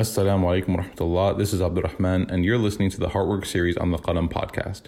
Assalamu 0.00 0.44
alaikum 0.44 0.78
wa 0.78 0.82
rahmatullah. 0.82 1.36
This 1.36 1.52
is 1.52 1.60
Abdul 1.60 1.82
Rahman, 1.82 2.30
and 2.30 2.42
you're 2.42 2.56
listening 2.56 2.88
to 2.88 2.98
the 2.98 3.10
Heartwork 3.10 3.44
series 3.44 3.76
on 3.76 3.90
the 3.90 3.98
Qalam 3.98 4.32
podcast. 4.32 4.84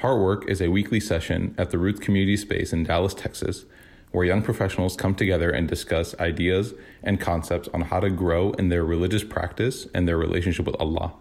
Heartwork 0.00 0.48
is 0.48 0.60
a 0.60 0.66
weekly 0.66 0.98
session 0.98 1.54
at 1.56 1.70
the 1.70 1.78
Roots 1.78 2.00
Community 2.00 2.36
Space 2.36 2.72
in 2.72 2.82
Dallas, 2.82 3.14
Texas, 3.14 3.64
where 4.10 4.24
young 4.24 4.42
professionals 4.42 4.96
come 4.96 5.14
together 5.14 5.50
and 5.50 5.68
discuss 5.68 6.18
ideas 6.18 6.74
and 7.00 7.20
concepts 7.20 7.68
on 7.72 7.82
how 7.82 8.00
to 8.00 8.10
grow 8.10 8.50
in 8.54 8.70
their 8.70 8.84
religious 8.84 9.22
practice 9.22 9.86
and 9.94 10.08
their 10.08 10.18
relationship 10.18 10.66
with 10.66 10.74
Allah. 10.80 11.12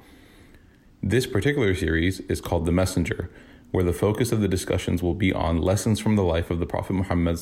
This 1.03 1.27
particular 1.27 1.75
series 1.75 2.21
is 2.21 2.41
called 2.41 2.65
The 2.65 2.71
Messenger, 2.71 3.29
where 3.69 3.83
the 3.83 3.93
focus 3.93 4.31
of 4.31 4.41
the 4.41 4.47
discussions 4.47 5.03
will 5.03 5.13
be 5.13 5.31
on 5.31 5.61
lessons 5.61 5.99
from 5.99 6.15
the 6.15 6.23
life 6.23 6.49
of 6.49 6.59
the 6.59 6.65
Prophet 6.65 6.93
Muhammad. 6.93 7.37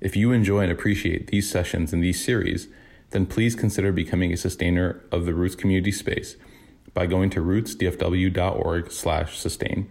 If 0.00 0.16
you 0.16 0.32
enjoy 0.32 0.62
and 0.62 0.72
appreciate 0.72 1.28
these 1.28 1.48
sessions 1.48 1.92
and 1.92 2.02
these 2.02 2.24
series, 2.24 2.66
then 3.12 3.26
please 3.26 3.54
consider 3.54 3.92
becoming 3.92 4.32
a 4.32 4.36
sustainer 4.36 5.00
of 5.12 5.26
the 5.26 5.34
Roots 5.34 5.54
community 5.54 5.92
space 5.92 6.34
by 6.94 7.06
going 7.06 7.30
to 7.30 7.40
rootsdfw.org/sustain. 7.40 9.88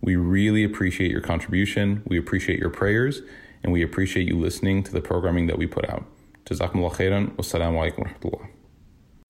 We 0.00 0.16
really 0.16 0.64
appreciate 0.64 1.10
your 1.10 1.20
contribution, 1.20 2.02
we 2.06 2.16
appreciate 2.18 2.58
your 2.58 2.70
prayers, 2.70 3.20
and 3.62 3.70
we 3.72 3.82
appreciate 3.82 4.26
you 4.26 4.38
listening 4.38 4.82
to 4.84 4.92
the 4.92 5.02
programming 5.02 5.46
that 5.48 5.58
we 5.58 5.66
put 5.66 5.86
out. 5.88 6.04
Jazakumullah 6.46 6.94
khairan. 6.94 7.36
Wassalamu 7.36 7.76
alaikum 7.78 8.06
warahmatullah. 8.06 8.48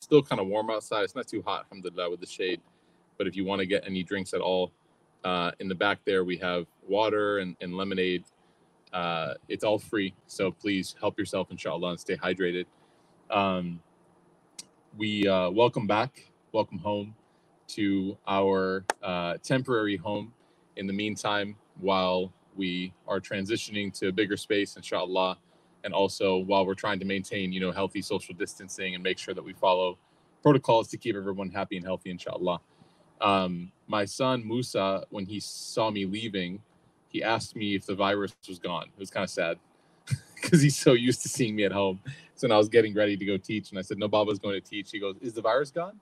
Still 0.00 0.22
kind 0.22 0.40
of 0.40 0.46
warm 0.46 0.70
outside. 0.70 1.02
It's 1.02 1.16
not 1.16 1.26
too 1.26 1.42
hot, 1.42 1.66
alhamdulillah, 1.66 2.10
with 2.10 2.20
the 2.20 2.26
shade. 2.26 2.60
But 3.18 3.26
if 3.26 3.36
you 3.36 3.44
want 3.44 3.60
to 3.60 3.66
get 3.66 3.84
any 3.86 4.02
drinks 4.02 4.32
at 4.32 4.40
all, 4.40 4.72
uh, 5.24 5.50
in 5.60 5.68
the 5.68 5.74
back 5.74 5.98
there 6.06 6.24
we 6.24 6.38
have 6.38 6.66
water 6.88 7.38
and, 7.38 7.54
and 7.60 7.76
lemonade. 7.76 8.24
Uh, 8.92 9.34
it's 9.48 9.62
all 9.62 9.78
free, 9.78 10.14
so 10.26 10.50
please 10.50 10.96
help 10.98 11.18
yourself, 11.18 11.50
inshallah, 11.50 11.90
and 11.90 12.00
stay 12.00 12.16
hydrated. 12.16 12.64
Um, 13.30 13.80
we 14.98 15.28
uh, 15.28 15.50
welcome 15.50 15.86
back, 15.86 16.30
welcome 16.52 16.78
home 16.78 17.14
to 17.68 18.18
our 18.26 18.84
uh, 19.02 19.36
temporary 19.42 19.96
home. 19.96 20.32
In 20.76 20.86
the 20.86 20.92
meantime, 20.92 21.56
while 21.80 22.32
we 22.56 22.92
are 23.06 23.20
transitioning 23.20 23.92
to 24.00 24.08
a 24.08 24.12
bigger 24.12 24.36
space, 24.36 24.76
inshallah, 24.76 25.38
and 25.84 25.94
also 25.94 26.38
while 26.38 26.66
we're 26.66 26.74
trying 26.74 26.98
to 27.00 27.04
maintain, 27.04 27.52
you 27.52 27.60
know, 27.60 27.72
healthy 27.72 28.02
social 28.02 28.34
distancing 28.34 28.94
and 28.94 29.04
make 29.04 29.18
sure 29.18 29.34
that 29.34 29.44
we 29.44 29.52
follow 29.52 29.98
protocols 30.42 30.88
to 30.88 30.96
keep 30.96 31.16
everyone 31.16 31.50
happy 31.50 31.76
and 31.76 31.84
healthy, 31.86 32.10
inshallah. 32.10 32.60
Um, 33.20 33.72
my 33.86 34.04
son 34.06 34.46
Musa, 34.46 35.04
when 35.10 35.26
he 35.26 35.40
saw 35.40 35.90
me 35.90 36.06
leaving, 36.06 36.62
he 37.08 37.22
asked 37.22 37.56
me 37.56 37.74
if 37.74 37.86
the 37.86 37.94
virus 37.94 38.34
was 38.48 38.58
gone. 38.58 38.84
It 38.84 38.98
was 38.98 39.10
kind 39.10 39.24
of 39.24 39.30
sad 39.30 39.58
because 40.34 40.62
he's 40.62 40.76
so 40.78 40.92
used 40.92 41.22
to 41.22 41.28
seeing 41.28 41.56
me 41.56 41.64
at 41.64 41.72
home. 41.72 42.00
When 42.42 42.52
I 42.52 42.58
was 42.58 42.68
getting 42.68 42.94
ready 42.94 43.16
to 43.16 43.24
go 43.24 43.36
teach, 43.36 43.70
and 43.70 43.78
I 43.78 43.82
said, 43.82 43.98
"No, 43.98 44.08
Baba's 44.08 44.38
going 44.38 44.54
to 44.54 44.60
teach." 44.60 44.90
He 44.90 45.00
goes, 45.00 45.16
"Is 45.20 45.34
the 45.34 45.42
virus 45.42 45.70
gone?" 45.70 46.00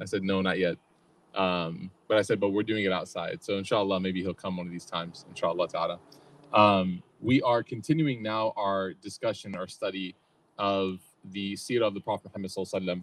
I 0.00 0.04
said, 0.06 0.22
"No, 0.22 0.42
not 0.42 0.58
yet." 0.58 0.76
Um, 1.34 1.90
but 2.08 2.18
I 2.18 2.22
said, 2.22 2.40
"But 2.40 2.50
we're 2.50 2.62
doing 2.62 2.84
it 2.84 2.92
outside." 2.92 3.44
So 3.44 3.58
inshallah, 3.58 4.00
maybe 4.00 4.22
he'll 4.22 4.34
come 4.34 4.56
one 4.58 4.66
of 4.66 4.72
these 4.72 4.86
times. 4.86 5.24
Inshallah 5.28 5.68
ta'ala. 5.68 5.98
Um, 6.52 7.02
we 7.20 7.42
are 7.42 7.62
continuing 7.62 8.22
now 8.22 8.52
our 8.56 8.94
discussion, 8.94 9.54
our 9.56 9.68
study 9.68 10.14
of 10.58 11.00
the 11.32 11.54
seerah 11.54 11.88
of 11.88 11.94
the 11.94 12.00
Prophet 12.00 12.30
Muhammad 12.34 13.02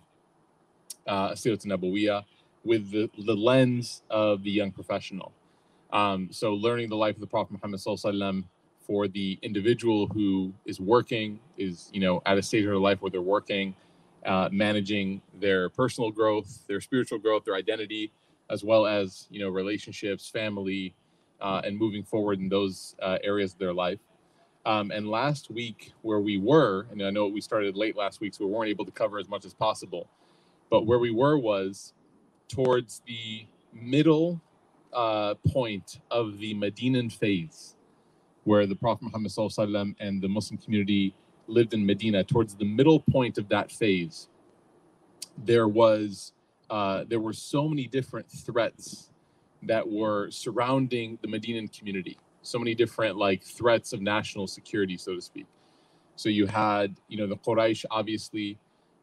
uh, 1.08 1.32
Sirat 1.32 1.66
Nabawiyah, 1.66 2.24
with 2.64 2.92
the, 2.92 3.10
the 3.18 3.36
lens 3.36 4.04
of 4.10 4.44
the 4.44 4.52
young 4.52 4.72
professional. 4.72 5.34
Um, 5.92 6.30
so 6.32 6.54
learning 6.54 6.90
the 6.90 6.96
life 6.96 7.16
of 7.16 7.22
the 7.22 7.28
Prophet 7.28 7.54
Muhammad 7.54 7.82
for 8.86 9.08
the 9.08 9.40
individual 9.42 10.08
who 10.08 10.54
is 10.66 10.80
working, 10.80 11.40
is 11.58 11.90
you 11.94 12.02
know 12.02 12.22
at 12.26 12.38
a 12.38 12.44
stage 12.44 12.64
of 12.66 12.72
their 12.72 12.78
life 12.78 13.02
where 13.02 13.12
they're 13.12 13.22
working, 13.22 13.76
uh, 14.26 14.50
managing 14.52 15.22
their 15.40 15.70
personal 15.70 16.12
growth, 16.12 16.66
their 16.68 16.82
spiritual 16.82 17.20
growth, 17.20 17.46
their 17.46 17.56
identity, 17.56 18.12
as 18.50 18.64
well 18.64 18.86
as 18.86 19.28
you 19.30 19.40
know 19.40 19.50
relationships, 19.50 20.30
family, 20.30 20.96
uh, 21.42 21.62
and 21.64 21.78
moving 21.78 22.04
forward 22.04 22.40
in 22.40 22.50
those 22.50 22.96
uh, 23.02 23.18
areas 23.24 23.54
of 23.54 23.60
their 23.60 23.74
life. 23.74 24.00
Um, 24.66 24.92
and 24.92 25.10
last 25.10 25.52
week, 25.52 25.92
where 26.04 26.20
we 26.22 26.38
were, 26.38 26.88
and 26.92 27.02
I 27.02 27.10
know 27.10 27.28
we 27.28 27.42
started 27.42 27.76
late 27.76 27.98
last 27.98 28.22
week, 28.22 28.34
so 28.34 28.46
we 28.46 28.52
weren't 28.52 28.70
able 28.70 28.86
to 28.86 28.92
cover 28.92 29.20
as 29.20 29.28
much 29.28 29.46
as 29.46 29.54
possible. 29.54 30.10
But 30.70 30.86
where 30.86 31.00
we 31.00 31.12
were 31.12 31.38
was 31.38 31.94
towards 32.48 33.02
the 33.06 33.46
middle 33.74 34.42
uh, 34.94 35.36
point 35.48 36.00
of 36.12 36.38
the 36.40 36.54
Medinan 36.54 37.10
phase 37.10 37.73
where 38.44 38.66
the 38.66 38.76
Prophet 38.76 39.04
Muhammad 39.04 39.96
and 40.00 40.22
the 40.22 40.28
Muslim 40.28 40.58
community 40.58 41.14
lived 41.48 41.74
in 41.74 41.86
Medina, 41.86 42.24
towards 42.24 42.56
the 42.56 42.66
middle 42.66 43.00
point 43.00 43.38
of 43.38 43.50
that 43.50 43.72
phase, 43.72 44.30
there 45.46 45.68
was 45.68 46.34
uh, 46.70 47.04
there 47.08 47.20
were 47.20 47.34
so 47.34 47.68
many 47.68 47.88
different 47.88 48.30
threats 48.30 49.10
that 49.64 49.88
were 49.90 50.30
surrounding 50.32 51.18
the 51.22 51.28
Medinan 51.28 51.68
community. 51.68 52.18
So 52.42 52.60
many 52.60 52.76
different 52.76 53.18
like 53.18 53.44
threats 53.44 53.94
of 53.94 54.02
national 54.02 54.48
security, 54.48 54.98
so 54.98 55.16
to 55.16 55.22
speak. 55.22 55.46
So 56.16 56.30
you 56.30 56.46
had 56.48 56.96
you 57.08 57.18
know 57.18 57.28
the 57.28 57.38
Quraysh 57.38 57.86
obviously. 57.92 58.60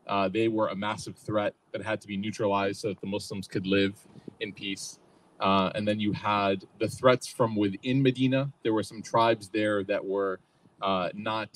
Uh, 0.06 0.28
they 0.28 0.48
were 0.48 0.68
a 0.68 0.76
massive 0.76 1.16
threat 1.16 1.54
that 1.72 1.82
had 1.82 2.00
to 2.00 2.08
be 2.08 2.16
neutralized 2.16 2.80
so 2.80 2.88
that 2.88 3.00
the 3.00 3.06
Muslims 3.06 3.46
could 3.46 3.66
live 3.66 3.94
in 4.40 4.52
peace. 4.52 4.99
Uh, 5.40 5.70
and 5.74 5.88
then 5.88 5.98
you 5.98 6.12
had 6.12 6.64
the 6.78 6.88
threats 6.88 7.26
from 7.26 7.56
within 7.56 8.02
Medina. 8.02 8.52
There 8.62 8.74
were 8.74 8.82
some 8.82 9.02
tribes 9.02 9.48
there 9.48 9.82
that 9.84 10.04
were 10.04 10.38
uh, 10.82 11.08
not 11.14 11.48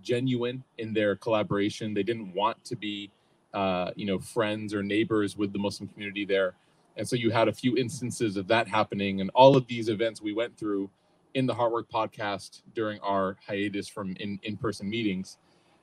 genuine 0.00 0.62
in 0.78 0.92
their 0.92 1.16
collaboration. 1.16 1.92
They 1.92 2.02
didn't 2.04 2.32
want 2.34 2.64
to 2.64 2.76
be, 2.76 3.10
uh, 3.52 3.90
you 3.96 4.06
know, 4.06 4.18
friends 4.18 4.72
or 4.72 4.82
neighbors 4.82 5.36
with 5.36 5.52
the 5.52 5.58
Muslim 5.58 5.88
community 5.88 6.24
there. 6.24 6.54
And 6.96 7.06
so 7.06 7.16
you 7.16 7.30
had 7.30 7.48
a 7.48 7.52
few 7.52 7.76
instances 7.76 8.36
of 8.36 8.46
that 8.48 8.68
happening. 8.68 9.20
And 9.20 9.30
all 9.34 9.56
of 9.56 9.66
these 9.66 9.88
events 9.88 10.22
we 10.22 10.32
went 10.32 10.56
through 10.56 10.88
in 11.34 11.46
the 11.46 11.54
Heartwork 11.54 11.88
podcast 11.92 12.62
during 12.74 12.98
our 13.00 13.36
hiatus 13.46 13.88
from 13.88 14.16
in, 14.20 14.38
in-person 14.42 14.88
meetings. 14.88 15.36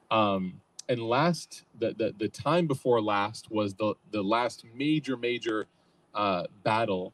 Um, 0.10 0.62
and 0.90 1.02
last, 1.02 1.66
the, 1.80 1.94
the, 1.94 2.14
the 2.18 2.30
time 2.30 2.68
before 2.68 3.02
last 3.02 3.52
was 3.52 3.74
the, 3.76 3.94
the 4.12 4.22
last 4.22 4.66
major, 4.76 5.16
major 5.16 5.68
uh, 6.16 6.44
battle 6.64 7.14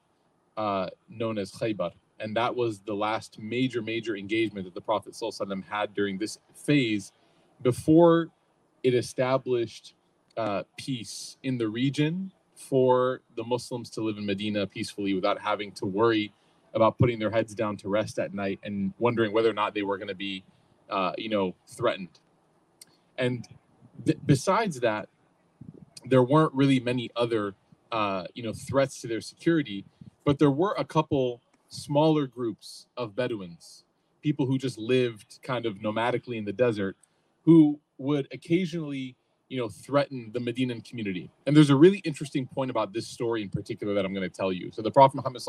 uh, 0.59 0.89
known 1.07 1.37
as 1.37 1.51
Khaybar. 1.53 1.91
And 2.19 2.35
that 2.35 2.53
was 2.53 2.79
the 2.79 2.93
last 2.93 3.39
major, 3.39 3.81
major 3.81 4.17
engagement 4.17 4.65
that 4.65 4.75
the 4.75 4.81
Prophet 4.81 5.13
ﷺ 5.13 5.63
had 5.63 5.93
during 5.93 6.17
this 6.17 6.37
phase 6.53 7.13
before 7.61 8.27
it 8.83 8.93
established 8.93 9.93
uh, 10.35 10.63
peace 10.77 11.37
in 11.43 11.57
the 11.57 11.69
region 11.69 12.33
for 12.55 13.21
the 13.37 13.43
Muslims 13.43 13.89
to 13.91 14.01
live 14.01 14.17
in 14.17 14.25
Medina 14.25 14.67
peacefully 14.67 15.13
without 15.13 15.39
having 15.39 15.71
to 15.71 15.85
worry 15.85 16.33
about 16.73 16.97
putting 16.99 17.19
their 17.19 17.31
heads 17.31 17.55
down 17.55 17.77
to 17.77 17.87
rest 17.87 18.19
at 18.19 18.33
night 18.33 18.59
and 18.63 18.93
wondering 18.99 19.31
whether 19.31 19.49
or 19.49 19.53
not 19.53 19.73
they 19.73 19.81
were 19.81 19.97
going 19.97 20.09
to 20.09 20.15
be, 20.15 20.43
uh, 20.89 21.13
you 21.17 21.29
know, 21.29 21.55
threatened. 21.69 22.19
And 23.17 23.47
th- 24.05 24.17
besides 24.25 24.81
that, 24.81 25.07
there 26.05 26.21
weren't 26.21 26.53
really 26.53 26.81
many 26.81 27.11
other, 27.15 27.55
uh, 27.93 28.25
you 28.33 28.43
know, 28.43 28.51
threats 28.53 28.99
to 29.01 29.07
their 29.07 29.21
security 29.21 29.85
but 30.25 30.39
there 30.39 30.51
were 30.51 30.75
a 30.77 30.85
couple 30.85 31.41
smaller 31.69 32.27
groups 32.27 32.87
of 32.97 33.15
Bedouins, 33.15 33.83
people 34.21 34.45
who 34.45 34.57
just 34.57 34.77
lived 34.77 35.39
kind 35.43 35.65
of 35.65 35.75
nomadically 35.75 36.37
in 36.37 36.45
the 36.45 36.53
desert, 36.53 36.97
who 37.45 37.79
would 37.97 38.27
occasionally, 38.31 39.15
you 39.49 39.57
know, 39.57 39.69
threaten 39.69 40.31
the 40.33 40.39
Medinan 40.39 40.81
community. 40.81 41.29
And 41.45 41.55
there's 41.55 41.69
a 41.69 41.75
really 41.75 41.99
interesting 41.99 42.47
point 42.47 42.71
about 42.71 42.93
this 42.93 43.07
story 43.07 43.41
in 43.41 43.49
particular 43.49 43.93
that 43.93 44.05
I'm 44.05 44.13
going 44.13 44.29
to 44.29 44.35
tell 44.35 44.51
you. 44.51 44.71
So 44.71 44.81
the 44.81 44.91
Prophet 44.91 45.15
Muhammad 45.17 45.41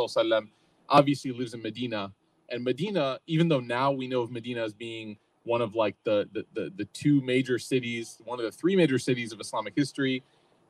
obviously 0.89 1.33
lives 1.33 1.55
in 1.55 1.63
Medina, 1.63 2.13
and 2.51 2.65
Medina, 2.65 3.19
even 3.27 3.49
though 3.49 3.61
now 3.61 3.93
we 3.93 4.09
know 4.09 4.23
of 4.23 4.31
Medina 4.31 4.63
as 4.65 4.75
being 4.75 5.17
one 5.45 5.63
of 5.63 5.75
like 5.75 5.97
the, 6.05 6.29
the 6.33 6.45
the 6.55 6.73
the 6.77 6.85
two 6.87 7.21
major 7.23 7.59
cities, 7.59 8.19
one 8.25 8.39
of 8.39 8.45
the 8.45 8.53
three 8.53 8.77
major 8.77 8.99
cities 8.99 9.33
of 9.33 9.41
Islamic 9.41 9.75
history. 9.77 10.23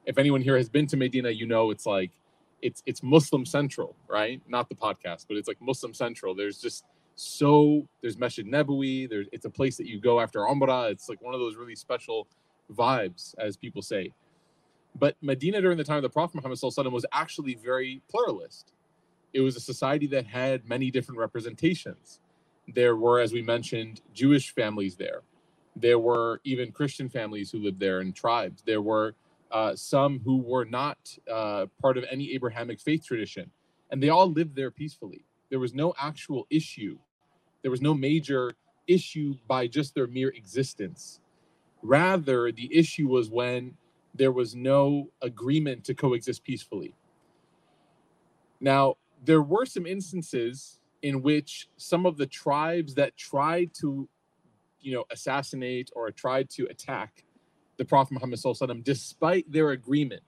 If 0.06 0.19
anyone 0.19 0.41
here 0.41 0.56
has 0.56 0.69
been 0.69 0.87
to 0.88 0.96
Medina, 0.96 1.31
you 1.31 1.46
know 1.46 1.70
it's 1.70 1.87
like 1.87 2.11
it's 2.62 2.83
it's 2.87 3.03
Muslim 3.03 3.45
central, 3.45 3.97
right? 4.09 4.41
Not 4.49 4.69
the 4.69 4.75
podcast, 4.75 5.27
but 5.29 5.37
it's 5.37 5.49
like 5.49 5.61
Muslim 5.61 5.95
central. 5.95 6.35
There's 6.35 6.61
just 6.61 6.85
so 7.15 7.87
there's 8.01 8.19
Masjid 8.19 8.47
Nabawi. 8.47 9.09
There's 9.09 9.27
it's 9.33 9.45
a 9.45 9.51
place 9.51 9.77
that 9.77 9.87
you 9.87 10.01
go 10.01 10.21
after 10.21 10.41
Umrah. 10.41 10.91
It's 10.91 11.09
like 11.09 11.21
one 11.21 11.35
of 11.35 11.41
those 11.41 11.57
really 11.57 11.77
special 11.77 12.29
vibes, 12.73 13.35
as 13.39 13.57
people 13.57 13.83
say. 13.83 14.12
But 14.99 15.17
Medina 15.21 15.61
during 15.61 15.79
the 15.79 15.85
time 15.85 15.99
of 15.99 16.03
the 16.03 16.11
Prophet 16.11 16.37
Muhammad 16.37 16.93
was 16.93 17.07
actually 17.12 17.55
very 17.55 18.03
pluralist. 18.11 18.73
It 19.33 19.41
was 19.41 19.56
a 19.56 19.61
society 19.61 20.06
that 20.09 20.27
had 20.27 20.69
many 20.69 20.91
different 20.91 21.19
representations. 21.19 22.21
There 22.67 22.97
were, 22.97 23.21
as 23.21 23.33
we 23.33 23.43
mentioned, 23.43 24.01
Jewish 24.13 24.53
families 24.53 24.97
there. 24.97 25.23
There 25.77 25.99
were 25.99 26.41
even 26.45 26.73
Christian 26.73 27.09
families 27.09 27.51
who 27.51 27.59
lived 27.59 27.79
there 27.79 28.01
and 28.01 28.15
tribes. 28.15 28.63
There 28.63 28.83
were 28.83 29.15
uh, 29.50 29.75
some 29.75 30.20
who 30.25 30.38
were 30.38 30.64
not 30.64 30.99
uh, 31.31 31.67
part 31.81 31.97
of 31.97 32.05
any 32.11 32.32
Abrahamic 32.35 32.81
faith 32.81 33.05
tradition, 33.05 33.50
and 33.91 34.02
they 34.02 34.08
all 34.08 34.31
lived 34.31 34.55
there 34.55 34.70
peacefully. 34.70 35.25
There 35.50 35.58
was 35.58 35.75
no 35.75 35.94
actual 35.99 36.47
issue. 36.50 36.99
There 37.62 37.70
was 37.70 37.82
no 37.82 37.94
major 37.94 38.52
issue 38.87 39.35
by 39.49 39.67
just 39.67 39.94
their 39.94 40.06
mere 40.06 40.29
existence. 40.31 41.20
Rather, 41.82 42.52
the 42.52 42.69
issue 42.76 43.08
was 43.08 43.31
when 43.31 43.75
there 44.14 44.32
was 44.32 44.55
no 44.55 45.08
agreement 45.23 45.85
to 45.85 45.94
coexist 45.94 46.44
peacefully. 46.44 46.94
Now, 48.61 48.96
there 49.25 49.43
were 49.43 49.67
some 49.67 49.87
instances 49.87 50.81
in 51.03 51.23
which 51.23 51.69
some 51.76 52.06
of 52.06 52.17
the 52.17 52.26
tribes 52.26 52.94
that 52.94 53.17
tried 53.17 53.73
to, 53.81 54.08
you 54.81 54.93
know, 54.93 55.05
assassinate 55.11 55.91
or 55.94 56.11
tried 56.11 56.50
to 56.50 56.67
attack 56.67 57.25
the 57.81 57.85
Prophet 57.87 58.12
Muhammad 58.12 58.85
despite 58.85 59.50
their 59.50 59.71
agreement, 59.71 60.23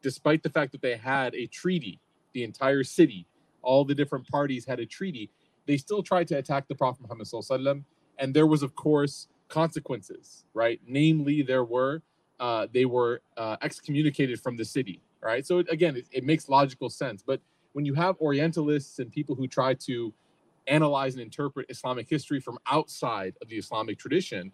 despite 0.00 0.42
the 0.42 0.48
fact 0.48 0.72
that 0.72 0.80
they 0.80 0.96
had 0.96 1.34
a 1.34 1.46
treaty, 1.46 2.00
the 2.32 2.42
entire 2.42 2.82
city, 2.82 3.26
all 3.60 3.84
the 3.84 3.94
different 3.94 4.26
parties 4.26 4.64
had 4.64 4.80
a 4.80 4.86
treaty, 4.86 5.28
they 5.66 5.76
still 5.76 6.02
tried 6.02 6.26
to 6.28 6.38
attack 6.38 6.68
the 6.68 6.74
Prophet 6.74 7.02
Muhammad 7.02 7.84
and 8.18 8.32
there 8.32 8.46
was, 8.46 8.62
of 8.62 8.74
course, 8.74 9.28
consequences, 9.48 10.46
right? 10.54 10.80
Namely, 10.86 11.42
there 11.42 11.64
were 11.64 12.00
uh, 12.40 12.66
they 12.72 12.86
were 12.86 13.20
uh, 13.36 13.58
excommunicated 13.60 14.40
from 14.40 14.56
the 14.56 14.64
city, 14.64 15.02
right? 15.20 15.46
So 15.46 15.58
it, 15.58 15.66
again, 15.70 15.96
it, 15.96 16.06
it 16.10 16.24
makes 16.24 16.48
logical 16.48 16.88
sense. 16.88 17.22
But 17.22 17.42
when 17.74 17.84
you 17.84 17.92
have 17.92 18.16
Orientalists 18.20 19.00
and 19.00 19.12
people 19.12 19.34
who 19.34 19.46
try 19.46 19.74
to 19.74 20.14
analyze 20.66 21.12
and 21.12 21.22
interpret 21.22 21.66
Islamic 21.68 22.08
history 22.08 22.40
from 22.40 22.58
outside 22.66 23.34
of 23.42 23.50
the 23.50 23.58
Islamic 23.58 23.98
tradition, 23.98 24.50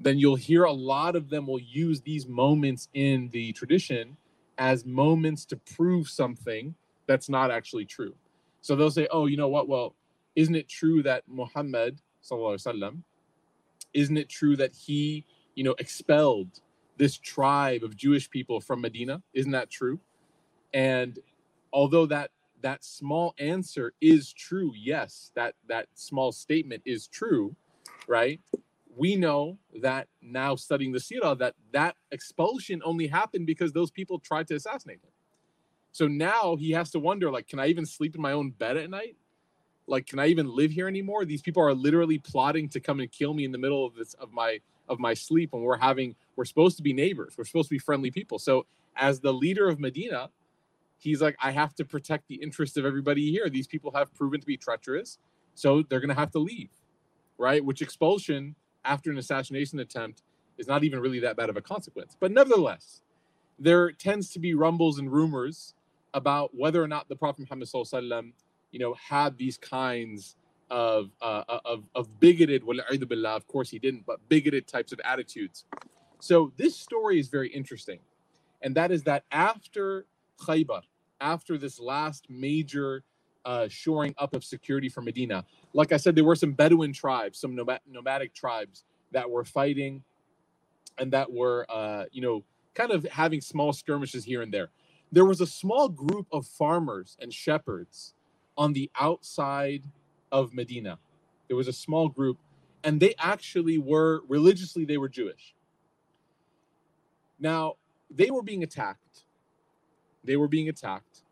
then 0.00 0.18
you'll 0.18 0.36
hear 0.36 0.64
a 0.64 0.72
lot 0.72 1.16
of 1.16 1.28
them 1.28 1.46
will 1.46 1.60
use 1.60 2.00
these 2.00 2.26
moments 2.26 2.88
in 2.94 3.28
the 3.30 3.52
tradition 3.52 4.16
as 4.58 4.84
moments 4.84 5.44
to 5.46 5.56
prove 5.56 6.08
something 6.08 6.74
that's 7.06 7.28
not 7.28 7.50
actually 7.50 7.84
true. 7.84 8.14
So 8.60 8.76
they'll 8.76 8.90
say, 8.90 9.08
"Oh, 9.10 9.26
you 9.26 9.36
know 9.36 9.48
what? 9.48 9.68
Well, 9.68 9.94
isn't 10.36 10.54
it 10.54 10.68
true 10.68 11.02
that 11.02 11.24
Muhammad 11.28 12.00
sallallahu 12.22 13.02
isn't 13.92 14.16
it 14.16 14.28
true 14.28 14.56
that 14.56 14.72
he, 14.72 15.24
you 15.54 15.64
know, 15.64 15.74
expelled 15.78 16.60
this 16.96 17.18
tribe 17.18 17.82
of 17.82 17.96
Jewish 17.96 18.30
people 18.30 18.60
from 18.60 18.80
Medina? 18.80 19.22
Isn't 19.34 19.52
that 19.52 19.70
true?" 19.70 20.00
And 20.72 21.18
although 21.72 22.06
that 22.06 22.30
that 22.62 22.84
small 22.84 23.34
answer 23.38 23.92
is 24.00 24.32
true, 24.32 24.72
yes, 24.76 25.32
that 25.34 25.54
that 25.68 25.88
small 25.94 26.32
statement 26.32 26.82
is 26.84 27.08
true, 27.08 27.56
right? 28.06 28.40
We 28.94 29.16
know 29.16 29.58
that 29.80 30.08
now 30.20 30.54
studying 30.54 30.92
the 30.92 30.98
Sirah 30.98 31.38
that 31.38 31.54
that 31.72 31.96
expulsion 32.10 32.82
only 32.84 33.06
happened 33.06 33.46
because 33.46 33.72
those 33.72 33.90
people 33.90 34.18
tried 34.18 34.48
to 34.48 34.54
assassinate 34.54 34.98
him. 35.02 35.10
So 35.92 36.06
now 36.08 36.56
he 36.56 36.72
has 36.72 36.90
to 36.90 36.98
wonder 36.98 37.30
like 37.30 37.48
can 37.48 37.58
I 37.58 37.68
even 37.68 37.86
sleep 37.86 38.14
in 38.14 38.20
my 38.20 38.32
own 38.32 38.50
bed 38.50 38.76
at 38.76 38.90
night? 38.90 39.16
Like 39.86 40.06
can 40.06 40.18
I 40.18 40.26
even 40.26 40.46
live 40.46 40.70
here 40.70 40.88
anymore? 40.88 41.24
These 41.24 41.42
people 41.42 41.62
are 41.62 41.74
literally 41.74 42.18
plotting 42.18 42.68
to 42.70 42.80
come 42.80 43.00
and 43.00 43.10
kill 43.10 43.34
me 43.34 43.44
in 43.44 43.52
the 43.52 43.58
middle 43.58 43.86
of 43.86 43.94
this 43.94 44.14
of 44.14 44.30
my 44.30 44.60
of 44.88 44.98
my 44.98 45.14
sleep 45.14 45.52
when 45.52 45.62
we're 45.62 45.78
having 45.78 46.14
we're 46.36 46.44
supposed 46.44 46.76
to 46.76 46.82
be 46.82 46.92
neighbors. 46.92 47.34
We're 47.36 47.44
supposed 47.44 47.68
to 47.68 47.74
be 47.74 47.78
friendly 47.78 48.10
people. 48.10 48.38
So 48.38 48.66
as 48.96 49.20
the 49.20 49.32
leader 49.32 49.68
of 49.68 49.80
Medina, 49.80 50.28
he's 50.98 51.20
like, 51.22 51.36
I 51.42 51.50
have 51.50 51.74
to 51.76 51.84
protect 51.84 52.28
the 52.28 52.36
interest 52.36 52.76
of 52.76 52.84
everybody 52.84 53.30
here. 53.30 53.48
These 53.48 53.66
people 53.66 53.90
have 53.94 54.14
proven 54.14 54.40
to 54.40 54.46
be 54.46 54.56
treacherous, 54.56 55.18
so 55.54 55.82
they're 55.82 56.00
gonna 56.00 56.14
have 56.14 56.30
to 56.32 56.38
leave, 56.38 56.70
right? 57.38 57.64
Which 57.64 57.82
expulsion 57.82 58.54
after 58.84 59.10
an 59.10 59.18
assassination 59.18 59.78
attempt 59.80 60.22
is 60.58 60.66
not 60.66 60.84
even 60.84 61.00
really 61.00 61.20
that 61.20 61.36
bad 61.36 61.50
of 61.50 61.56
a 61.56 61.60
consequence. 61.60 62.16
But 62.18 62.32
nevertheless, 62.32 63.02
there 63.58 63.92
tends 63.92 64.30
to 64.30 64.38
be 64.38 64.54
rumbles 64.54 64.98
and 64.98 65.12
rumors 65.12 65.74
about 66.14 66.54
whether 66.54 66.82
or 66.82 66.88
not 66.88 67.08
the 67.08 67.16
Prophet 67.16 67.46
Muhammad 67.50 68.32
you 68.70 68.78
know, 68.78 68.94
had 68.94 69.36
these 69.36 69.58
kinds 69.58 70.36
of 70.70 71.10
uh, 71.20 71.44
of 71.48 71.84
of 71.94 72.20
bigoted. 72.20 72.64
Well, 72.64 72.78
of 72.80 73.46
course 73.46 73.70
he 73.70 73.78
didn't, 73.78 74.06
but 74.06 74.26
bigoted 74.28 74.66
types 74.66 74.92
of 74.92 75.00
attitudes. 75.04 75.64
So 76.20 76.52
this 76.56 76.76
story 76.76 77.18
is 77.18 77.28
very 77.28 77.50
interesting, 77.50 77.98
and 78.62 78.74
that 78.74 78.90
is 78.90 79.02
that 79.04 79.24
after 79.30 80.06
Khaybar, 80.40 80.82
after 81.20 81.58
this 81.58 81.78
last 81.78 82.30
major 82.30 83.04
uh, 83.44 83.68
shoring 83.68 84.14
up 84.18 84.34
of 84.34 84.44
security 84.44 84.88
for 84.88 85.02
Medina. 85.02 85.44
Like 85.72 85.92
I 85.92 85.96
said, 85.96 86.14
there 86.14 86.24
were 86.24 86.36
some 86.36 86.52
Bedouin 86.52 86.92
tribes, 86.92 87.38
some 87.38 87.54
nomad- 87.54 87.80
nomadic 87.88 88.34
tribes 88.34 88.84
that 89.12 89.30
were 89.30 89.44
fighting 89.44 90.02
and 90.98 91.12
that 91.12 91.30
were, 91.32 91.66
uh, 91.68 92.04
you 92.12 92.22
know, 92.22 92.44
kind 92.74 92.90
of 92.90 93.04
having 93.04 93.40
small 93.40 93.72
skirmishes 93.72 94.24
here 94.24 94.42
and 94.42 94.52
there. 94.52 94.68
There 95.10 95.24
was 95.24 95.40
a 95.40 95.46
small 95.46 95.88
group 95.88 96.26
of 96.32 96.46
farmers 96.46 97.16
and 97.20 97.32
shepherds 97.32 98.14
on 98.56 98.72
the 98.72 98.90
outside 98.98 99.84
of 100.30 100.54
Medina. 100.54 100.98
There 101.48 101.56
was 101.56 101.68
a 101.68 101.72
small 101.72 102.08
group, 102.08 102.38
and 102.84 102.98
they 102.98 103.14
actually 103.18 103.78
were 103.78 104.22
religiously, 104.28 104.84
they 104.84 104.96
were 104.96 105.08
Jewish. 105.08 105.54
Now, 107.38 107.74
they 108.10 108.30
were 108.30 108.42
being 108.42 108.62
attacked 108.62 109.24
they 110.24 110.36
were 110.36 110.48
being 110.48 110.68
attacked. 110.68 111.22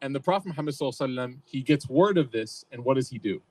And 0.00 0.14
the 0.14 0.20
Prophet 0.20 0.48
Muhammad 0.48 1.40
he 1.44 1.62
gets 1.62 1.88
word 1.88 2.18
of 2.18 2.30
this, 2.30 2.64
and 2.70 2.84
what 2.84 2.94
does 2.94 3.08
he 3.08 3.18
do? 3.18 3.42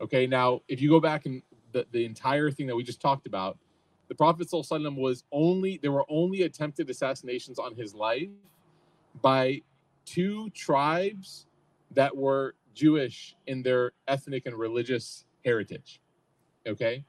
Okay, 0.00 0.26
now 0.26 0.60
if 0.68 0.80
you 0.80 0.88
go 0.88 1.00
back 1.00 1.26
and 1.26 1.42
the, 1.72 1.86
the 1.92 2.04
entire 2.04 2.50
thing 2.50 2.66
that 2.66 2.76
we 2.76 2.82
just 2.82 3.00
talked 3.00 3.26
about, 3.26 3.58
the 4.08 4.14
Prophet 4.14 4.48
sallam 4.48 4.96
was 4.96 5.24
only 5.30 5.78
there 5.80 5.92
were 5.92 6.04
only 6.08 6.42
attempted 6.42 6.90
assassinations 6.90 7.58
on 7.58 7.74
his 7.74 7.94
life 7.94 8.28
by 9.22 9.62
two 10.04 10.50
tribes 10.50 11.46
that 11.92 12.14
were 12.14 12.54
Jewish 12.74 13.36
in 13.46 13.62
their 13.62 13.92
ethnic 14.08 14.46
and 14.46 14.56
religious 14.56 15.24
heritage. 15.44 16.00
Okay, 16.66 17.04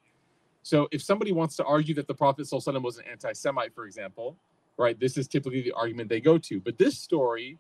so 0.62 0.88
if 0.92 1.02
somebody 1.02 1.32
wants 1.32 1.56
to 1.58 1.66
argue 1.66 1.96
that 1.96 2.08
the 2.08 2.14
Prophet 2.14 2.46
sallam 2.46 2.84
was 2.84 3.00
an 3.00 3.06
anti-Semite, 3.12 3.74
for 3.74 3.86
example, 3.86 4.38
right? 4.78 5.00
This 5.00 5.18
is 5.18 5.28
typically 5.28 5.62
the 5.62 5.74
argument 5.74 6.10
they 6.10 6.22
go 6.22 6.38
to. 6.38 6.60
But 6.60 6.78
this 6.78 6.98
story 6.98 7.58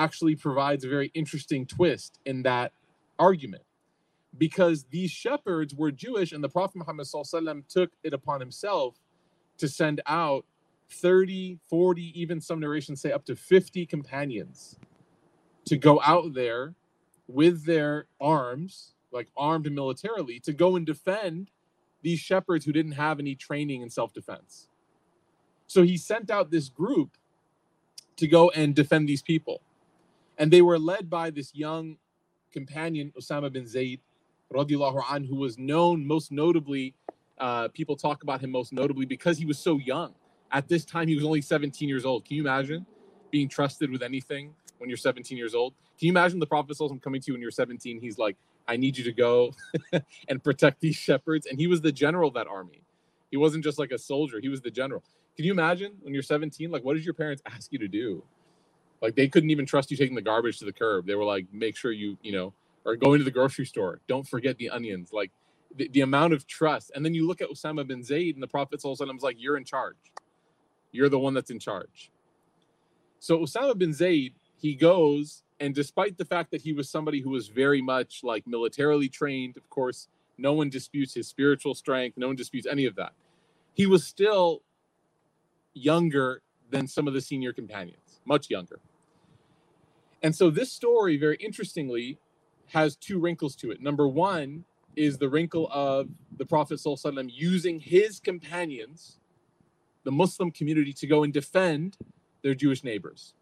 actually 0.00 0.34
provides 0.34 0.84
a 0.84 0.88
very 0.88 1.10
interesting 1.14 1.66
twist 1.66 2.18
in 2.24 2.42
that 2.42 2.72
argument 3.18 3.62
because 4.38 4.86
these 4.90 5.10
shepherds 5.10 5.74
were 5.74 5.90
Jewish 5.90 6.32
and 6.32 6.42
the 6.42 6.48
Prophet 6.48 6.76
Muhammad 6.78 7.06
took 7.68 7.90
it 8.02 8.14
upon 8.14 8.40
himself 8.40 8.96
to 9.58 9.68
send 9.68 10.00
out 10.06 10.46
30, 10.90 11.58
40, 11.68 12.20
even 12.20 12.40
some 12.40 12.60
narrations 12.60 13.00
say 13.00 13.12
up 13.12 13.24
to 13.26 13.36
50 13.36 13.84
companions 13.86 14.78
to 15.66 15.76
go 15.76 16.00
out 16.02 16.32
there 16.32 16.74
with 17.28 17.66
their 17.66 18.06
arms, 18.20 18.94
like 19.12 19.28
armed 19.36 19.70
militarily, 19.70 20.40
to 20.40 20.52
go 20.52 20.76
and 20.76 20.86
defend 20.86 21.50
these 22.02 22.18
shepherds 22.18 22.64
who 22.64 22.72
didn't 22.72 22.92
have 22.92 23.20
any 23.20 23.34
training 23.34 23.82
in 23.82 23.90
self 23.90 24.12
defense. 24.14 24.68
So 25.66 25.82
he 25.82 25.96
sent 25.96 26.30
out 26.30 26.50
this 26.50 26.68
group 26.68 27.16
to 28.16 28.26
go 28.26 28.50
and 28.50 28.74
defend 28.74 29.08
these 29.08 29.22
people. 29.22 29.60
And 30.40 30.50
they 30.50 30.62
were 30.62 30.78
led 30.78 31.10
by 31.10 31.28
this 31.28 31.54
young 31.54 31.98
companion, 32.50 33.12
Osama 33.16 33.52
bin 33.52 33.66
Zayd, 33.66 34.00
radiallahu 34.52 35.04
an, 35.10 35.22
who 35.22 35.36
was 35.36 35.58
known 35.58 36.06
most 36.06 36.32
notably, 36.32 36.94
uh, 37.38 37.68
people 37.68 37.94
talk 37.94 38.22
about 38.22 38.40
him 38.40 38.50
most 38.50 38.72
notably 38.72 39.04
because 39.04 39.36
he 39.36 39.44
was 39.44 39.58
so 39.58 39.78
young. 39.78 40.14
At 40.50 40.66
this 40.66 40.86
time, 40.86 41.08
he 41.08 41.14
was 41.14 41.24
only 41.24 41.42
17 41.42 41.86
years 41.88 42.06
old. 42.06 42.24
Can 42.24 42.36
you 42.36 42.42
imagine 42.42 42.86
being 43.30 43.48
trusted 43.50 43.90
with 43.90 44.02
anything 44.02 44.54
when 44.78 44.88
you're 44.88 44.96
17 44.96 45.36
years 45.36 45.54
old? 45.54 45.74
Can 45.98 46.06
you 46.06 46.12
imagine 46.12 46.38
the 46.38 46.46
Prophet 46.46 46.74
coming 47.02 47.20
to 47.20 47.26
you 47.28 47.34
when 47.34 47.42
you're 47.42 47.50
17? 47.50 48.00
He's 48.00 48.16
like, 48.16 48.36
I 48.66 48.78
need 48.78 48.96
you 48.96 49.04
to 49.04 49.12
go 49.12 49.52
and 50.28 50.42
protect 50.42 50.80
these 50.80 50.96
shepherds. 50.96 51.46
And 51.46 51.58
he 51.58 51.66
was 51.66 51.82
the 51.82 51.92
general 51.92 52.28
of 52.28 52.34
that 52.34 52.46
army. 52.46 52.82
He 53.30 53.36
wasn't 53.36 53.62
just 53.62 53.78
like 53.78 53.90
a 53.90 53.98
soldier, 53.98 54.40
he 54.40 54.48
was 54.48 54.62
the 54.62 54.70
general. 54.70 55.04
Can 55.36 55.44
you 55.44 55.52
imagine 55.52 55.92
when 56.00 56.14
you're 56.14 56.22
17? 56.22 56.70
Like, 56.70 56.82
what 56.82 56.94
did 56.94 57.04
your 57.04 57.14
parents 57.14 57.42
ask 57.46 57.70
you 57.72 57.78
to 57.78 57.88
do? 57.88 58.24
Like, 59.00 59.14
they 59.14 59.28
couldn't 59.28 59.50
even 59.50 59.66
trust 59.66 59.90
you 59.90 59.96
taking 59.96 60.14
the 60.14 60.22
garbage 60.22 60.58
to 60.58 60.64
the 60.64 60.72
curb. 60.72 61.06
They 61.06 61.14
were 61.14 61.24
like, 61.24 61.46
make 61.52 61.76
sure 61.76 61.92
you, 61.92 62.18
you 62.22 62.32
know, 62.32 62.52
or 62.84 62.96
going 62.96 63.18
to 63.18 63.24
the 63.24 63.30
grocery 63.30 63.66
store. 63.66 64.00
Don't 64.08 64.26
forget 64.26 64.58
the 64.58 64.70
onions. 64.70 65.12
Like, 65.12 65.30
the, 65.74 65.88
the 65.88 66.00
amount 66.00 66.32
of 66.32 66.46
trust. 66.46 66.90
And 66.94 67.04
then 67.04 67.14
you 67.14 67.26
look 67.26 67.40
at 67.40 67.48
Osama 67.48 67.86
bin 67.86 68.02
Zayd, 68.02 68.34
and 68.34 68.42
the 68.42 68.48
Prophet 68.48 68.80
was 68.84 69.00
like, 69.22 69.36
you're 69.38 69.56
in 69.56 69.64
charge. 69.64 69.96
You're 70.92 71.08
the 71.08 71.18
one 71.18 71.34
that's 71.34 71.50
in 71.50 71.58
charge. 71.58 72.10
So 73.20 73.38
Osama 73.38 73.76
bin 73.76 73.92
Zayd, 73.92 74.34
he 74.56 74.74
goes, 74.74 75.42
and 75.60 75.74
despite 75.74 76.16
the 76.18 76.24
fact 76.24 76.50
that 76.50 76.62
he 76.62 76.72
was 76.72 76.88
somebody 76.88 77.20
who 77.20 77.30
was 77.30 77.48
very 77.48 77.82
much 77.82 78.20
like 78.24 78.46
militarily 78.46 79.08
trained, 79.08 79.56
of 79.56 79.68
course, 79.70 80.08
no 80.38 80.54
one 80.54 80.70
disputes 80.70 81.14
his 81.14 81.28
spiritual 81.28 81.74
strength, 81.74 82.16
no 82.16 82.26
one 82.26 82.36
disputes 82.36 82.66
any 82.66 82.86
of 82.86 82.96
that. 82.96 83.12
He 83.74 83.86
was 83.86 84.06
still 84.06 84.62
younger 85.74 86.42
than 86.70 86.86
some 86.86 87.06
of 87.06 87.14
the 87.14 87.20
senior 87.20 87.52
companions, 87.52 88.20
much 88.24 88.48
younger. 88.48 88.80
And 90.22 90.34
so 90.34 90.50
this 90.50 90.72
story, 90.72 91.16
very 91.16 91.36
interestingly, 91.36 92.18
has 92.66 92.96
two 92.96 93.18
wrinkles 93.18 93.56
to 93.56 93.70
it. 93.70 93.80
Number 93.80 94.08
one 94.08 94.64
is 94.96 95.18
the 95.18 95.28
wrinkle 95.28 95.68
of 95.72 96.08
the 96.36 96.44
Prophet 96.44 96.80
using 97.28 97.80
his 97.80 98.20
companions, 98.20 99.18
the 100.04 100.12
Muslim 100.12 100.50
community, 100.50 100.92
to 100.92 101.06
go 101.06 101.24
and 101.24 101.32
defend 101.32 101.96
their 102.42 102.54
Jewish 102.54 102.84
neighbors. 102.84 103.34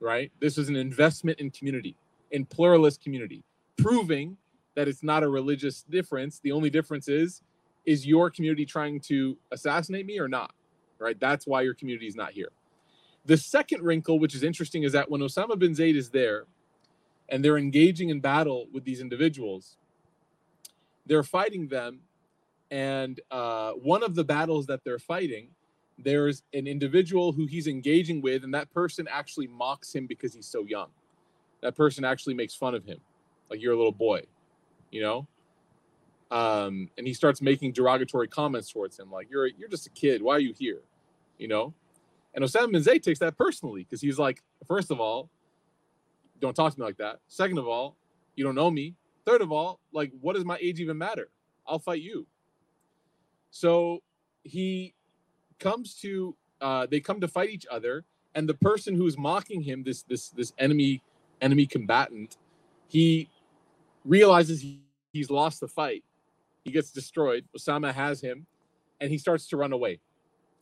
Right? 0.00 0.32
This 0.40 0.58
is 0.58 0.68
an 0.68 0.76
investment 0.76 1.38
in 1.38 1.50
community, 1.50 1.96
in 2.32 2.44
pluralist 2.44 3.02
community, 3.02 3.44
proving 3.76 4.36
that 4.74 4.88
it's 4.88 5.02
not 5.02 5.22
a 5.22 5.28
religious 5.28 5.82
difference. 5.82 6.40
The 6.40 6.52
only 6.52 6.70
difference 6.70 7.08
is, 7.08 7.42
is 7.84 8.06
your 8.06 8.30
community 8.30 8.66
trying 8.66 9.00
to 9.00 9.36
assassinate 9.52 10.06
me 10.06 10.18
or 10.18 10.28
not? 10.28 10.52
right? 11.02 11.18
That's 11.18 11.46
why 11.46 11.62
your 11.62 11.74
community 11.74 12.06
is 12.06 12.14
not 12.14 12.32
here. 12.32 12.50
The 13.24 13.36
second 13.36 13.82
wrinkle, 13.82 14.18
which 14.18 14.34
is 14.34 14.42
interesting, 14.42 14.82
is 14.82 14.92
that 14.92 15.10
when 15.10 15.20
Osama 15.20 15.58
bin 15.58 15.74
Zayd 15.74 15.96
is 15.96 16.10
there 16.10 16.46
and 17.28 17.44
they're 17.44 17.58
engaging 17.58 18.08
in 18.10 18.20
battle 18.20 18.66
with 18.72 18.84
these 18.84 19.00
individuals, 19.00 19.76
they're 21.06 21.22
fighting 21.22 21.68
them. 21.68 22.00
And 22.70 23.20
uh, 23.30 23.72
one 23.72 24.02
of 24.02 24.14
the 24.14 24.24
battles 24.24 24.66
that 24.66 24.82
they're 24.82 24.98
fighting, 24.98 25.48
there's 25.98 26.42
an 26.52 26.66
individual 26.66 27.32
who 27.32 27.46
he's 27.46 27.66
engaging 27.66 28.22
with, 28.22 28.44
and 28.44 28.54
that 28.54 28.72
person 28.72 29.06
actually 29.10 29.46
mocks 29.46 29.94
him 29.94 30.06
because 30.06 30.34
he's 30.34 30.46
so 30.46 30.64
young. 30.64 30.88
That 31.60 31.76
person 31.76 32.04
actually 32.04 32.34
makes 32.34 32.54
fun 32.54 32.74
of 32.74 32.84
him, 32.84 32.98
like 33.50 33.60
you're 33.60 33.74
a 33.74 33.76
little 33.76 33.92
boy, 33.92 34.22
you 34.90 35.02
know. 35.02 35.28
Um, 36.30 36.88
and 36.96 37.06
he 37.06 37.12
starts 37.12 37.42
making 37.42 37.72
derogatory 37.72 38.26
comments 38.26 38.72
towards 38.72 38.98
him, 38.98 39.12
like 39.12 39.28
you're 39.30 39.46
you're 39.46 39.68
just 39.68 39.86
a 39.86 39.90
kid. 39.90 40.22
Why 40.22 40.36
are 40.36 40.40
you 40.40 40.54
here? 40.58 40.80
You 41.38 41.48
know. 41.48 41.74
And 42.34 42.44
Osama 42.44 42.72
bin 42.72 42.82
Zayd 42.82 43.02
takes 43.02 43.18
that 43.18 43.36
personally 43.36 43.84
because 43.84 44.00
he's 44.00 44.18
like, 44.18 44.42
first 44.66 44.90
of 44.90 45.00
all, 45.00 45.28
don't 46.40 46.54
talk 46.54 46.72
to 46.72 46.80
me 46.80 46.86
like 46.86 46.96
that. 46.96 47.20
Second 47.28 47.58
of 47.58 47.68
all, 47.68 47.96
you 48.36 48.44
don't 48.44 48.54
know 48.54 48.70
me. 48.70 48.94
Third 49.24 49.42
of 49.42 49.52
all, 49.52 49.80
like, 49.92 50.10
what 50.20 50.34
does 50.34 50.44
my 50.44 50.58
age 50.60 50.80
even 50.80 50.98
matter? 50.98 51.28
I'll 51.66 51.78
fight 51.78 52.02
you. 52.02 52.26
So 53.50 54.02
he 54.42 54.94
comes 55.58 55.94
to, 56.00 56.34
uh, 56.60 56.86
they 56.90 57.00
come 57.00 57.20
to 57.20 57.28
fight 57.28 57.50
each 57.50 57.66
other, 57.70 58.04
and 58.34 58.48
the 58.48 58.54
person 58.54 58.94
who's 58.94 59.18
mocking 59.18 59.60
him, 59.62 59.84
this 59.84 60.02
this 60.02 60.30
this 60.30 60.52
enemy 60.58 61.02
enemy 61.40 61.66
combatant, 61.66 62.38
he 62.88 63.28
realizes 64.04 64.62
he, 64.62 64.80
he's 65.12 65.30
lost 65.30 65.60
the 65.60 65.68
fight. 65.68 66.02
He 66.64 66.70
gets 66.70 66.90
destroyed. 66.90 67.44
Osama 67.56 67.92
has 67.92 68.20
him, 68.20 68.46
and 69.00 69.10
he 69.10 69.18
starts 69.18 69.46
to 69.48 69.56
run 69.56 69.72
away 69.72 70.00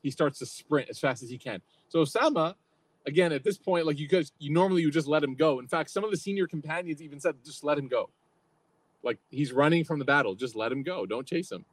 he 0.02 0.11
starts 0.11 0.38
to 0.38 0.47
sprint 0.47 0.88
as 0.88 0.99
fast 0.99 1.23
as 1.23 1.30
he 1.30 1.38
can. 1.38 1.61
So 1.88 2.00
Osama, 2.00 2.54
again, 3.07 3.33
at 3.33 3.45
this 3.45 3.59
point, 3.59 3.87
like 3.87 3.99
you 3.99 4.09
guys, 4.09 4.33
you 4.38 4.52
normally 4.52 4.83
you 4.83 4.90
just 4.90 5.09
let 5.09 5.23
him 5.23 5.35
go. 5.35 5.59
In 5.59 5.69
fact, 5.69 5.90
some 5.90 6.04
of 6.04 6.11
the 6.11 6.16
senior 6.16 6.47
companions 6.47 7.02
even 7.02 7.21
said, 7.21 7.37
just 7.45 7.64
let 7.64 7.78
him 7.78 7.88
go. 7.88 8.11
Like 9.02 9.19
he's 9.30 9.52
running 9.52 9.85
from 9.85 9.99
the 9.99 10.04
battle, 10.04 10.35
just 10.35 10.57
let 10.57 10.73
him 10.73 10.83
go. 10.83 11.07
Don't 11.07 11.26
chase 11.26 11.50
him. 11.50 11.64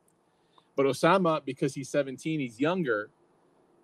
But 0.75 0.85
Osama, 0.85 1.43
because 1.43 1.73
he's 1.73 1.89
17, 1.89 2.39
he's 2.39 2.59
younger, 2.59 3.09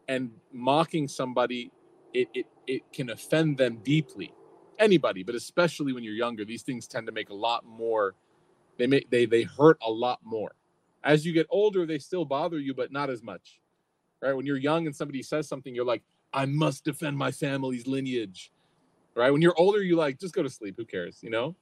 and 0.07 0.31
mocking 0.51 1.07
somebody, 1.07 1.71
it 2.13 2.27
it 2.33 2.45
it 2.67 2.81
can 2.93 3.09
offend 3.09 3.57
them 3.57 3.79
deeply. 3.83 4.33
Anybody, 4.79 5.23
but 5.23 5.35
especially 5.35 5.93
when 5.93 6.03
you're 6.03 6.13
younger, 6.13 6.45
these 6.45 6.61
things 6.61 6.87
tend 6.87 7.05
to 7.07 7.13
make 7.13 7.29
a 7.29 7.33
lot 7.33 7.65
more. 7.65 8.15
They 8.77 8.87
make 8.87 9.09
they 9.09 9.25
they 9.25 9.43
hurt 9.43 9.77
a 9.85 9.91
lot 9.91 10.19
more. 10.23 10.51
As 11.03 11.25
you 11.25 11.33
get 11.33 11.47
older, 11.49 11.85
they 11.85 11.99
still 11.99 12.25
bother 12.25 12.59
you, 12.59 12.73
but 12.73 12.91
not 12.91 13.09
as 13.09 13.21
much 13.21 13.59
right? 14.23 14.35
When 14.35 14.45
you're 14.45 14.57
young 14.57 14.87
and 14.87 14.95
somebody 14.95 15.21
says 15.21 15.47
something, 15.47 15.75
you're 15.75 15.85
like, 15.85 16.01
I 16.33 16.45
must 16.45 16.85
defend 16.85 17.17
my 17.17 17.31
family's 17.31 17.85
lineage, 17.85 18.51
right? 19.15 19.31
When 19.31 19.41
you're 19.41 19.59
older, 19.59 19.83
you 19.83 19.95
like, 19.95 20.19
just 20.19 20.33
go 20.33 20.41
to 20.41 20.49
sleep. 20.49 20.75
Who 20.77 20.85
cares? 20.85 21.19
You 21.21 21.29
know? 21.29 21.55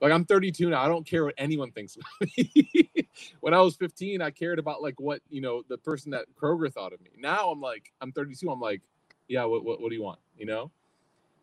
Like 0.00 0.12
I'm 0.12 0.24
32 0.24 0.70
now. 0.70 0.82
I 0.82 0.88
don't 0.88 1.06
care 1.06 1.24
what 1.24 1.34
anyone 1.38 1.70
thinks 1.70 1.96
about 1.96 2.28
me. 2.36 3.08
when 3.40 3.54
I 3.54 3.60
was 3.60 3.76
15, 3.76 4.20
I 4.20 4.30
cared 4.30 4.58
about 4.58 4.82
like 4.82 4.98
what, 5.00 5.22
you 5.30 5.40
know, 5.40 5.62
the 5.68 5.78
person 5.78 6.10
that 6.10 6.26
Kroger 6.40 6.72
thought 6.72 6.92
of 6.92 7.00
me. 7.00 7.10
Now 7.18 7.50
I'm 7.50 7.60
like, 7.60 7.92
I'm 8.00 8.12
32. 8.12 8.50
I'm 8.50 8.60
like, 8.60 8.82
yeah, 9.28 9.44
what, 9.44 9.64
what, 9.64 9.80
what 9.80 9.90
do 9.90 9.94
you 9.94 10.02
want? 10.02 10.18
You 10.36 10.46
know? 10.46 10.70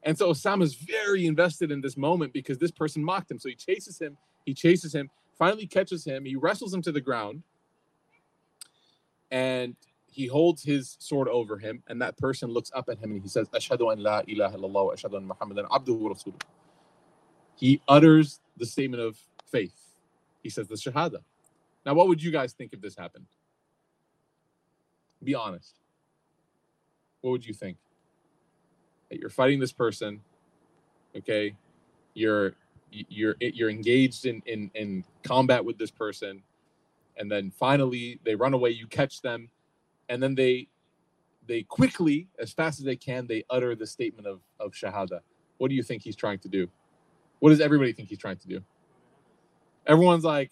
And 0.03 0.17
so 0.17 0.31
Osama's 0.31 0.75
very 0.75 1.25
invested 1.25 1.71
in 1.71 1.81
this 1.81 1.97
moment 1.97 2.33
because 2.33 2.57
this 2.57 2.71
person 2.71 3.03
mocked 3.03 3.31
him. 3.31 3.39
So 3.39 3.49
he 3.49 3.55
chases 3.55 3.99
him, 3.99 4.17
he 4.45 4.53
chases 4.53 4.93
him, 4.93 5.09
finally 5.37 5.65
catches 5.65 6.05
him, 6.05 6.25
he 6.25 6.35
wrestles 6.35 6.73
him 6.73 6.81
to 6.83 6.91
the 6.91 7.01
ground. 7.01 7.43
And 9.31 9.75
he 10.11 10.27
holds 10.27 10.63
his 10.63 10.97
sword 10.99 11.27
over 11.27 11.57
him, 11.57 11.83
and 11.87 12.01
that 12.01 12.17
person 12.17 12.49
looks 12.49 12.71
up 12.73 12.89
at 12.89 12.97
him 12.97 13.11
and 13.11 13.21
he 13.21 13.27
says, 13.27 13.47
Ashhadu 13.49 13.91
an 13.93 14.01
la 14.01 14.21
ilaha 14.27 14.57
illallah 14.57 14.85
wa 14.85 14.93
ashhadu 14.93 15.17
an 15.17 15.27
Muhammadan 15.27 15.65
abduhu 15.65 16.09
rasuluh. 16.09 16.41
He 17.55 17.81
utters 17.87 18.39
the 18.57 18.65
statement 18.65 19.03
of 19.03 19.17
faith. 19.51 19.75
He 20.41 20.49
says 20.49 20.67
the 20.67 20.75
Shahada. 20.75 21.19
Now, 21.85 21.93
what 21.93 22.07
would 22.07 22.21
you 22.21 22.31
guys 22.31 22.53
think 22.53 22.73
if 22.73 22.81
this 22.81 22.95
happened? 22.95 23.25
Be 25.23 25.35
honest. 25.35 25.75
What 27.21 27.31
would 27.31 27.45
you 27.45 27.53
think? 27.53 27.77
That 29.09 29.19
you're 29.19 29.29
fighting 29.29 29.59
this 29.59 29.73
person, 29.73 30.21
okay? 31.15 31.55
You're 32.13 32.53
you're 32.91 33.35
you're 33.39 33.69
engaged 33.69 34.25
in 34.25 34.41
in 34.45 34.71
in 34.73 35.03
combat 35.23 35.63
with 35.63 35.77
this 35.77 35.91
person, 35.91 36.41
and 37.17 37.29
then 37.29 37.51
finally 37.51 38.19
they 38.23 38.35
run 38.35 38.53
away. 38.53 38.69
You 38.71 38.87
catch 38.87 39.21
them 39.21 39.49
and 40.09 40.21
then 40.21 40.35
they 40.35 40.67
they 41.47 41.63
quickly, 41.63 42.27
as 42.37 42.51
fast 42.51 42.79
as 42.79 42.85
they 42.85 42.95
can, 42.95 43.25
they 43.25 43.43
utter 43.49 43.75
the 43.75 43.87
statement 43.87 44.27
of 44.27 44.41
of 44.59 44.73
shahada. 44.73 45.21
What 45.57 45.69
do 45.69 45.75
you 45.75 45.83
think 45.83 46.03
he's 46.03 46.15
trying 46.15 46.39
to 46.39 46.49
do? 46.49 46.67
What 47.39 47.51
does 47.51 47.61
everybody 47.61 47.93
think 47.93 48.09
he's 48.09 48.17
trying 48.17 48.37
to 48.37 48.47
do? 48.47 48.61
Everyone's 49.87 50.23
like, 50.23 50.51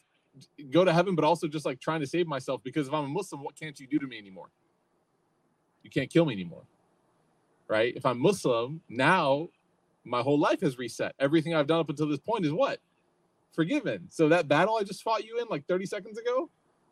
go 0.71 0.85
to 0.85 0.93
heaven, 0.93 1.15
but 1.15 1.25
also 1.25 1.47
just 1.47 1.65
like 1.65 1.79
trying 1.79 1.99
to 1.99 2.07
save 2.07 2.27
myself 2.27 2.61
because 2.63 2.87
if 2.87 2.93
I'm 2.93 3.05
a 3.05 3.09
Muslim, 3.09 3.43
what 3.43 3.59
can't 3.59 3.77
you 3.79 3.87
do 3.87 3.99
to 3.99 4.07
me 4.07 4.17
anymore? 4.17 4.49
You 5.83 5.89
can't 5.89 6.09
kill 6.09 6.25
me 6.25 6.33
anymore. 6.33 6.63
Right? 7.67 7.95
If 7.95 8.05
I'm 8.05 8.19
Muslim, 8.19 8.81
now 8.89 9.49
my 10.05 10.21
whole 10.21 10.39
life 10.39 10.61
has 10.61 10.77
reset. 10.77 11.13
Everything 11.19 11.53
I've 11.53 11.67
done 11.67 11.79
up 11.79 11.89
until 11.89 12.07
this 12.07 12.19
point 12.19 12.45
is 12.45 12.53
what? 12.53 12.79
Forgiven. 13.53 14.07
So 14.09 14.29
that 14.29 14.47
battle 14.47 14.77
I 14.77 14.83
just 14.83 15.03
fought 15.03 15.25
you 15.25 15.39
in 15.39 15.47
like 15.49 15.67
30 15.67 15.85
seconds 15.85 16.17
ago, 16.17 16.49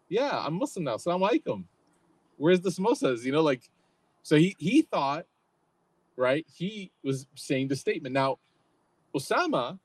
yeah, 0.09 0.43
I'm 0.45 0.55
Muslim 0.55 0.83
now. 0.83 0.97
So 0.97 1.11
I'm 1.11 1.21
like 1.21 1.45
him 1.47 1.65
where's 2.37 2.61
the 2.61 2.69
samosas? 2.69 3.23
You 3.23 3.31
know, 3.31 3.41
like, 3.41 3.69
so 4.23 4.35
he 4.35 4.55
he 4.57 4.81
thought, 4.81 5.25
right? 6.15 6.45
He 6.53 6.91
was 7.03 7.27
saying 7.35 7.67
the 7.67 7.75
statement. 7.75 8.13
Now, 8.13 8.39
Osama 9.15 9.79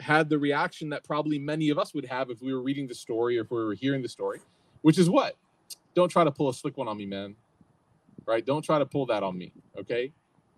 had 0.00 0.28
the 0.28 0.38
reaction 0.38 0.88
that 0.90 1.04
probably 1.04 1.38
many 1.38 1.70
of 1.70 1.78
us 1.78 1.94
would 1.94 2.04
have 2.04 2.30
if 2.30 2.42
we 2.42 2.52
were 2.52 2.60
reading 2.60 2.86
the 2.86 2.94
story 2.94 3.38
or 3.38 3.42
if 3.42 3.50
we 3.50 3.64
were 3.64 3.74
hearing 3.74 4.02
the 4.02 4.08
story, 4.08 4.40
which 4.82 4.98
is 4.98 5.08
what? 5.08 5.36
Don't 5.94 6.08
try 6.08 6.24
to 6.24 6.30
pull 6.30 6.48
a 6.48 6.54
slick 6.54 6.76
one 6.76 6.88
on 6.88 6.96
me, 6.96 7.06
man. 7.06 7.36
Right? 8.26 8.44
Don't 8.44 8.62
try 8.62 8.78
to 8.78 8.86
pull 8.86 9.06
that 9.06 9.22
on 9.22 9.38
me. 9.38 9.52
Okay? 9.78 10.12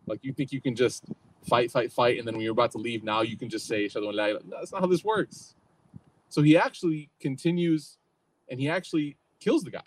Like 0.06 0.20
you 0.22 0.32
think 0.32 0.52
you 0.52 0.60
can 0.60 0.74
just 0.74 1.04
fight, 1.46 1.70
fight, 1.70 1.92
fight, 1.92 2.18
and 2.18 2.26
then 2.26 2.34
when 2.34 2.42
you're 2.42 2.52
about 2.52 2.72
to 2.72 2.78
leave, 2.78 3.04
now 3.04 3.22
you 3.22 3.36
can 3.36 3.48
just 3.48 3.66
say 3.66 3.88
No, 3.94 4.38
that's 4.50 4.72
not 4.72 4.80
how 4.80 4.86
this 4.86 5.04
works. 5.04 5.54
So 6.28 6.42
he 6.42 6.56
actually 6.56 7.10
continues 7.20 7.98
and 8.48 8.60
he 8.60 8.68
actually 8.68 9.16
kills 9.40 9.62
the 9.62 9.70
guy. 9.70 9.82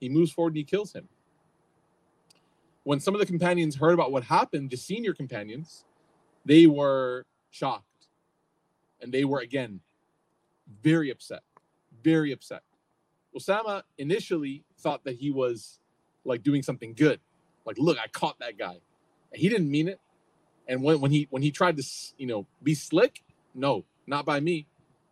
He 0.00 0.08
moves 0.08 0.32
forward 0.32 0.50
and 0.50 0.58
he 0.58 0.64
kills 0.64 0.92
him. 0.92 1.08
When 2.84 2.98
some 2.98 3.14
of 3.14 3.20
the 3.20 3.26
companions 3.26 3.76
heard 3.76 3.92
about 3.92 4.10
what 4.10 4.24
happened, 4.24 4.70
the 4.70 4.76
senior 4.76 5.12
companions, 5.12 5.84
they 6.44 6.66
were 6.66 7.26
shocked. 7.50 7.84
And 9.02 9.12
they 9.12 9.24
were, 9.24 9.40
again, 9.40 9.80
very 10.82 11.10
upset. 11.10 11.42
Very 12.02 12.32
upset. 12.32 12.62
Osama 13.38 13.82
initially 13.98 14.64
thought 14.78 15.04
that 15.04 15.16
he 15.16 15.30
was 15.30 15.78
like 16.24 16.42
doing 16.42 16.62
something 16.62 16.94
good. 16.94 17.20
Like, 17.64 17.78
look, 17.78 17.98
I 17.98 18.08
caught 18.08 18.38
that 18.40 18.58
guy. 18.58 18.78
And 19.32 19.40
He 19.40 19.48
didn't 19.48 19.70
mean 19.70 19.88
it. 19.88 20.00
And 20.66 20.82
when, 20.82 21.00
when 21.00 21.10
he 21.10 21.26
when 21.30 21.42
he 21.42 21.50
tried 21.50 21.76
to 21.78 21.84
you 22.16 22.26
know 22.26 22.46
be 22.62 22.74
slick, 22.74 23.22
no, 23.54 23.84
not 24.06 24.24
by 24.24 24.40
me. 24.40 24.66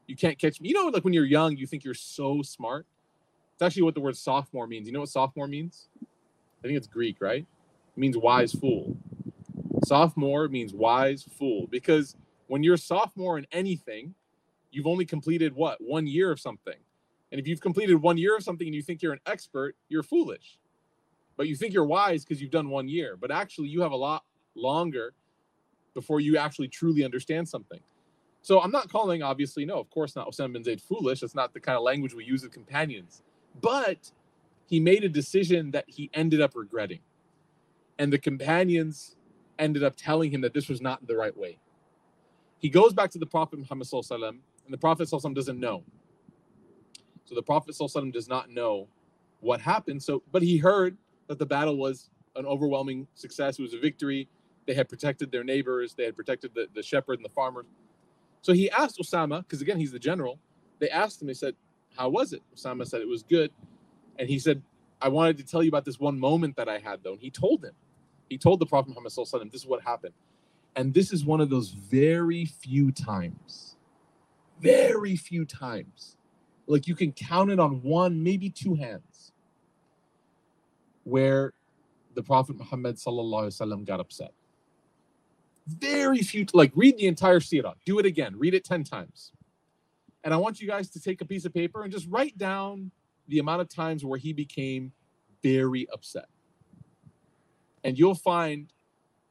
You 0.07 0.16
can't 0.16 0.38
catch 0.38 0.61
me. 0.61 0.68
You 0.68 0.75
know, 0.75 0.87
like 0.87 1.04
when 1.04 1.12
you're 1.12 1.25
young, 1.25 1.57
you 1.57 1.66
think 1.66 1.85
you're 1.85 1.95
so 1.95 2.42
smart. 2.42 2.87
It's 3.58 3.62
actually 3.64 3.82
what 3.82 3.96
the 3.96 4.00
word 4.00 4.16
sophomore 4.16 4.68
means. 4.68 4.86
You 4.86 4.92
know 4.92 5.00
what 5.00 5.08
sophomore 5.08 5.48
means? 5.48 5.88
I 6.00 6.68
think 6.68 6.76
it's 6.76 6.86
Greek, 6.86 7.16
right? 7.18 7.44
It 7.44 7.98
means 8.00 8.16
wise 8.16 8.52
fool. 8.52 8.96
Sophomore 9.84 10.46
means 10.46 10.72
wise 10.72 11.24
fool 11.36 11.66
because 11.66 12.14
when 12.46 12.62
you're 12.62 12.76
a 12.76 12.78
sophomore 12.78 13.36
in 13.36 13.48
anything, 13.50 14.14
you've 14.70 14.86
only 14.86 15.04
completed 15.04 15.56
what? 15.56 15.78
One 15.80 16.06
year 16.06 16.30
of 16.30 16.38
something. 16.38 16.76
And 17.32 17.40
if 17.40 17.48
you've 17.48 17.60
completed 17.60 17.96
one 17.96 18.16
year 18.16 18.36
of 18.36 18.44
something 18.44 18.64
and 18.64 18.76
you 18.76 18.80
think 18.80 19.02
you're 19.02 19.12
an 19.12 19.18
expert, 19.26 19.74
you're 19.88 20.04
foolish. 20.04 20.56
But 21.36 21.48
you 21.48 21.56
think 21.56 21.74
you're 21.74 21.84
wise 21.84 22.24
because 22.24 22.40
you've 22.40 22.52
done 22.52 22.68
one 22.68 22.86
year. 22.86 23.16
But 23.16 23.32
actually, 23.32 23.70
you 23.70 23.82
have 23.82 23.90
a 23.90 23.96
lot 23.96 24.22
longer 24.54 25.14
before 25.94 26.20
you 26.20 26.36
actually 26.36 26.68
truly 26.68 27.04
understand 27.04 27.48
something. 27.48 27.80
So 28.40 28.60
I'm 28.60 28.70
not 28.70 28.88
calling, 28.88 29.20
obviously, 29.20 29.64
no, 29.64 29.80
of 29.80 29.90
course 29.90 30.14
not 30.14 30.28
Osama 30.28 30.52
bin 30.52 30.62
Zayd 30.62 30.80
foolish. 30.80 31.22
That's 31.22 31.34
not 31.34 31.52
the 31.52 31.58
kind 31.60 31.76
of 31.76 31.82
language 31.82 32.14
we 32.14 32.24
use 32.24 32.44
with 32.44 32.52
companions. 32.52 33.24
But 33.61 34.12
he 34.67 34.81
made 34.81 35.05
a 35.05 35.09
decision 35.09 35.71
that 35.73 35.85
he 35.88 36.11
ended 36.14 36.40
up 36.40 36.52
regretting. 36.55 37.00
And 37.99 38.12
the 38.12 38.19
companions 38.19 39.17
ended 39.59 39.83
up 39.83 39.97
telling 39.97 40.31
him 40.31 40.40
that 40.43 40.55
this 40.55 40.69
was 40.69 40.81
not 40.81 41.07
the 41.07 41.17
right 41.17 41.37
way. 41.37 41.59
He 42.59 42.69
goes 42.69 42.93
back 42.93 43.11
to 43.12 43.19
the 43.19 43.26
Prophet 43.26 43.59
Muhammad 43.59 43.88
and 43.93 44.40
the 44.71 44.78
Prophet 44.78 45.09
doesn't 45.11 45.59
know. 45.59 45.85
So 47.25 47.35
the 47.35 47.43
Prophet 47.43 47.76
does 48.12 48.28
not 48.28 48.50
know 48.50 48.88
what 49.40 49.61
happened. 49.61 50.02
So, 50.02 50.23
but 50.33 50.43
he 50.43 50.59
heard 50.59 50.97
that 51.28 51.38
the 51.38 51.47
battle 51.47 51.76
was 51.76 52.11
an 52.37 52.47
overwhelming 52.47 53.07
success. 53.14 53.59
It 53.59 53.62
was 53.62 53.75
a 53.75 53.78
victory. 53.78 54.28
They 54.67 54.75
had 54.75 54.88
protected 54.88 55.31
their 55.33 55.45
neighbors. 55.45 55.95
They 55.95 56.05
had 56.05 56.17
protected 56.17 56.52
the, 56.55 56.69
the 56.75 56.83
shepherd 56.83 57.19
and 57.19 57.25
the 57.25 57.31
farmer. 57.31 57.64
So 58.43 58.52
he 58.52 58.71
asked 58.71 58.99
Osama, 58.99 59.40
because 59.40 59.61
again, 59.61 59.78
he's 59.78 59.93
the 59.93 59.99
general. 59.99 60.38
They 60.78 60.90
asked 60.90 61.21
him, 61.21 61.28
they 61.28 61.35
said, 61.35 61.55
how 61.99 62.09
was 62.09 62.33
it? 62.33 62.43
Osama 62.57 62.87
said 62.87 63.00
it 63.00 63.09
was 63.09 63.25
good. 63.25 63.50
And 64.19 64.28
he 64.28 64.38
said, 64.38 64.62
I 65.02 65.09
wanted 65.09 65.37
to 65.38 65.45
tell 65.45 65.62
you 65.62 65.69
about 65.69 65.85
this 65.85 65.99
one 65.99 66.19
moment 66.19 66.57
that 66.57 66.69
I 66.69 66.78
had 66.78 67.02
though. 67.02 67.12
And 67.12 67.21
he 67.21 67.31
told 67.31 67.64
him, 67.64 67.75
he 68.31 68.38
told 68.38 68.61
the 68.61 68.67
Prophet 68.67 68.90
Muhammad 68.90 69.12
this 69.50 69.61
is 69.61 69.67
what 69.67 69.83
happened. 69.83 70.14
And 70.76 70.95
this 70.95 71.12
is 71.12 71.25
one 71.25 71.40
of 71.40 71.50
those 71.50 71.71
very 71.71 72.45
few 72.45 72.93
times, 72.93 73.76
very 74.61 75.17
few 75.17 75.45
times, 75.45 76.17
like 76.67 76.87
you 76.87 76.95
can 76.95 77.11
count 77.12 77.50
it 77.50 77.59
on 77.59 77.83
one, 77.83 78.23
maybe 78.23 78.49
two 78.49 78.75
hands, 78.75 79.33
where 81.05 81.52
the 82.14 82.23
Prophet 82.23 82.57
Muhammad 82.57 82.97
got 83.87 83.99
upset. 83.99 84.33
Very 85.67 86.19
few, 86.19 86.47
like 86.52 86.71
read 86.76 86.97
the 86.97 87.07
entire 87.07 87.40
seerah, 87.40 87.75
do 87.85 87.99
it 87.99 88.07
again, 88.07 88.38
read 88.38 88.55
it 88.55 88.64
10 88.64 88.85
times. 88.85 89.33
And 90.25 90.34
I 90.34 90.37
want 90.37 90.60
you 90.60 90.66
guys 90.66 90.88
to 90.90 91.00
take 91.00 91.20
a 91.20 91.25
piece 91.25 91.44
of 91.44 91.54
paper 91.54 91.82
and 91.82 91.92
just 91.92 92.06
write 92.08 92.37
down 92.37 92.90
the 93.28 93.38
amount 93.38 93.60
of 93.60 93.68
times 93.68 94.04
where 94.04 94.18
he 94.18 94.32
became 94.32 94.92
very 95.42 95.88
upset. 95.92 96.26
And 97.84 97.98
you'll 97.98 98.14
find 98.14 98.72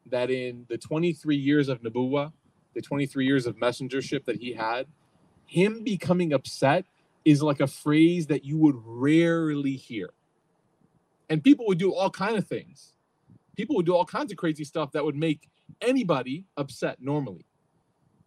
that 0.06 0.30
in 0.32 0.66
the 0.70 0.78
23 0.78 1.36
years 1.36 1.68
of 1.68 1.82
Nabuwa, 1.82 2.32
the 2.74 2.82
23 2.82 3.26
years 3.26 3.46
of 3.46 3.58
messengership 3.58 4.26
that 4.26 4.38
he 4.38 4.54
had, 4.54 4.88
him 5.46 5.84
becoming 5.84 6.32
upset 6.32 6.86
is 7.26 7.42
like 7.42 7.60
a 7.60 7.68
phrase 7.68 8.28
that 8.28 8.46
you 8.46 8.58
would 8.58 8.76
rarely 8.86 9.76
hear. 9.76 10.12
And 11.30 11.44
people 11.44 11.66
would 11.68 11.78
do 11.78 11.94
all 11.94 12.10
kind 12.10 12.38
of 12.38 12.48
things. 12.48 12.94
People 13.58 13.76
would 13.76 13.86
do 13.86 13.96
all 13.96 14.06
kinds 14.06 14.32
of 14.32 14.38
crazy 14.38 14.64
stuff 14.64 14.92
that 14.92 15.04
would 15.04 15.16
make 15.16 15.50
anybody 15.82 16.46
upset 16.56 17.02
normally. 17.02 17.47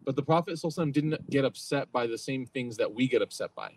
But 0.03 0.15
the 0.15 0.23
Prophet 0.23 0.59
didn't 0.91 1.29
get 1.29 1.45
upset 1.45 1.91
by 1.91 2.07
the 2.07 2.17
same 2.17 2.45
things 2.45 2.77
that 2.77 2.93
we 2.93 3.07
get 3.07 3.21
upset 3.21 3.53
by. 3.55 3.73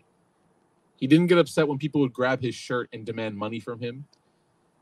He 0.97 1.07
didn't 1.07 1.27
get 1.27 1.37
upset 1.37 1.67
when 1.67 1.77
people 1.77 2.01
would 2.01 2.13
grab 2.13 2.41
his 2.41 2.55
shirt 2.55 2.89
and 2.93 3.05
demand 3.05 3.37
money 3.37 3.59
from 3.59 3.79
him. 3.79 4.05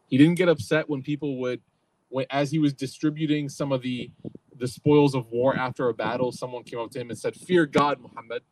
He 0.08 0.18
didn't 0.18 0.36
get 0.36 0.48
upset 0.48 0.90
when 0.90 1.02
people 1.02 1.38
would, 1.40 1.62
when 2.10 2.26
as 2.30 2.52
he 2.52 2.60
was 2.60 2.74
distributing 2.74 3.50
some 3.50 3.72
of 3.72 3.82
the 3.82 4.12
the 4.56 4.68
spoils 4.68 5.16
of 5.16 5.32
war 5.32 5.56
after 5.56 5.90
a 5.90 5.94
battle, 5.94 6.32
someone 6.32 6.64
came 6.64 6.80
up 6.80 6.92
to 6.92 7.00
him 7.00 7.10
and 7.10 7.18
said, 7.18 7.36
"Fear 7.36 7.66
God, 7.66 8.00
Muhammad. 8.00 8.44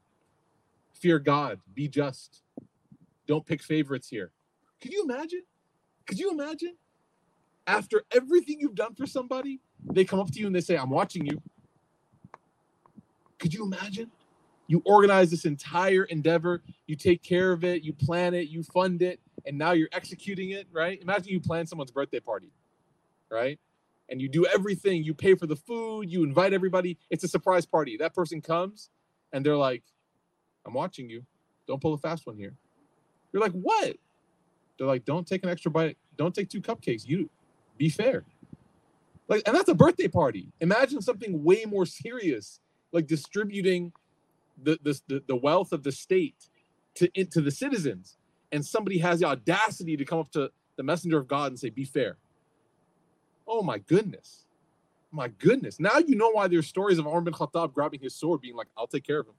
Fear 0.93 1.19
God. 1.19 1.59
Be 1.73 1.87
just. 1.87 2.41
Don't 3.27 3.45
pick 3.45 3.61
favorites 3.61 4.09
here." 4.09 4.31
Could 4.81 4.91
you 4.91 5.03
imagine? 5.03 5.43
Could 6.07 6.19
you 6.19 6.31
imagine? 6.31 6.75
After 7.67 8.03
everything 8.11 8.59
you've 8.59 8.75
done 8.75 8.95
for 8.95 9.05
somebody, 9.05 9.61
they 9.93 10.03
come 10.03 10.19
up 10.19 10.31
to 10.31 10.39
you 10.39 10.47
and 10.47 10.55
they 10.55 10.61
say, 10.61 10.75
"I'm 10.75 10.89
watching 10.89 11.25
you." 11.27 11.41
Could 13.41 13.53
you 13.55 13.65
imagine? 13.65 14.11
You 14.67 14.83
organize 14.85 15.31
this 15.31 15.45
entire 15.45 16.03
endeavor, 16.05 16.61
you 16.85 16.95
take 16.95 17.23
care 17.23 17.51
of 17.51 17.63
it, 17.65 17.81
you 17.81 17.91
plan 17.91 18.33
it, 18.33 18.47
you 18.47 18.63
fund 18.63 19.01
it, 19.01 19.19
and 19.45 19.57
now 19.57 19.71
you're 19.71 19.89
executing 19.91 20.51
it, 20.51 20.67
right? 20.71 21.01
Imagine 21.01 21.33
you 21.33 21.41
plan 21.41 21.65
someone's 21.65 21.91
birthday 21.91 22.19
party, 22.19 22.51
right? 23.29 23.59
And 24.09 24.21
you 24.21 24.29
do 24.29 24.45
everything, 24.45 25.03
you 25.03 25.13
pay 25.13 25.33
for 25.33 25.47
the 25.47 25.55
food, 25.55 26.09
you 26.09 26.23
invite 26.23 26.53
everybody. 26.53 26.97
It's 27.09 27.23
a 27.23 27.27
surprise 27.27 27.65
party. 27.65 27.97
That 27.97 28.13
person 28.13 28.41
comes 28.41 28.91
and 29.33 29.45
they're 29.45 29.57
like, 29.57 29.83
I'm 30.65 30.73
watching 30.73 31.09
you. 31.09 31.25
Don't 31.67 31.81
pull 31.81 31.93
a 31.93 31.97
fast 31.97 32.27
one 32.27 32.37
here. 32.37 32.53
You're 33.33 33.41
like, 33.41 33.53
what? 33.53 33.97
They're 34.77 34.87
like, 34.87 35.03
don't 35.03 35.27
take 35.27 35.43
an 35.43 35.49
extra 35.49 35.71
bite. 35.71 35.97
Don't 36.15 36.35
take 36.35 36.49
two 36.49 36.61
cupcakes. 36.61 37.07
You 37.07 37.29
be 37.77 37.89
fair. 37.89 38.23
Like, 39.27 39.41
and 39.45 39.55
that's 39.55 39.69
a 39.69 39.75
birthday 39.75 40.07
party. 40.07 40.47
Imagine 40.61 41.01
something 41.01 41.43
way 41.43 41.65
more 41.65 41.85
serious 41.85 42.60
like 42.91 43.07
distributing 43.07 43.93
the, 44.61 44.77
the, 44.83 45.23
the 45.27 45.35
wealth 45.35 45.71
of 45.71 45.83
the 45.83 45.91
state 45.91 46.49
to 46.95 47.09
into 47.19 47.41
the 47.41 47.51
citizens. 47.51 48.17
And 48.51 48.65
somebody 48.65 48.97
has 48.97 49.19
the 49.19 49.27
audacity 49.27 49.95
to 49.95 50.05
come 50.05 50.19
up 50.19 50.31
to 50.31 50.51
the 50.75 50.83
messenger 50.83 51.17
of 51.17 51.27
god 51.27 51.51
and 51.51 51.59
say 51.59 51.69
be 51.69 51.85
fair. 51.85 52.17
Oh 53.47 53.63
my 53.63 53.77
goodness. 53.79 54.45
My 55.11 55.29
goodness. 55.29 55.79
Now 55.79 55.97
you 55.97 56.15
know 56.15 56.29
why 56.29 56.47
there's 56.47 56.67
stories 56.67 56.97
of 56.97 57.05
Umar 57.05 57.21
bin 57.21 57.33
Khattab 57.33 57.73
grabbing 57.73 58.01
his 58.01 58.15
sword 58.15 58.41
being 58.41 58.55
like 58.55 58.67
i'll 58.77 58.87
take 58.87 59.05
care 59.05 59.19
of 59.19 59.27
him. 59.27 59.35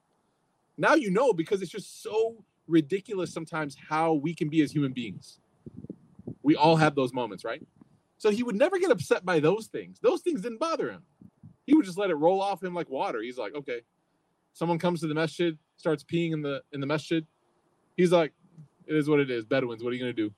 Now 0.76 0.94
you 0.94 1.10
know 1.10 1.32
because 1.32 1.62
it's 1.62 1.70
just 1.70 2.02
so 2.02 2.44
ridiculous 2.66 3.32
sometimes 3.32 3.76
how 3.88 4.14
we 4.14 4.34
can 4.34 4.48
be 4.48 4.62
as 4.62 4.72
human 4.72 4.92
beings. 4.92 5.38
We 6.42 6.56
all 6.56 6.76
have 6.76 6.94
those 6.94 7.12
moments 7.12 7.44
right? 7.44 7.62
So 8.16 8.30
he 8.30 8.42
would 8.42 8.54
never 8.54 8.78
get 8.78 8.90
upset 8.90 9.24
by 9.24 9.40
those 9.40 9.66
things. 9.66 9.98
Those 10.00 10.22
things 10.22 10.42
didn't 10.42 10.60
bother 10.60 10.90
him 10.90 11.02
he 11.66 11.74
would 11.74 11.84
just 11.84 11.98
let 11.98 12.10
it 12.10 12.14
roll 12.14 12.40
off 12.40 12.62
him 12.62 12.74
like 12.74 12.88
water. 12.90 13.22
He's 13.22 13.38
like, 13.38 13.54
okay. 13.54 13.80
Someone 14.52 14.78
comes 14.78 15.00
to 15.00 15.06
the 15.06 15.14
masjid, 15.14 15.56
starts 15.76 16.04
peeing 16.04 16.32
in 16.32 16.42
the 16.42 16.62
in 16.72 16.80
the 16.80 16.86
masjid. 16.86 17.26
He's 17.96 18.12
like, 18.12 18.32
it 18.86 18.94
is 18.94 19.08
what 19.08 19.20
it 19.20 19.30
is. 19.30 19.44
Bedouins, 19.44 19.82
what 19.82 19.90
are 19.90 19.94
you 19.94 20.00
gonna 20.00 20.12
do? 20.12 20.32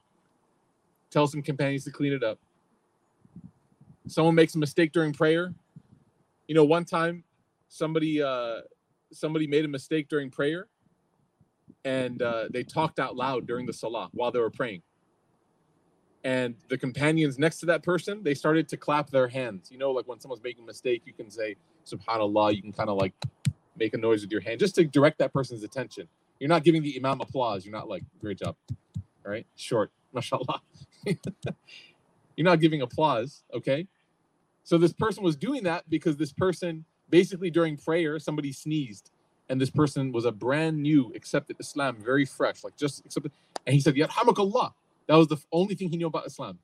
Tell 1.11 1.27
some 1.27 1.43
companions 1.43 1.85
to 1.85 1.91
clean 1.91 2.13
it 2.13 2.23
up. 2.23 2.39
Someone 4.07 4.35
makes 4.35 4.55
a 4.55 4.59
mistake 4.59 4.93
during 4.93 5.13
prayer. 5.13 5.55
You 6.47 6.55
know, 6.55 6.65
one 6.65 6.85
time 6.85 7.25
somebody 7.69 8.23
uh 8.23 8.61
somebody 9.13 9.47
made 9.47 9.65
a 9.65 9.69
mistake 9.69 10.09
during 10.09 10.31
prayer 10.31 10.69
and 11.85 12.21
uh, 12.23 12.49
they 12.51 12.63
talked 12.63 12.99
out 12.99 13.17
loud 13.17 13.47
during 13.47 13.67
the 13.67 13.73
salah 13.73 14.09
while 14.13 14.31
they 14.31 14.39
were 14.39 14.51
praying 14.51 14.83
and 16.25 16.55
the 16.69 16.79
companions 16.79 17.39
next 17.39 17.61
to 17.61 17.67
that 17.67 17.83
person 17.83 18.23
they 18.23 18.35
started 18.35 18.67
to 18.69 18.77
clap 18.77 19.11
their 19.11 19.29
hands. 19.29 19.71
You 19.71 19.79
know 19.79 19.93
like 19.93 20.09
when 20.09 20.19
someone's 20.19 20.43
making 20.43 20.65
a 20.65 20.67
mistake 20.67 21.03
you 21.05 21.13
can 21.13 21.31
say 21.31 21.57
subhanallah 21.87 22.57
you 22.57 22.63
can 22.63 22.73
kind 22.73 22.89
of 22.89 22.97
like 22.97 23.13
make 23.77 23.95
a 23.95 23.99
noise 23.99 24.23
with 24.23 24.33
your 24.33 24.41
hand 24.41 24.59
just 24.59 24.75
to 24.77 24.85
direct 24.85 25.19
that 25.19 25.33
person's 25.33 25.63
attention. 25.63 26.09
You're 26.41 26.49
not 26.49 26.65
giving 26.65 26.83
the 26.83 26.97
imam 26.97 27.21
applause. 27.21 27.65
You're 27.65 27.75
not 27.75 27.89
like 27.89 28.03
great 28.21 28.39
job. 28.39 28.57
All 28.99 29.31
right? 29.31 29.47
Short. 29.55 29.91
Mashallah 30.15 30.63
you're 32.37 32.45
not 32.45 32.61
giving 32.61 32.83
applause 32.83 33.43
okay? 33.53 33.87
So 34.63 34.79
this 34.79 34.93
person 34.93 35.23
was 35.23 35.37
doing 35.37 35.65
that 35.65 35.89
because 35.91 36.17
this 36.17 36.33
person 36.33 36.85
basically 37.11 37.51
during 37.51 37.77
prayer 37.77 38.19
somebody 38.19 38.53
sneezed 38.53 39.11
and 39.51 39.61
this 39.61 39.71
person 39.71 40.11
was 40.13 40.25
a 40.25 40.33
brand 40.33 40.81
new 40.81 41.13
accepted 41.15 41.57
islam 41.59 41.97
very 41.97 42.25
fresh 42.25 42.65
like 42.65 42.77
just 42.77 43.05
accepted. 43.05 43.33
And 43.67 43.75
he 43.75 43.81
said 43.81 43.95
yarhamakallah 43.95 44.73
that 45.07 45.17
was 45.17 45.29
the 45.29 45.37
only 45.53 45.75
thing 45.75 45.91
he 45.91 45.97
knew 45.97 46.07
about 46.07 46.27
Islam. 46.27 46.59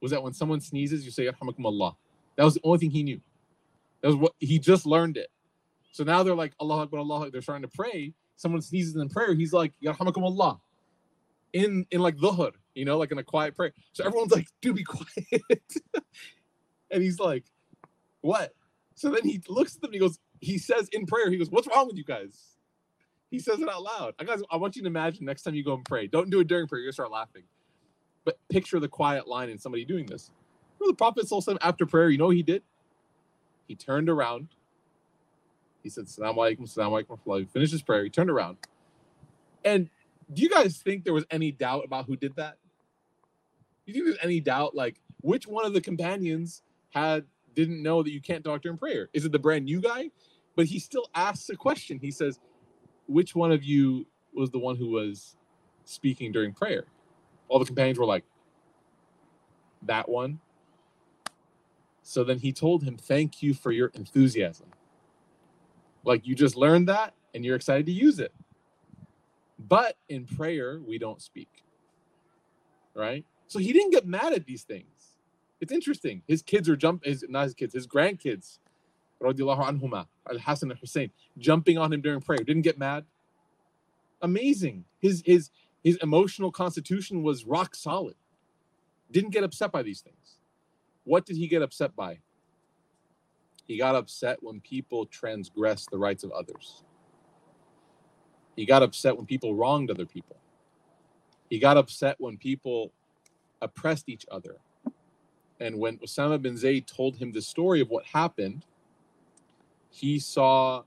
Was 0.00 0.12
that 0.12 0.22
when 0.22 0.32
someone 0.32 0.60
sneezes, 0.60 1.04
you 1.04 1.10
say 1.10 1.28
Allah. 1.28 1.96
That 2.36 2.44
was 2.44 2.54
the 2.54 2.60
only 2.62 2.78
thing 2.78 2.90
he 2.90 3.02
knew. 3.02 3.20
That 4.00 4.08
was 4.08 4.16
what 4.16 4.32
he 4.38 4.58
just 4.58 4.86
learned 4.86 5.16
it. 5.16 5.28
So 5.92 6.04
now 6.04 6.22
they're 6.22 6.34
like 6.34 6.52
Allah 6.60 6.82
Akbar, 6.82 7.00
Allah. 7.00 7.30
They're 7.30 7.42
starting 7.42 7.68
to 7.68 7.76
pray. 7.76 8.14
Someone 8.36 8.62
sneezes 8.62 8.94
in 8.94 9.08
prayer. 9.08 9.34
He's 9.34 9.52
like 9.52 9.72
Allah. 9.84 10.60
In 11.52 11.86
in 11.90 12.00
like 12.00 12.16
dhuhr, 12.16 12.52
you 12.74 12.84
know, 12.84 12.98
like 12.98 13.10
in 13.10 13.18
a 13.18 13.24
quiet 13.24 13.56
prayer. 13.56 13.72
So 13.92 14.04
everyone's 14.04 14.30
like, 14.32 14.46
"Do 14.60 14.72
be 14.72 14.84
quiet." 14.84 15.74
and 16.90 17.02
he's 17.02 17.18
like, 17.18 17.44
"What?" 18.20 18.54
So 18.94 19.10
then 19.10 19.24
he 19.24 19.40
looks 19.48 19.76
at 19.76 19.82
them. 19.82 19.92
he 19.92 19.98
goes, 19.98 20.18
he 20.40 20.58
says 20.58 20.88
in 20.92 21.06
prayer, 21.06 21.30
he 21.30 21.38
goes, 21.38 21.50
"What's 21.50 21.66
wrong 21.66 21.86
with 21.86 21.96
you 21.96 22.04
guys?" 22.04 22.57
He 23.30 23.38
says 23.38 23.60
it 23.60 23.68
out 23.68 23.82
loud. 23.82 24.14
I 24.18 24.24
guys, 24.24 24.40
I 24.50 24.56
want 24.56 24.76
you 24.76 24.82
to 24.82 24.88
imagine 24.88 25.24
next 25.26 25.42
time 25.42 25.54
you 25.54 25.64
go 25.64 25.74
and 25.74 25.84
pray. 25.84 26.06
Don't 26.06 26.30
do 26.30 26.40
it 26.40 26.46
during 26.48 26.66
prayer. 26.66 26.80
You're 26.80 26.88
gonna 26.88 26.94
start 26.94 27.10
laughing. 27.10 27.42
But 28.24 28.38
picture 28.48 28.80
the 28.80 28.88
quiet 28.88 29.28
line 29.28 29.50
in 29.50 29.58
somebody 29.58 29.84
doing 29.84 30.06
this. 30.06 30.30
You 30.80 30.86
know, 30.86 30.92
the 30.92 30.96
Prophet 30.96 31.30
after 31.62 31.86
prayer, 31.86 32.08
you 32.08 32.18
know 32.18 32.30
he 32.30 32.42
did? 32.42 32.62
He 33.66 33.74
turned 33.74 34.08
around. 34.08 34.48
He 35.82 35.90
said, 35.90 36.08
Salam 36.08 36.36
alaikum, 36.36 36.68
salam 36.68 36.92
alaikum. 36.92 37.40
He 37.40 37.44
finished 37.46 37.72
his 37.72 37.82
prayer. 37.82 38.04
He 38.04 38.10
turned 38.10 38.30
around. 38.30 38.56
And 39.64 39.90
do 40.32 40.42
you 40.42 40.48
guys 40.48 40.78
think 40.78 41.04
there 41.04 41.14
was 41.14 41.24
any 41.30 41.52
doubt 41.52 41.84
about 41.84 42.06
who 42.06 42.16
did 42.16 42.36
that? 42.36 42.56
Do 43.86 43.92
you 43.92 43.94
think 43.94 44.06
there's 44.06 44.24
any 44.24 44.40
doubt, 44.40 44.74
like, 44.74 45.00
which 45.20 45.46
one 45.46 45.64
of 45.64 45.72
the 45.72 45.80
companions 45.80 46.62
had 46.90 47.24
didn't 47.54 47.82
know 47.82 48.02
that 48.02 48.12
you 48.12 48.20
can't 48.20 48.44
talk 48.44 48.62
during 48.62 48.78
prayer? 48.78 49.08
Is 49.12 49.24
it 49.24 49.32
the 49.32 49.38
brand 49.38 49.64
new 49.64 49.80
guy? 49.80 50.10
But 50.56 50.66
he 50.66 50.78
still 50.78 51.08
asks 51.14 51.48
a 51.50 51.56
question. 51.56 51.98
He 52.00 52.10
says, 52.10 52.38
which 53.08 53.34
one 53.34 53.50
of 53.50 53.64
you 53.64 54.06
was 54.32 54.50
the 54.50 54.58
one 54.58 54.76
who 54.76 54.88
was 54.88 55.36
speaking 55.84 56.30
during 56.30 56.52
prayer? 56.52 56.84
All 57.48 57.58
the 57.58 57.64
companions 57.64 57.98
were 57.98 58.04
like, 58.04 58.24
that 59.82 60.08
one. 60.08 60.38
So 62.02 62.22
then 62.24 62.38
he 62.38 62.52
told 62.52 62.82
him, 62.82 62.96
thank 62.96 63.42
you 63.42 63.54
for 63.54 63.72
your 63.72 63.88
enthusiasm. 63.94 64.68
Like 66.04 66.26
you 66.26 66.34
just 66.34 66.56
learned 66.56 66.88
that 66.88 67.14
and 67.34 67.44
you're 67.44 67.56
excited 67.56 67.86
to 67.86 67.92
use 67.92 68.18
it. 68.18 68.32
But 69.58 69.96
in 70.08 70.24
prayer, 70.24 70.80
we 70.86 70.98
don't 70.98 71.20
speak. 71.20 71.64
Right? 72.94 73.24
So 73.46 73.58
he 73.58 73.72
didn't 73.72 73.90
get 73.90 74.06
mad 74.06 74.32
at 74.32 74.46
these 74.46 74.62
things. 74.62 75.16
It's 75.60 75.72
interesting. 75.72 76.22
His 76.26 76.42
kids 76.42 76.68
are 76.68 76.76
jump 76.76 77.04
his 77.04 77.24
not 77.28 77.44
his 77.44 77.54
kids, 77.54 77.74
his 77.74 77.86
grandkids 77.86 78.58
anhuma, 79.22 80.06
Al 80.30 80.38
Hassan 80.38 80.70
and 80.70 80.80
Hussein, 80.80 81.10
jumping 81.38 81.78
on 81.78 81.92
him 81.92 82.00
during 82.00 82.20
prayer. 82.20 82.38
Didn't 82.38 82.62
get 82.62 82.78
mad. 82.78 83.04
Amazing. 84.22 84.84
His 85.00 85.22
his 85.24 85.50
his 85.82 85.96
emotional 86.02 86.50
constitution 86.50 87.22
was 87.22 87.44
rock 87.44 87.74
solid. 87.74 88.14
Didn't 89.10 89.30
get 89.30 89.44
upset 89.44 89.72
by 89.72 89.82
these 89.82 90.00
things. 90.00 90.38
What 91.04 91.24
did 91.24 91.36
he 91.36 91.46
get 91.48 91.62
upset 91.62 91.96
by? 91.96 92.18
He 93.66 93.78
got 93.78 93.94
upset 93.94 94.38
when 94.42 94.60
people 94.60 95.06
transgressed 95.06 95.90
the 95.90 95.98
rights 95.98 96.24
of 96.24 96.30
others. 96.32 96.84
He 98.56 98.66
got 98.66 98.82
upset 98.82 99.16
when 99.16 99.26
people 99.26 99.54
wronged 99.54 99.90
other 99.90 100.06
people. 100.06 100.36
He 101.48 101.58
got 101.58 101.76
upset 101.76 102.16
when 102.18 102.36
people 102.36 102.92
oppressed 103.62 104.08
each 104.08 104.26
other. 104.30 104.56
And 105.60 105.78
when 105.78 105.98
Osama 105.98 106.40
bin 106.40 106.56
Zayd 106.56 106.86
told 106.86 107.16
him 107.16 107.32
the 107.32 107.42
story 107.42 107.80
of 107.80 107.88
what 107.88 108.04
happened, 108.06 108.64
he 109.90 110.18
saw 110.18 110.84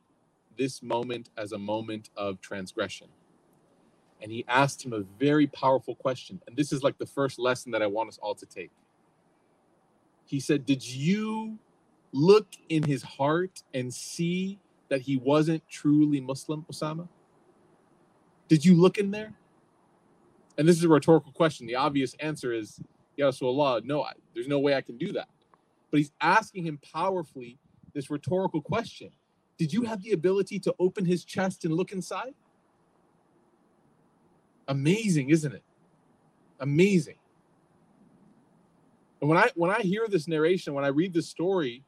this 0.58 0.84
moment 0.84 1.30
as 1.38 1.52
a 1.52 1.58
moment 1.58 2.10
of 2.18 2.42
transgression. 2.42 3.08
And 4.22 4.32
he 4.32 4.46
asked 4.48 4.86
him 4.86 4.94
a 4.94 5.02
very 5.20 5.48
powerful 5.48 5.96
question. 5.96 6.42
And 6.48 6.56
this 6.58 6.72
is 6.72 6.84
like 6.84 6.98
the 6.98 7.06
first 7.08 7.40
lesson 7.40 7.72
that 7.74 7.82
I 7.82 7.88
want 7.88 8.10
us 8.10 8.20
all 8.22 8.36
to 8.36 8.46
take. 8.46 8.72
He 10.26 10.40
said, 10.40 10.66
Did 10.66 10.88
you 10.88 11.60
look 12.12 12.48
in 12.70 12.84
his 12.84 13.04
heart 13.04 13.64
and 13.74 13.94
see 13.94 14.60
that 14.90 15.02
he 15.02 15.18
wasn't 15.18 15.68
truly 15.70 16.22
Muslim, 16.22 16.66
Osama? 16.72 17.08
Did 18.50 18.66
you 18.66 18.76
look 18.76 18.98
in 18.98 19.12
there? 19.12 19.34
And 20.58 20.68
this 20.68 20.78
is 20.78 20.84
a 20.84 20.90
rhetorical 20.90 21.32
question. 21.32 21.68
The 21.68 21.76
obvious 21.76 22.16
answer 22.20 22.54
is, 22.54 22.80
Ya 23.18 23.30
Rasulullah, 23.30 23.84
no, 23.84 24.04
I, 24.04 24.14
there's 24.36 24.48
no 24.48 24.60
way 24.60 24.76
I 24.76 24.82
can 24.82 24.98
do 24.98 25.14
that. 25.14 25.30
But 25.92 26.00
he's 26.00 26.12
asking 26.22 26.66
him 26.66 26.80
powerfully 26.94 27.60
this 27.94 28.10
rhetorical 28.10 28.62
question 28.62 29.10
Did 29.58 29.74
you 29.74 29.84
have 29.84 30.02
the 30.02 30.12
ability 30.12 30.60
to 30.60 30.76
open 30.80 31.06
his 31.06 31.24
chest 31.24 31.66
and 31.66 31.74
look 31.74 31.92
inside? 31.92 32.34
Amazing, 34.68 35.30
isn't 35.30 35.54
it? 35.54 35.64
Amazing. 36.60 37.16
And 39.20 39.30
when 39.30 39.38
I 39.38 39.50
when 39.56 39.72
I 39.72 39.82
hear 39.82 40.08
this 40.08 40.28
narration, 40.28 40.74
when 40.74 40.86
I 40.86 40.90
read 40.90 41.14
this 41.14 41.28
story 41.28 41.84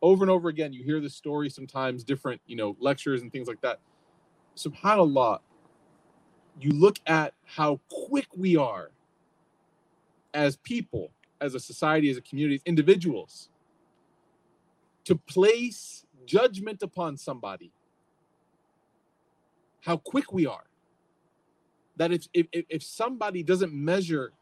over 0.00 0.22
and 0.24 0.30
over 0.30 0.48
again, 0.48 0.72
you 0.72 0.84
hear 0.84 1.00
this 1.00 1.14
story 1.14 1.50
sometimes 1.50 2.04
different, 2.04 2.40
you 2.46 2.56
know, 2.56 2.76
lectures 2.80 3.22
and 3.22 3.32
things 3.32 3.48
like 3.48 3.60
that. 3.62 3.80
Subhanallah, 4.56 5.40
you 6.60 6.70
look 6.70 6.98
at 7.06 7.34
how 7.44 7.80
quick 7.88 8.26
we 8.36 8.56
are 8.56 8.90
as 10.34 10.56
people, 10.56 11.10
as 11.40 11.54
a 11.54 11.60
society, 11.60 12.10
as 12.10 12.16
a 12.16 12.20
community, 12.20 12.56
as 12.56 12.62
individuals, 12.64 13.48
to 15.08 15.14
place 15.14 16.04
judgment 16.26 16.82
upon 16.82 17.16
somebody. 17.16 17.72
How 19.80 19.96
quick 19.96 20.34
we 20.34 20.44
are. 20.44 20.64
That 21.96 22.12
if, 22.12 22.26
if, 22.34 22.46
if 22.52 22.82
somebody 22.82 23.42
doesn't 23.42 23.72
measure 23.72 24.34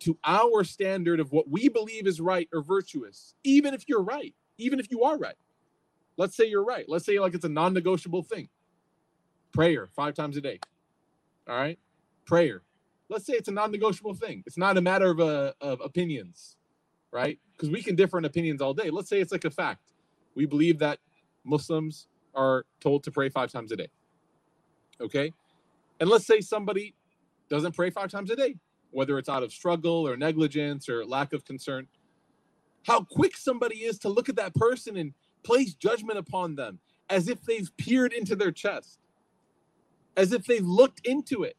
to 0.00 0.16
our 0.24 0.64
standard 0.64 1.20
of 1.20 1.32
what 1.32 1.50
we 1.50 1.68
believe 1.68 2.06
is 2.06 2.18
right 2.18 2.48
or 2.50 2.62
virtuous, 2.62 3.34
even 3.44 3.74
if 3.74 3.84
you're 3.86 4.02
right, 4.02 4.34
even 4.56 4.80
if 4.80 4.90
you 4.90 5.02
are 5.02 5.18
right, 5.18 5.36
let's 6.16 6.34
say 6.34 6.46
you're 6.46 6.64
right. 6.64 6.86
Let's 6.88 7.04
say 7.04 7.18
like 7.18 7.34
it's 7.34 7.44
a 7.44 7.50
non 7.50 7.74
negotiable 7.74 8.22
thing 8.22 8.48
prayer 9.52 9.90
five 9.94 10.14
times 10.14 10.38
a 10.38 10.40
day. 10.40 10.60
All 11.46 11.56
right. 11.56 11.78
Prayer. 12.24 12.62
Let's 13.10 13.26
say 13.26 13.34
it's 13.34 13.48
a 13.48 13.52
non 13.52 13.70
negotiable 13.70 14.14
thing. 14.14 14.44
It's 14.46 14.56
not 14.56 14.78
a 14.78 14.80
matter 14.80 15.10
of, 15.10 15.20
uh, 15.20 15.52
of 15.60 15.82
opinions, 15.84 16.56
right? 17.14 17.38
Because 17.56 17.70
we 17.70 17.82
can 17.82 17.94
differ 17.94 18.18
in 18.18 18.24
opinions 18.24 18.60
all 18.60 18.74
day. 18.74 18.90
Let's 18.90 19.08
say 19.08 19.20
it's 19.20 19.32
like 19.32 19.44
a 19.44 19.50
fact. 19.50 19.80
We 20.34 20.44
believe 20.44 20.80
that 20.80 20.98
Muslims 21.44 22.08
are 22.34 22.66
told 22.80 23.04
to 23.04 23.12
pray 23.12 23.28
five 23.28 23.50
times 23.52 23.70
a 23.70 23.76
day. 23.76 23.88
Okay. 25.00 25.32
And 26.00 26.10
let's 26.10 26.26
say 26.26 26.40
somebody 26.40 26.94
doesn't 27.48 27.72
pray 27.72 27.90
five 27.90 28.10
times 28.10 28.30
a 28.30 28.36
day, 28.36 28.56
whether 28.90 29.16
it's 29.16 29.28
out 29.28 29.44
of 29.44 29.52
struggle 29.52 30.06
or 30.06 30.16
negligence 30.16 30.88
or 30.88 31.04
lack 31.06 31.32
of 31.32 31.44
concern. 31.44 31.86
How 32.84 33.02
quick 33.02 33.36
somebody 33.36 33.76
is 33.76 33.98
to 34.00 34.08
look 34.08 34.28
at 34.28 34.36
that 34.36 34.54
person 34.54 34.96
and 34.96 35.14
place 35.44 35.74
judgment 35.74 36.18
upon 36.18 36.56
them 36.56 36.80
as 37.08 37.28
if 37.28 37.40
they've 37.44 37.70
peered 37.76 38.12
into 38.12 38.34
their 38.34 38.50
chest 38.50 38.98
as 40.16 40.32
if 40.32 40.44
they've 40.44 40.66
looked 40.66 41.06
into 41.06 41.42
it. 41.42 41.56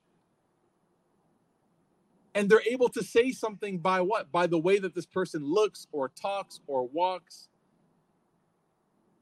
And 2.35 2.49
they're 2.49 2.63
able 2.69 2.89
to 2.89 3.03
say 3.03 3.31
something 3.31 3.79
by 3.79 4.01
what? 4.01 4.31
By 4.31 4.47
the 4.47 4.59
way 4.59 4.79
that 4.79 4.95
this 4.95 5.07
person 5.07 5.45
looks 5.45 5.87
or 5.93 6.09
talks 6.09 6.61
or 6.67 6.87
walks. 6.87 7.49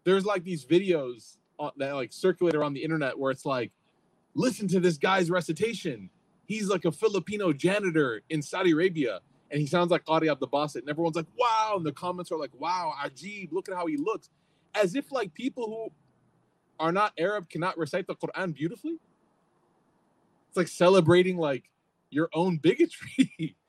There's 0.06 0.26
like 0.26 0.46
these 0.46 0.66
videos 0.66 1.38
that 1.78 1.94
like 1.94 2.14
circulate 2.14 2.56
around 2.56 2.76
the 2.76 2.84
internet 2.84 3.20
where 3.20 3.32
it's 3.32 3.46
like, 3.46 3.72
listen 4.36 4.68
to 4.70 4.82
this 4.82 4.98
guy's 4.98 5.32
recitation. 5.32 6.10
He's 6.48 6.70
like 6.70 6.86
a 6.86 6.94
Filipino 6.94 7.54
janitor 7.54 8.24
in 8.30 8.42
Saudi 8.44 8.72
Arabia 8.72 9.22
and 9.52 9.62
he 9.62 9.68
sounds 9.68 9.92
like 9.92 10.06
Qari 10.06 10.32
Abdul 10.32 10.50
Basit. 10.50 10.78
And 10.78 10.90
everyone's 10.90 11.18
like, 11.18 11.28
wow. 11.38 11.76
And 11.78 11.86
the 11.86 11.94
comments 11.94 12.32
are 12.32 12.40
like, 12.40 12.52
wow, 12.60 12.94
Ajib, 13.06 13.54
look 13.54 13.70
at 13.70 13.76
how 13.76 13.88
he 13.88 13.98
looks. 13.98 14.30
As 14.76 14.96
if 14.96 15.12
like 15.12 15.34
people 15.36 15.68
who 15.68 15.94
are 16.86 16.94
not 16.94 17.14
Arab 17.20 17.50
cannot 17.50 17.78
recite 17.78 18.08
the 18.08 18.16
Quran 18.16 18.56
beautifully 18.56 18.98
it's 20.54 20.58
like 20.58 20.70
celebrating 20.70 21.38
like 21.38 21.64
your 22.14 22.30
own 22.34 22.58
bigotry 22.58 23.56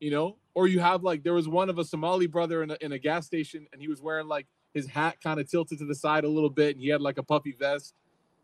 you 0.00 0.10
know? 0.10 0.36
Or 0.54 0.66
you 0.66 0.80
have 0.80 1.04
like 1.04 1.22
there 1.22 1.34
was 1.34 1.46
one 1.48 1.70
of 1.70 1.78
a 1.78 1.84
somali 1.84 2.26
brother 2.26 2.62
in 2.62 2.70
a, 2.72 2.76
in 2.80 2.92
a 2.92 2.98
gas 2.98 3.26
station 3.26 3.66
and 3.72 3.80
he 3.80 3.86
was 3.86 4.02
wearing 4.02 4.26
like 4.26 4.46
his 4.74 4.86
hat 4.86 5.18
kind 5.22 5.38
of 5.38 5.48
tilted 5.48 5.78
to 5.78 5.84
the 5.84 5.94
side 5.94 6.24
a 6.24 6.28
little 6.28 6.50
bit 6.50 6.74
and 6.74 6.82
he 6.82 6.88
had 6.88 7.00
like 7.00 7.18
a 7.18 7.22
puffy 7.22 7.52
vest. 7.52 7.94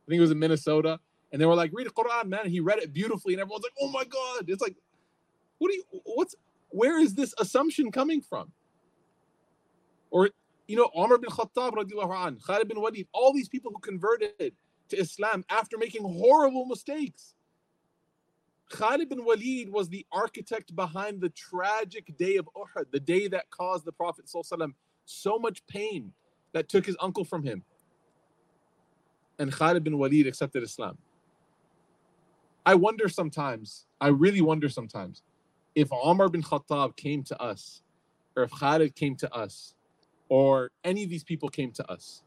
I 0.06 0.10
think 0.10 0.18
it 0.18 0.22
was 0.22 0.30
in 0.30 0.38
minnesota. 0.38 1.00
And 1.32 1.40
they 1.40 1.46
were 1.46 1.56
like 1.56 1.72
read 1.74 1.86
the 1.86 1.90
quran 1.90 2.28
man. 2.28 2.40
And 2.44 2.50
he 2.50 2.60
read 2.60 2.78
it 2.78 2.92
beautifully 2.92 3.34
and 3.34 3.40
everyone's 3.40 3.64
like 3.64 3.72
oh 3.80 3.88
my 3.88 4.04
god. 4.04 4.44
It's 4.48 4.62
like 4.62 4.76
what 5.58 5.70
do 5.70 5.76
you 5.76 5.84
what's 6.04 6.36
where 6.68 7.00
is 7.00 7.14
this 7.14 7.34
assumption 7.38 7.90
coming 7.90 8.20
from? 8.20 8.52
Or 10.10 10.30
you 10.68 10.76
know 10.76 10.90
Umar 10.96 11.18
bin 11.18 11.30
Khattab 11.30 11.72
Khalid 12.46 12.68
bin 12.68 12.80
Walid 12.80 13.08
all 13.12 13.32
these 13.32 13.48
people 13.48 13.72
who 13.72 13.80
converted 13.80 14.52
to 14.88 14.96
Islam 14.96 15.44
after 15.50 15.76
making 15.76 16.02
horrible 16.02 16.66
mistakes 16.66 17.34
Khalid 18.68 19.08
bin 19.08 19.24
Walid 19.24 19.70
was 19.70 19.88
the 19.88 20.04
architect 20.10 20.74
behind 20.74 21.20
the 21.20 21.28
tragic 21.30 22.16
day 22.18 22.36
of 22.36 22.48
Uhud, 22.56 22.90
the 22.90 23.00
day 23.00 23.28
that 23.28 23.48
caused 23.50 23.84
the 23.84 23.92
Prophet 23.92 24.26
ﷺ 24.26 24.74
so 25.04 25.38
much 25.38 25.64
pain 25.66 26.12
that 26.52 26.68
took 26.68 26.84
his 26.84 26.96
uncle 27.00 27.24
from 27.24 27.44
him. 27.44 27.64
And 29.38 29.52
Khalid 29.52 29.84
bin 29.84 29.98
Walid 29.98 30.26
accepted 30.26 30.62
Islam. 30.62 30.98
I 32.64 32.74
wonder 32.74 33.08
sometimes, 33.08 33.86
I 34.00 34.08
really 34.08 34.40
wonder 34.40 34.68
sometimes, 34.68 35.22
if 35.76 35.88
Omar 35.92 36.28
bin 36.28 36.42
Khattab 36.42 36.96
came 36.96 37.22
to 37.24 37.40
us, 37.40 37.82
or 38.34 38.42
if 38.42 38.50
Khalid 38.50 38.96
came 38.96 39.14
to 39.16 39.32
us, 39.32 39.74
or 40.28 40.72
any 40.82 41.04
of 41.04 41.10
these 41.10 41.22
people 41.22 41.48
came 41.48 41.70
to 41.72 41.88
us, 41.88 42.22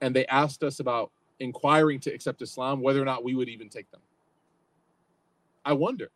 and 0.00 0.16
they 0.16 0.26
asked 0.26 0.64
us 0.64 0.80
about 0.80 1.12
inquiring 1.38 2.00
to 2.00 2.10
accept 2.12 2.42
Islam, 2.42 2.80
whether 2.80 3.00
or 3.00 3.04
not 3.04 3.22
we 3.22 3.36
would 3.36 3.48
even 3.48 3.68
take 3.68 3.88
them. 3.92 4.00
I 5.64 5.74
wonder. 5.74 6.10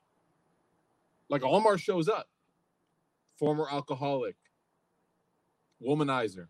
Like 1.28 1.42
Omar 1.42 1.78
shows 1.78 2.08
up, 2.08 2.28
former 3.38 3.66
alcoholic, 3.70 4.36
womanizer. 5.82 6.48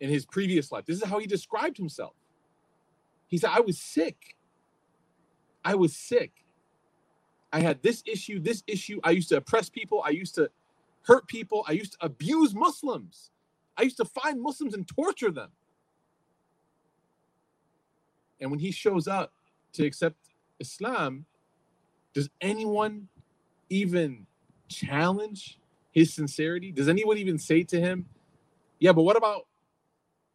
In 0.00 0.08
his 0.08 0.24
previous 0.24 0.72
life, 0.72 0.86
this 0.86 0.96
is 0.96 1.04
how 1.04 1.18
he 1.18 1.26
described 1.26 1.76
himself. 1.76 2.14
He 3.26 3.38
said, 3.38 3.50
I 3.52 3.60
was 3.60 3.78
sick. 3.78 4.36
I 5.64 5.74
was 5.74 5.94
sick. 5.94 6.32
I 7.52 7.60
had 7.60 7.82
this 7.82 8.02
issue, 8.06 8.40
this 8.40 8.62
issue. 8.66 9.00
I 9.04 9.10
used 9.10 9.28
to 9.30 9.36
oppress 9.36 9.68
people. 9.68 10.02
I 10.04 10.10
used 10.10 10.34
to 10.36 10.50
hurt 11.02 11.26
people. 11.28 11.64
I 11.68 11.72
used 11.72 11.92
to 11.92 12.06
abuse 12.06 12.54
Muslims. 12.54 13.30
I 13.76 13.82
used 13.82 13.96
to 13.98 14.04
find 14.04 14.40
Muslims 14.40 14.74
and 14.74 14.86
torture 14.88 15.30
them. 15.30 15.50
And 18.40 18.50
when 18.50 18.60
he 18.60 18.70
shows 18.70 19.06
up 19.06 19.32
to 19.74 19.84
accept 19.84 20.16
Islam, 20.58 21.26
does 22.12 22.28
anyone 22.40 23.08
even 23.68 24.26
challenge 24.68 25.58
his 25.92 26.12
sincerity? 26.14 26.72
Does 26.72 26.88
anyone 26.88 27.18
even 27.18 27.38
say 27.38 27.62
to 27.64 27.80
him, 27.80 28.06
"Yeah, 28.78 28.92
but 28.92 29.02
what 29.02 29.16
about?" 29.16 29.46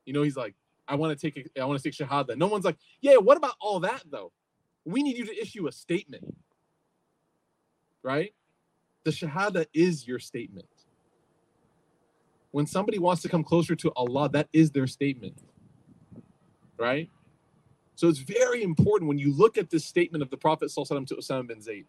You 0.05 0.13
know, 0.13 0.23
he's 0.23 0.37
like, 0.37 0.55
"I 0.87 0.95
want 0.95 1.17
to 1.17 1.31
take, 1.31 1.49
a, 1.55 1.61
I 1.61 1.65
want 1.65 1.81
to 1.81 1.89
take 1.89 1.97
shahada." 1.97 2.37
No 2.37 2.47
one's 2.47 2.65
like, 2.65 2.77
"Yeah, 3.01 3.17
what 3.17 3.37
about 3.37 3.55
all 3.59 3.79
that 3.81 4.03
though? 4.09 4.31
We 4.85 5.03
need 5.03 5.17
you 5.17 5.25
to 5.25 5.41
issue 5.41 5.67
a 5.67 5.71
statement, 5.71 6.23
right? 8.03 8.33
The 9.03 9.11
shahada 9.11 9.65
is 9.73 10.07
your 10.07 10.19
statement. 10.19 10.67
When 12.51 12.65
somebody 12.65 12.99
wants 12.99 13.21
to 13.23 13.29
come 13.29 13.43
closer 13.43 13.75
to 13.75 13.91
Allah, 13.95 14.29
that 14.29 14.47
is 14.53 14.71
their 14.71 14.87
statement, 14.87 15.37
right? 16.77 17.09
So 17.95 18.07
it's 18.09 18.19
very 18.19 18.61
important 18.61 19.07
when 19.07 19.17
you 19.17 19.33
look 19.33 19.57
at 19.57 19.69
this 19.69 19.85
statement 19.85 20.21
of 20.21 20.29
the 20.29 20.37
Prophet 20.37 20.69
to 20.69 20.81
Osama 20.81 21.47
bin 21.47 21.61
Zayd. 21.61 21.85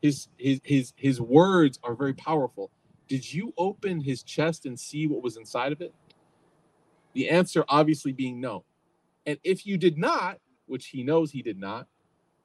His, 0.00 0.28
his, 0.38 0.60
his, 0.62 0.92
his 0.96 1.20
words 1.20 1.78
are 1.82 1.94
very 1.94 2.14
powerful. 2.14 2.70
Did 3.08 3.32
you 3.32 3.52
open 3.58 4.00
his 4.00 4.22
chest 4.22 4.66
and 4.66 4.78
see 4.78 5.06
what 5.06 5.22
was 5.22 5.36
inside 5.36 5.72
of 5.72 5.80
it? 5.80 5.94
The 7.14 7.28
answer 7.28 7.64
obviously 7.68 8.12
being 8.12 8.40
no. 8.40 8.64
And 9.24 9.38
if 9.42 9.66
you 9.66 9.76
did 9.78 9.98
not, 9.98 10.38
which 10.66 10.86
he 10.86 11.02
knows 11.02 11.30
he 11.30 11.42
did 11.42 11.58
not, 11.58 11.86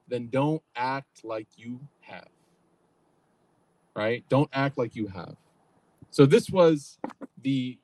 then 0.08 0.30
don't 0.30 0.62
act 0.76 1.24
like 1.24 1.48
you 1.56 1.80
have. 2.02 2.28
Right? 3.96 4.24
Don't 4.30 4.50
act 4.54 4.78
like 4.78 4.96
you 4.96 5.08
have. 5.08 5.36
So 6.10 6.26
this 6.26 6.50
was 6.50 7.00
the 7.42 7.78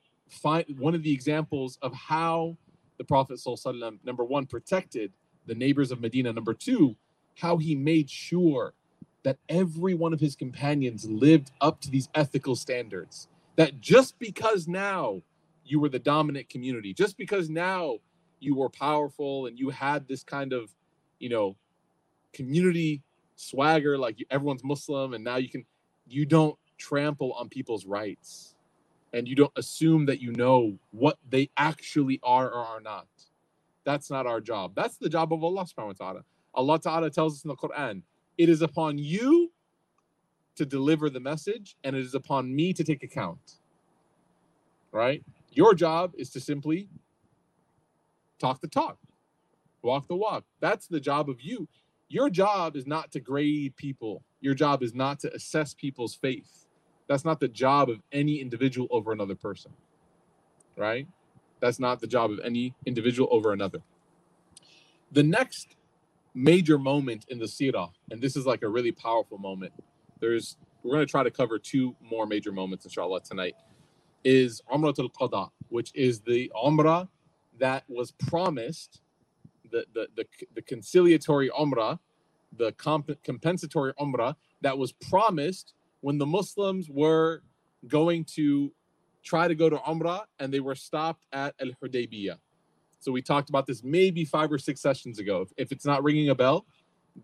one 0.76 0.94
of 0.94 1.02
the 1.02 1.12
examples 1.12 1.78
of 1.82 1.94
how 1.94 2.56
the 2.98 3.04
Prophet 3.04 3.40
number 4.04 4.24
one, 4.24 4.46
protected 4.46 5.12
the 5.46 5.54
neighbors 5.54 5.90
of 5.90 6.00
Medina. 6.00 6.32
Number 6.32 6.54
two, 6.54 6.96
how 7.36 7.56
he 7.56 7.74
made 7.74 8.10
sure 8.10 8.74
that 9.22 9.38
every 9.48 9.94
one 9.94 10.12
of 10.12 10.20
his 10.20 10.36
companions 10.36 11.08
lived 11.08 11.50
up 11.60 11.80
to 11.80 11.90
these 11.90 12.08
ethical 12.14 12.56
standards. 12.56 13.28
That 13.56 13.80
just 13.80 14.18
because 14.18 14.68
now 14.68 15.22
you 15.64 15.80
were 15.80 15.88
the 15.88 15.98
dominant 15.98 16.48
community, 16.48 16.94
just 16.94 17.16
because 17.16 17.50
now 17.50 17.98
you 18.40 18.54
were 18.54 18.68
powerful 18.68 19.46
and 19.46 19.58
you 19.58 19.70
had 19.70 20.06
this 20.06 20.22
kind 20.22 20.52
of, 20.52 20.74
you 21.18 21.28
know, 21.28 21.56
community 22.32 23.02
swagger, 23.36 23.98
like 23.98 24.24
everyone's 24.30 24.62
Muslim, 24.62 25.14
and 25.14 25.24
now 25.24 25.36
you 25.36 25.48
can, 25.48 25.64
you 26.06 26.24
don't 26.24 26.56
trample 26.78 27.32
on 27.32 27.48
people's 27.48 27.84
rights 27.84 28.54
and 29.12 29.26
you 29.26 29.34
don't 29.34 29.52
assume 29.56 30.06
that 30.06 30.20
you 30.20 30.32
know 30.32 30.78
what 30.90 31.18
they 31.28 31.50
actually 31.56 32.20
are 32.22 32.48
or 32.50 32.64
are 32.64 32.80
not. 32.80 33.06
That's 33.84 34.10
not 34.10 34.26
our 34.26 34.40
job. 34.40 34.72
That's 34.74 34.96
the 34.98 35.08
job 35.08 35.32
of 35.32 35.42
Allah 35.42 35.64
subhanahu 35.64 35.98
wa 35.98 36.06
ta'ala. 36.06 36.24
Allah 36.54 36.78
ta'ala 36.80 37.10
tells 37.10 37.36
us 37.36 37.44
in 37.44 37.48
the 37.48 37.56
Quran, 37.56 38.02
it 38.36 38.48
is 38.48 38.62
upon 38.62 38.98
you 38.98 39.50
to 40.56 40.66
deliver 40.66 41.08
the 41.08 41.20
message, 41.20 41.76
and 41.84 41.94
it 41.94 42.00
is 42.00 42.14
upon 42.14 42.54
me 42.54 42.72
to 42.72 42.84
take 42.84 43.02
account. 43.02 43.58
Right? 44.92 45.22
Your 45.52 45.74
job 45.74 46.12
is 46.18 46.30
to 46.30 46.40
simply 46.40 46.88
talk 48.38 48.60
the 48.60 48.68
talk, 48.68 48.98
walk 49.82 50.08
the 50.08 50.16
walk. 50.16 50.44
That's 50.60 50.86
the 50.86 51.00
job 51.00 51.30
of 51.30 51.40
you. 51.40 51.68
Your 52.08 52.28
job 52.30 52.76
is 52.76 52.86
not 52.86 53.12
to 53.12 53.20
grade 53.20 53.76
people, 53.76 54.22
your 54.40 54.54
job 54.54 54.82
is 54.82 54.94
not 54.94 55.20
to 55.20 55.34
assess 55.34 55.74
people's 55.74 56.14
faith. 56.14 56.67
That's 57.08 57.24
not 57.24 57.40
the 57.40 57.48
job 57.48 57.88
of 57.88 58.00
any 58.12 58.40
individual 58.40 58.86
over 58.90 59.12
another 59.12 59.34
person. 59.34 59.72
Right? 60.76 61.08
That's 61.60 61.80
not 61.80 62.00
the 62.00 62.06
job 62.06 62.30
of 62.30 62.40
any 62.44 62.74
individual 62.86 63.28
over 63.32 63.52
another. 63.52 63.82
The 65.10 65.22
next 65.22 65.76
major 66.34 66.78
moment 66.78 67.24
in 67.28 67.38
the 67.38 67.46
Sirah, 67.46 67.90
and 68.10 68.20
this 68.20 68.36
is 68.36 68.46
like 68.46 68.62
a 68.62 68.68
really 68.68 68.92
powerful 68.92 69.38
moment. 69.38 69.72
There's 70.20 70.56
we're 70.82 70.94
going 70.94 71.06
to 71.06 71.10
try 71.10 71.22
to 71.24 71.30
cover 71.30 71.58
two 71.58 71.96
more 72.00 72.26
major 72.26 72.52
moments, 72.52 72.84
inshallah, 72.84 73.22
tonight. 73.22 73.54
Is 74.22 74.62
Umrah 74.72 74.96
al 74.98 75.08
Qada, 75.08 75.48
which 75.68 75.90
is 75.94 76.20
the 76.20 76.52
Umrah 76.54 77.08
that 77.58 77.84
was 77.88 78.12
promised, 78.12 79.00
the 79.70 79.84
the 79.94 80.08
the, 80.16 80.26
the 80.54 80.62
conciliatory 80.62 81.50
Umrah, 81.50 81.98
the 82.56 82.72
comp- 82.72 83.22
compensatory 83.24 83.92
Umrah 83.94 84.36
that 84.60 84.76
was 84.76 84.92
promised 84.92 85.74
when 86.00 86.18
the 86.18 86.26
Muslims 86.26 86.88
were 86.90 87.42
going 87.86 88.24
to 88.24 88.72
try 89.22 89.48
to 89.48 89.54
go 89.54 89.68
to 89.68 89.76
Umrah 89.76 90.22
and 90.38 90.52
they 90.52 90.60
were 90.60 90.74
stopped 90.74 91.26
at 91.32 91.54
Al 91.60 91.70
Hudaybiyah. 91.82 92.36
So 93.00 93.12
we 93.12 93.22
talked 93.22 93.48
about 93.48 93.66
this 93.66 93.84
maybe 93.84 94.24
five 94.24 94.50
or 94.50 94.58
six 94.58 94.80
sessions 94.80 95.18
ago. 95.18 95.42
If, 95.42 95.52
if 95.56 95.72
it's 95.72 95.84
not 95.84 96.02
ringing 96.02 96.30
a 96.30 96.34
bell, 96.34 96.66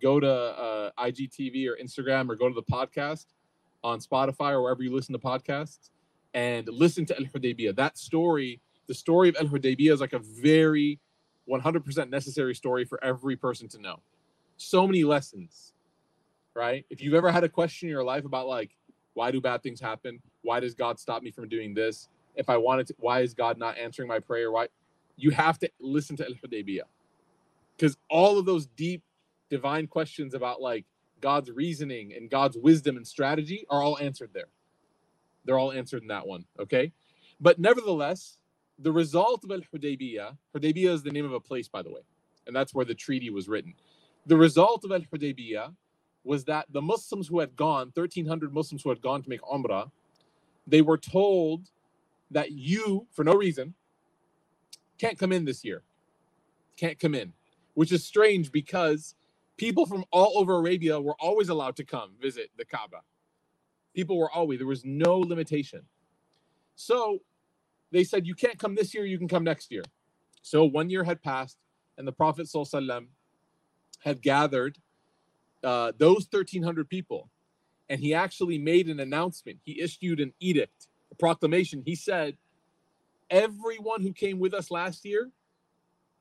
go 0.01 0.21
to 0.21 0.31
uh, 0.31 0.91
IGTV 0.99 1.69
or 1.69 1.77
Instagram 1.83 2.29
or 2.29 2.37
go 2.37 2.49
to 2.49 2.55
the 2.55 2.63
podcast 2.63 3.27
on 3.83 4.01
Spotify 4.01 4.53
or 4.53 4.63
wherever 4.63 4.83
you 4.83 4.95
listen 4.95 5.13
to 5.13 5.19
podcasts 5.19 5.91
and 6.33 6.69
listen 6.69 7.07
to 7.07 7.17
Al 7.17 7.25
Hudaybiyah. 7.25 7.77
That 7.77 7.99
story, 7.99 8.61
the 8.87 8.95
story 8.95 9.29
of 9.29 9.37
Al 9.37 9.47
Hudaybiyah, 9.47 9.93
is 9.93 10.01
like 10.01 10.13
a 10.13 10.21
very 10.21 11.01
100% 11.49 12.09
necessary 12.09 12.55
story 12.55 12.85
for 12.85 13.03
every 13.05 13.37
person 13.37 13.69
to 13.69 13.79
know. 13.79 14.01
So 14.57 14.87
many 14.87 15.05
lessons, 15.05 15.74
right? 16.55 16.85
If 16.91 17.03
you've 17.03 17.15
ever 17.15 17.31
had 17.31 17.45
a 17.45 17.49
question 17.49 17.89
in 17.89 17.93
your 17.93 18.05
life 18.05 18.25
about 18.25 18.47
like, 18.47 18.77
why 19.15 19.31
do 19.31 19.41
bad 19.41 19.63
things 19.63 19.81
happen? 19.81 20.21
Why 20.43 20.61
does 20.61 20.75
God 20.75 20.99
stop 20.99 21.23
me 21.23 21.31
from 21.31 21.49
doing 21.49 21.75
this? 21.75 22.09
If 22.35 22.51
I 22.51 22.57
wanted 22.57 22.89
to, 22.89 22.95
why 22.99 23.21
is 23.21 23.33
God 23.33 23.59
not 23.59 23.79
answering 23.79 24.09
my 24.09 24.19
prayer? 24.19 24.51
Why? 24.51 24.69
you 25.17 25.31
have 25.31 25.59
to 25.61 25.71
listen 25.81 26.17
to 26.17 26.27
El 26.27 26.35
Hudaybiyah 26.35 26.83
because 27.77 27.97
all 28.11 28.39
of 28.39 28.47
those 28.47 28.67
deep 28.67 29.03
divine 29.51 29.87
questions 29.87 30.35
about 30.35 30.61
like 30.61 30.85
God's 31.21 31.51
reasoning 31.51 32.13
and 32.15 32.31
God's 32.31 32.57
wisdom 32.57 32.97
and 32.97 33.07
strategy 33.07 33.65
are 33.71 33.83
all 33.83 33.99
answered 33.99 34.31
there. 34.33 34.49
They're 35.45 35.59
all 35.59 35.73
answered 35.73 36.03
in 36.03 36.09
that 36.09 36.27
one. 36.27 36.45
Okay. 36.59 36.93
But 37.41 37.59
nevertheless, 37.59 38.39
the 38.79 38.93
result 38.93 39.45
of 39.45 39.51
Al 39.51 39.61
Hudaybiyah, 39.61 40.37
Hudaybiyah 40.55 40.95
is 40.95 41.03
the 41.03 41.11
name 41.11 41.25
of 41.25 41.33
a 41.33 41.41
place, 41.41 41.69
by 41.69 41.83
the 41.83 41.91
way, 41.91 42.01
and 42.47 42.55
that's 42.55 42.75
where 42.75 42.85
the 42.85 42.95
treaty 42.95 43.31
was 43.31 43.49
written. 43.49 43.75
The 44.27 44.37
result 44.37 44.85
of 44.85 44.93
Al 44.93 45.01
Hudaybiyah 45.01 45.75
was 46.25 46.45
that 46.47 46.67
the 46.73 46.83
Muslims 46.83 47.29
who 47.29 47.41
had 47.41 47.55
gone, 47.55 47.93
1,300 47.95 48.53
Muslims 48.53 48.83
who 48.83 48.89
had 48.89 49.01
gone 49.01 49.23
to 49.23 49.29
make 49.29 49.43
Umrah, 49.43 49.91
they 50.67 50.83
were 50.83 50.99
told 50.99 51.71
that 52.31 52.53
you, 52.53 53.07
for 53.13 53.25
no 53.25 53.35
reason, 53.35 53.75
can't 54.99 55.19
come 55.19 55.33
in 55.33 55.45
this 55.45 55.65
year. 55.65 55.83
Can't 56.77 56.99
come 56.99 57.15
in, 57.15 57.33
which 57.75 57.93
is 57.93 58.05
strange 58.05 58.51
because 58.51 59.15
people 59.57 59.87
from 59.87 60.05
all 60.11 60.39
over 60.39 60.57
Arabia 60.57 61.01
were 61.01 61.17
always 61.21 61.49
allowed 61.49 61.77
to 61.77 61.85
come 61.85 62.13
visit 62.21 62.51
the 62.57 62.65
Kaaba. 62.65 63.03
People 63.95 64.19
were 64.19 64.31
always, 64.31 64.59
there 64.59 64.67
was 64.67 64.85
no 64.85 65.19
limitation. 65.19 65.83
So 66.75 67.21
they 67.93 68.03
said, 68.03 68.27
You 68.27 68.35
can't 68.35 68.59
come 68.59 68.75
this 68.75 68.95
year, 68.95 69.05
you 69.05 69.19
can 69.19 69.29
come 69.29 69.45
next 69.45 69.71
year. 69.71 69.85
So 70.43 70.65
one 70.65 70.91
year 70.91 71.05
had 71.05 71.23
passed, 71.23 71.59
and 71.97 72.07
the 72.07 72.13
Prophet 72.13 72.49
had 74.01 74.21
gathered 74.21 74.79
uh, 75.65 75.93
those 75.99 76.27
1,300 76.31 76.89
people, 76.89 77.31
and 77.89 78.01
he 78.01 78.15
actually 78.15 78.59
made 78.59 78.89
an 78.89 79.01
announcement. 79.01 79.59
He 79.65 79.81
issued 79.81 80.21
an 80.21 80.33
edict, 80.41 80.89
a 81.11 81.15
proclamation. 81.15 81.83
He 81.85 81.95
said, 81.95 82.37
everyone 83.31 84.03
who 84.03 84.13
came 84.13 84.39
with 84.39 84.55
us 84.55 84.71
last 84.71 85.05
year, 85.05 85.31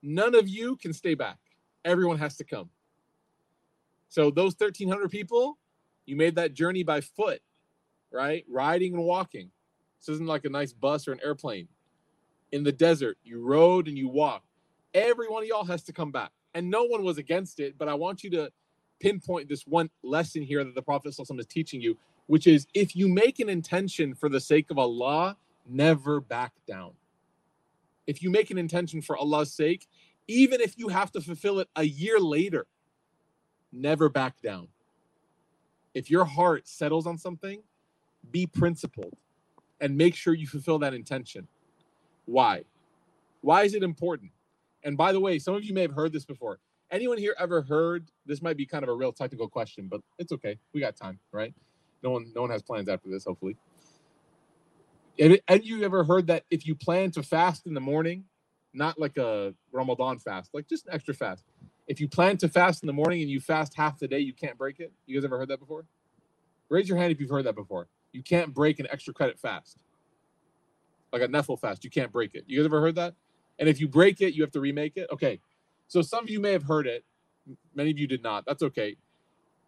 none 0.02 0.36
of 0.36 0.48
you 0.48 0.76
can 0.78 0.94
stay 0.94 1.14
back. 1.14 1.38
Everyone 1.86 2.18
has 2.18 2.38
to 2.38 2.44
come. 2.44 2.70
So 4.10 4.30
those 4.32 4.56
1,300 4.58 5.10
people, 5.10 5.58
you 6.06 6.16
made 6.16 6.36
that 6.36 6.54
journey 6.54 6.84
by 6.84 7.02
foot, 7.02 7.42
right? 8.12 8.46
Riding 8.50 8.94
and 8.94 9.04
walking. 9.04 9.52
This 10.00 10.10
isn't 10.16 10.28
like 10.28 10.46
a 10.46 10.50
nice 10.50 10.74
bus 10.74 11.08
or 11.08 11.14
an 11.14 11.20
airplane. 11.24 11.68
In 12.52 12.64
the 12.64 12.72
desert, 12.72 13.18
you 13.24 13.42
rode 13.42 13.88
and 13.88 13.98
you 13.98 14.08
walked. 14.08 14.46
Every 14.94 15.28
one 15.28 15.44
of 15.44 15.50
y'all 15.50 15.66
has 15.66 15.84
to 15.84 15.94
come 15.94 16.12
back. 16.12 16.32
And 16.54 16.70
no 16.70 16.84
one 16.84 17.04
was 17.04 17.18
against 17.18 17.60
it, 17.60 17.78
but 17.80 17.90
I 17.90 17.96
want 17.96 18.24
you 18.24 18.30
to 18.32 18.52
pinpoint 19.04 19.50
this 19.50 19.68
one 19.68 19.90
lesson 20.02 20.42
here 20.42 20.64
that 20.64 20.74
the 20.74 20.82
Prophet 20.82 21.14
is 21.20 21.46
teaching 21.48 21.82
you, 21.82 21.98
which 22.28 22.48
is 22.48 22.66
if 22.74 22.96
you 22.96 23.10
make 23.10 23.40
an 23.40 23.50
intention 23.50 24.16
for 24.16 24.30
the 24.30 24.40
sake 24.40 24.72
of 24.72 24.80
Allah, 24.80 25.36
never 25.68 26.22
back 26.22 26.54
down. 26.66 26.92
If 28.08 28.24
you 28.24 28.30
make 28.30 28.50
an 28.50 28.58
intention 28.58 29.02
for 29.02 29.18
Allah's 29.18 29.52
sake, 29.52 29.88
even 30.30 30.62
if 30.62 30.78
you 30.78 30.88
have 30.88 31.12
to 31.12 31.22
fulfill 31.22 31.60
it 31.60 31.68
a 31.76 31.84
year 31.84 32.18
later, 32.18 32.66
never 33.74 34.08
back 34.08 34.42
down. 34.42 34.70
If 35.94 36.10
your 36.10 36.24
heart 36.24 36.66
settles 36.68 37.06
on 37.06 37.18
something, 37.18 37.62
be 38.32 38.48
principled 38.48 39.14
and 39.82 39.98
make 39.98 40.16
sure 40.16 40.34
you 40.34 40.48
fulfill 40.48 40.80
that 40.80 40.94
intention. 40.94 41.48
Why? 42.26 42.64
Why 43.42 43.64
is 43.64 43.74
it 43.74 43.84
important? 43.84 44.32
And 44.84 44.96
by 44.96 45.12
the 45.12 45.20
way, 45.20 45.40
some 45.40 45.56
of 45.56 45.64
you 45.66 45.74
may 45.74 45.82
have 45.82 45.92
heard 45.92 46.14
this 46.14 46.26
before. 46.26 46.60
Anyone 46.94 47.20
here 47.20 47.36
ever 47.40 47.64
heard 47.64 48.10
this 48.28 48.42
might 48.42 48.58
be 48.58 48.68
kind 48.68 48.84
of 48.84 48.90
a 48.90 48.96
real 48.96 49.14
technical 49.14 49.50
question, 49.50 49.90
but 49.92 50.02
it's 50.20 50.34
okay. 50.34 50.60
We 50.74 50.82
got 50.82 50.96
time, 50.98 51.20
right? 51.34 51.54
No 52.04 52.12
one 52.12 52.32
no 52.36 52.42
one 52.44 52.52
has 52.52 52.64
plans 52.64 52.90
after 52.90 53.10
this, 53.10 53.26
hopefully. 53.26 53.58
And 55.20 55.40
you 55.64 55.84
ever 55.86 56.04
heard 56.06 56.28
that 56.28 56.46
if 56.52 56.68
you 56.68 56.76
plan 56.76 57.12
to 57.14 57.24
fast 57.24 57.68
in 57.68 57.76
the 57.76 57.82
morning, 57.82 58.26
not 58.74 59.00
like 59.00 59.18
a 59.18 59.56
Ramadan 59.72 60.20
fast, 60.20 60.52
like 60.54 60.68
just 60.70 60.88
an 60.88 60.94
extra 60.96 61.16
fast. 61.16 61.46
If 61.88 62.02
you 62.02 62.10
plan 62.10 62.38
to 62.38 62.50
fast 62.50 62.84
in 62.84 62.88
the 62.88 62.94
morning 62.94 63.22
and 63.22 63.32
you 63.32 63.40
fast 63.42 63.76
half 63.76 64.00
the 64.00 64.08
day, 64.08 64.20
you 64.20 64.34
can't 64.34 64.58
break 64.58 64.80
it. 64.80 64.94
You 65.08 65.18
guys 65.18 65.26
ever 65.26 65.40
heard 65.40 65.50
that 65.50 65.60
before? 65.60 65.86
Raise 66.70 66.90
your 66.90 66.98
hand 67.00 67.12
if 67.12 67.20
you've 67.22 67.32
heard 67.32 67.46
that 67.46 67.56
before. 67.56 67.88
You 68.14 68.24
can't 68.24 68.54
break 68.54 68.80
an 68.80 68.88
extra 68.92 69.14
credit 69.14 69.40
fast, 69.40 69.80
like 71.14 71.22
a 71.24 71.28
Nafil 71.28 71.60
fast. 71.60 71.84
You 71.84 71.90
can't 71.92 72.12
break 72.12 72.36
it. 72.36 72.46
You 72.48 72.60
guys 72.60 72.66
ever 72.66 72.82
heard 72.82 72.96
that? 72.96 73.16
And 73.60 73.70
if 73.70 73.80
you 73.82 73.88
break 73.88 74.22
it, 74.22 74.34
you 74.36 74.44
have 74.44 74.52
to 74.54 74.62
remake 74.62 74.98
it. 74.98 75.10
Okay, 75.12 75.40
so 75.94 76.02
some 76.02 76.24
of 76.24 76.30
you 76.32 76.40
may 76.40 76.52
have 76.54 76.64
heard 76.64 76.88
it. 76.88 77.06
Many 77.76 77.92
of 77.92 78.00
you 78.00 78.08
did 78.08 78.24
not. 78.24 78.48
That's 78.48 78.64
okay. 78.64 78.96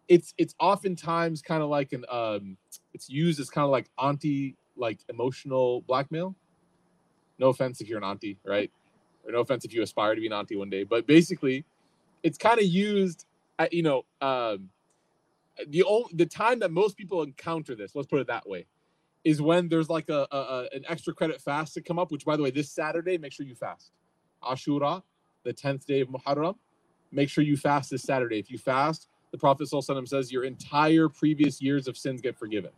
It's 0.08 0.34
it's 0.36 0.56
oftentimes 0.58 1.40
kind 1.40 1.62
of 1.62 1.68
like 1.68 1.92
an 1.92 2.04
um, 2.10 2.56
it's 2.92 3.08
used 3.08 3.38
as 3.38 3.48
kind 3.48 3.64
of 3.64 3.70
like 3.70 3.88
anti 4.02 4.56
like 4.76 4.98
emotional 5.08 5.82
blackmail. 5.82 6.34
No 7.38 7.50
offense 7.50 7.80
if 7.80 7.88
you're 7.88 7.98
an 7.98 8.02
auntie, 8.04 8.38
right? 8.44 8.72
Or 9.24 9.30
no 9.30 9.38
offense 9.38 9.64
if 9.64 9.72
you 9.72 9.82
aspire 9.82 10.16
to 10.16 10.20
be 10.20 10.26
an 10.26 10.32
auntie 10.32 10.56
one 10.56 10.68
day, 10.68 10.82
but 10.82 11.06
basically, 11.06 11.64
it's 12.24 12.38
kind 12.38 12.58
of 12.58 12.66
used. 12.66 13.24
At, 13.60 13.72
you 13.72 13.84
know, 13.84 14.04
um, 14.20 14.70
the 15.68 15.84
only 15.84 16.10
the 16.12 16.26
time 16.26 16.58
that 16.58 16.72
most 16.72 16.96
people 16.96 17.22
encounter 17.22 17.76
this, 17.76 17.94
let's 17.94 18.08
put 18.08 18.20
it 18.20 18.26
that 18.26 18.48
way, 18.48 18.66
is 19.22 19.40
when 19.40 19.68
there's 19.68 19.88
like 19.88 20.08
a, 20.08 20.26
a, 20.32 20.36
a 20.36 20.68
an 20.72 20.84
extra 20.88 21.14
credit 21.14 21.40
fast 21.40 21.74
to 21.74 21.82
come 21.82 22.00
up. 22.00 22.10
Which, 22.10 22.24
by 22.24 22.36
the 22.36 22.42
way, 22.42 22.50
this 22.50 22.68
Saturday, 22.68 23.16
make 23.16 23.32
sure 23.32 23.46
you 23.46 23.54
fast. 23.54 23.92
Ashura, 24.42 25.02
the 25.46 25.52
tenth 25.54 25.86
day 25.86 26.00
of 26.00 26.08
Muharram, 26.08 26.56
make 27.10 27.30
sure 27.30 27.42
you 27.42 27.56
fast 27.56 27.90
this 27.90 28.02
Saturday. 28.02 28.38
If 28.38 28.50
you 28.50 28.58
fast, 28.58 29.08
the 29.32 29.38
Prophet 29.38 29.68
says 29.68 30.30
your 30.30 30.44
entire 30.44 31.08
previous 31.08 31.62
years 31.62 31.88
of 31.88 31.96
sins 31.96 32.20
get 32.20 32.36
forgiven 32.36 32.70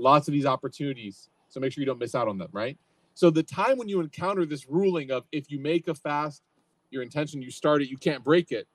lots 0.00 0.26
of 0.26 0.32
these 0.32 0.46
opportunities. 0.46 1.28
So 1.48 1.60
make 1.60 1.72
sure 1.72 1.82
you 1.82 1.86
don't 1.86 1.98
miss 1.98 2.14
out 2.14 2.26
on 2.26 2.38
them, 2.38 2.48
right? 2.52 2.78
So 3.14 3.30
the 3.30 3.42
time 3.42 3.76
when 3.76 3.88
you 3.88 4.00
encounter 4.00 4.46
this 4.46 4.68
ruling 4.68 5.10
of 5.10 5.24
if 5.30 5.50
you 5.50 5.60
make 5.60 5.88
a 5.88 5.94
fast, 5.94 6.42
your 6.90 7.02
intention, 7.02 7.42
you 7.42 7.50
start 7.50 7.82
it, 7.82 7.88
you 7.88 7.96
can't 7.96 8.24
break 8.24 8.50
it, 8.50 8.66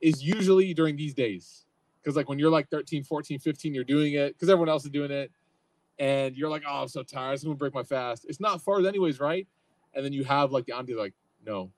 is 0.00 0.22
usually 0.22 0.74
during 0.74 0.96
these 0.96 1.14
days. 1.14 1.64
Because 2.00 2.16
like 2.16 2.28
when 2.28 2.38
you're 2.38 2.50
like 2.50 2.68
13, 2.68 3.02
14, 3.04 3.38
15, 3.38 3.74
you're 3.74 3.84
doing 3.84 4.14
it 4.14 4.34
because 4.34 4.48
everyone 4.48 4.68
else 4.68 4.84
is 4.84 4.90
doing 4.90 5.10
it. 5.10 5.30
And 5.98 6.36
you're 6.36 6.50
like, 6.50 6.62
oh, 6.68 6.82
I'm 6.82 6.88
so 6.88 7.02
tired. 7.02 7.38
I'm 7.38 7.44
gonna 7.44 7.54
break 7.54 7.74
my 7.74 7.82
fast. 7.82 8.26
It's 8.28 8.40
not 8.40 8.62
fard 8.62 8.86
anyways, 8.86 9.20
right? 9.20 9.46
And 9.94 10.04
then 10.04 10.12
you 10.12 10.24
have 10.24 10.50
like 10.50 10.66
the 10.66 10.76
auntie 10.76 10.94
like, 10.94 11.14
no, 11.46 11.70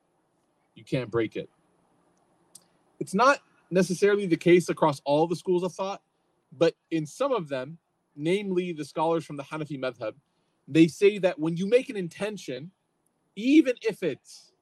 you 0.75 0.85
can't 0.85 1.11
break 1.11 1.37
it. 1.37 1.49
It's 3.01 3.15
not 3.15 3.39
necessarily 3.71 4.27
the 4.27 4.37
case 4.37 4.69
across 4.69 5.01
all 5.05 5.27
the 5.27 5.37
schools 5.37 5.63
of 5.63 5.73
thought, 5.73 6.03
but 6.57 6.75
in 6.91 7.07
some 7.07 7.33
of 7.33 7.49
them, 7.49 7.79
namely 8.17 8.73
the 8.73 8.85
scholars 8.85 9.25
from 9.25 9.37
the 9.37 9.43
Hanafi 9.43 9.79
madhab, 9.79 10.15
they 10.69 10.87
say 10.87 11.19
that 11.19 11.39
when 11.39 11.57
you 11.57 11.67
make 11.67 11.91
an 11.91 11.97
intention, 11.97 12.71
even 13.37 13.75
if 13.83 14.03
it's 14.03 14.53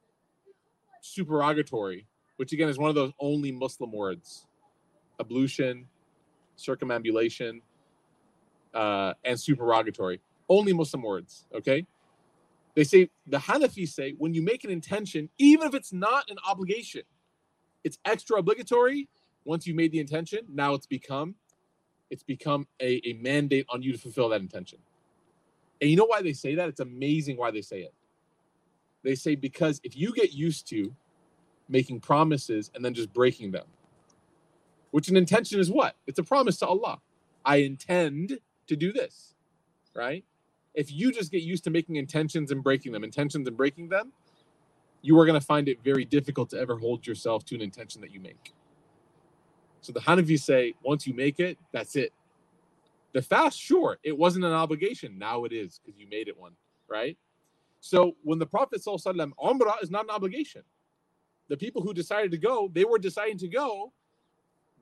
supererogatory, 1.03 2.07
which 2.37 2.53
again 2.53 2.68
is 2.68 2.79
one 2.79 2.88
of 2.88 2.94
those 2.94 3.12
only 3.20 3.53
Muslim 3.53 3.92
words, 3.92 4.46
ablution, 5.20 5.87
circumambulation, 6.57 7.61
uh, 8.75 9.12
and 9.25 9.38
supererogatory, 9.38 10.20
only 10.48 10.72
Muslim 10.72 11.03
words. 11.03 11.46
Okay, 11.55 11.87
they 12.75 12.85
say 12.85 13.11
the 13.27 13.39
Hanafis 13.39 13.91
say 13.91 14.15
when 14.19 14.35
you 14.35 14.43
make 14.43 14.65
an 14.65 14.71
intention, 14.71 15.29
even 15.39 15.67
if 15.67 15.75
it's 15.75 15.93
not 15.93 16.31
an 16.31 16.37
obligation, 16.49 17.03
it's 17.85 17.99
extra 18.05 18.39
obligatory. 18.39 19.09
Once 19.45 19.67
you 19.67 19.75
made 19.75 19.93
the 19.93 19.99
intention, 19.99 20.41
now 20.49 20.75
it's 20.75 20.87
become 20.87 21.35
it's 22.11 22.23
become 22.23 22.67
a, 22.81 23.01
a 23.09 23.15
mandate 23.15 23.67
on 23.71 23.83
you 23.83 23.93
to 23.93 23.99
fulfill 23.99 24.29
that 24.29 24.41
intention. 24.41 24.79
And 25.81 25.91
you 25.91 25.97
know 25.97 26.05
why 26.05 26.23
they 26.23 26.35
say 26.35 26.55
that? 26.55 26.69
It's 26.69 26.81
amazing 26.81 27.39
why 27.39 27.51
they 27.51 27.63
say 27.63 27.81
it. 27.81 27.95
They 29.03 29.15
say 29.15 29.35
because 29.35 29.81
if 29.83 29.97
you 29.97 30.13
get 30.13 30.33
used 30.33 30.69
to 30.69 30.95
making 31.69 32.01
promises 32.01 32.71
and 32.75 32.85
then 32.85 32.95
just 32.95 33.13
breaking 33.13 33.51
them, 33.51 33.65
which 34.91 35.09
an 35.09 35.17
intention 35.17 35.59
is 35.59 35.71
what? 35.71 35.97
It's 36.07 36.19
a 36.19 36.23
promise 36.23 36.59
to 36.59 36.67
Allah. 36.67 37.01
I 37.45 37.57
intend 37.57 38.39
to 38.67 38.77
do 38.77 38.93
this, 38.93 39.35
right? 39.95 40.25
If 40.75 40.93
you 40.93 41.13
just 41.13 41.31
get 41.31 41.43
used 41.43 41.65
to 41.65 41.71
making 41.71 41.97
intentions 41.97 42.51
and 42.51 42.63
breaking 42.63 42.93
them, 42.93 43.05
intentions 43.05 43.47
and 43.47 43.57
breaking 43.57 43.89
them, 43.89 44.13
you 45.03 45.19
are 45.19 45.27
going 45.27 45.39
to 45.39 45.45
find 45.45 45.69
it 45.69 45.83
very 45.83 46.05
difficult 46.05 46.51
to 46.51 46.59
ever 46.59 46.77
hold 46.77 47.07
yourself 47.07 47.45
to 47.47 47.55
an 47.55 47.61
intention 47.61 48.01
that 48.01 48.13
you 48.13 48.21
make. 48.21 48.55
So 49.81 49.93
the 49.93 50.01
Hanafis 50.01 50.41
say, 50.41 50.75
once 50.83 51.07
you 51.07 51.15
make 51.15 51.41
it, 51.41 51.59
that's 51.73 51.97
it. 51.97 52.13
The 53.13 53.21
fast, 53.21 53.59
sure, 53.61 53.99
it 54.03 54.17
wasn't 54.17 54.45
an 54.45 54.53
obligation. 54.53 55.19
Now 55.19 55.45
it 55.45 55.53
is 55.53 55.81
because 55.85 56.01
you 56.01 56.07
made 56.09 56.29
it 56.29 56.39
one, 56.39 56.53
right? 56.89 57.19
So 57.81 58.17
when 58.23 58.39
the 58.39 58.47
Prophet 58.47 58.81
Sallallahu 58.81 59.05
Alaihi 59.05 59.33
Wasallam, 59.35 59.61
Umrah 59.61 59.83
is 59.83 59.91
not 59.91 60.05
an 60.05 60.11
obligation. 60.11 60.63
The 61.49 61.57
people 61.57 61.83
who 61.83 61.93
decided 61.93 62.31
to 62.31 62.39
go, 62.39 62.71
they 62.73 62.85
were 62.85 62.99
deciding 62.99 63.39
to 63.39 63.49
go 63.49 63.93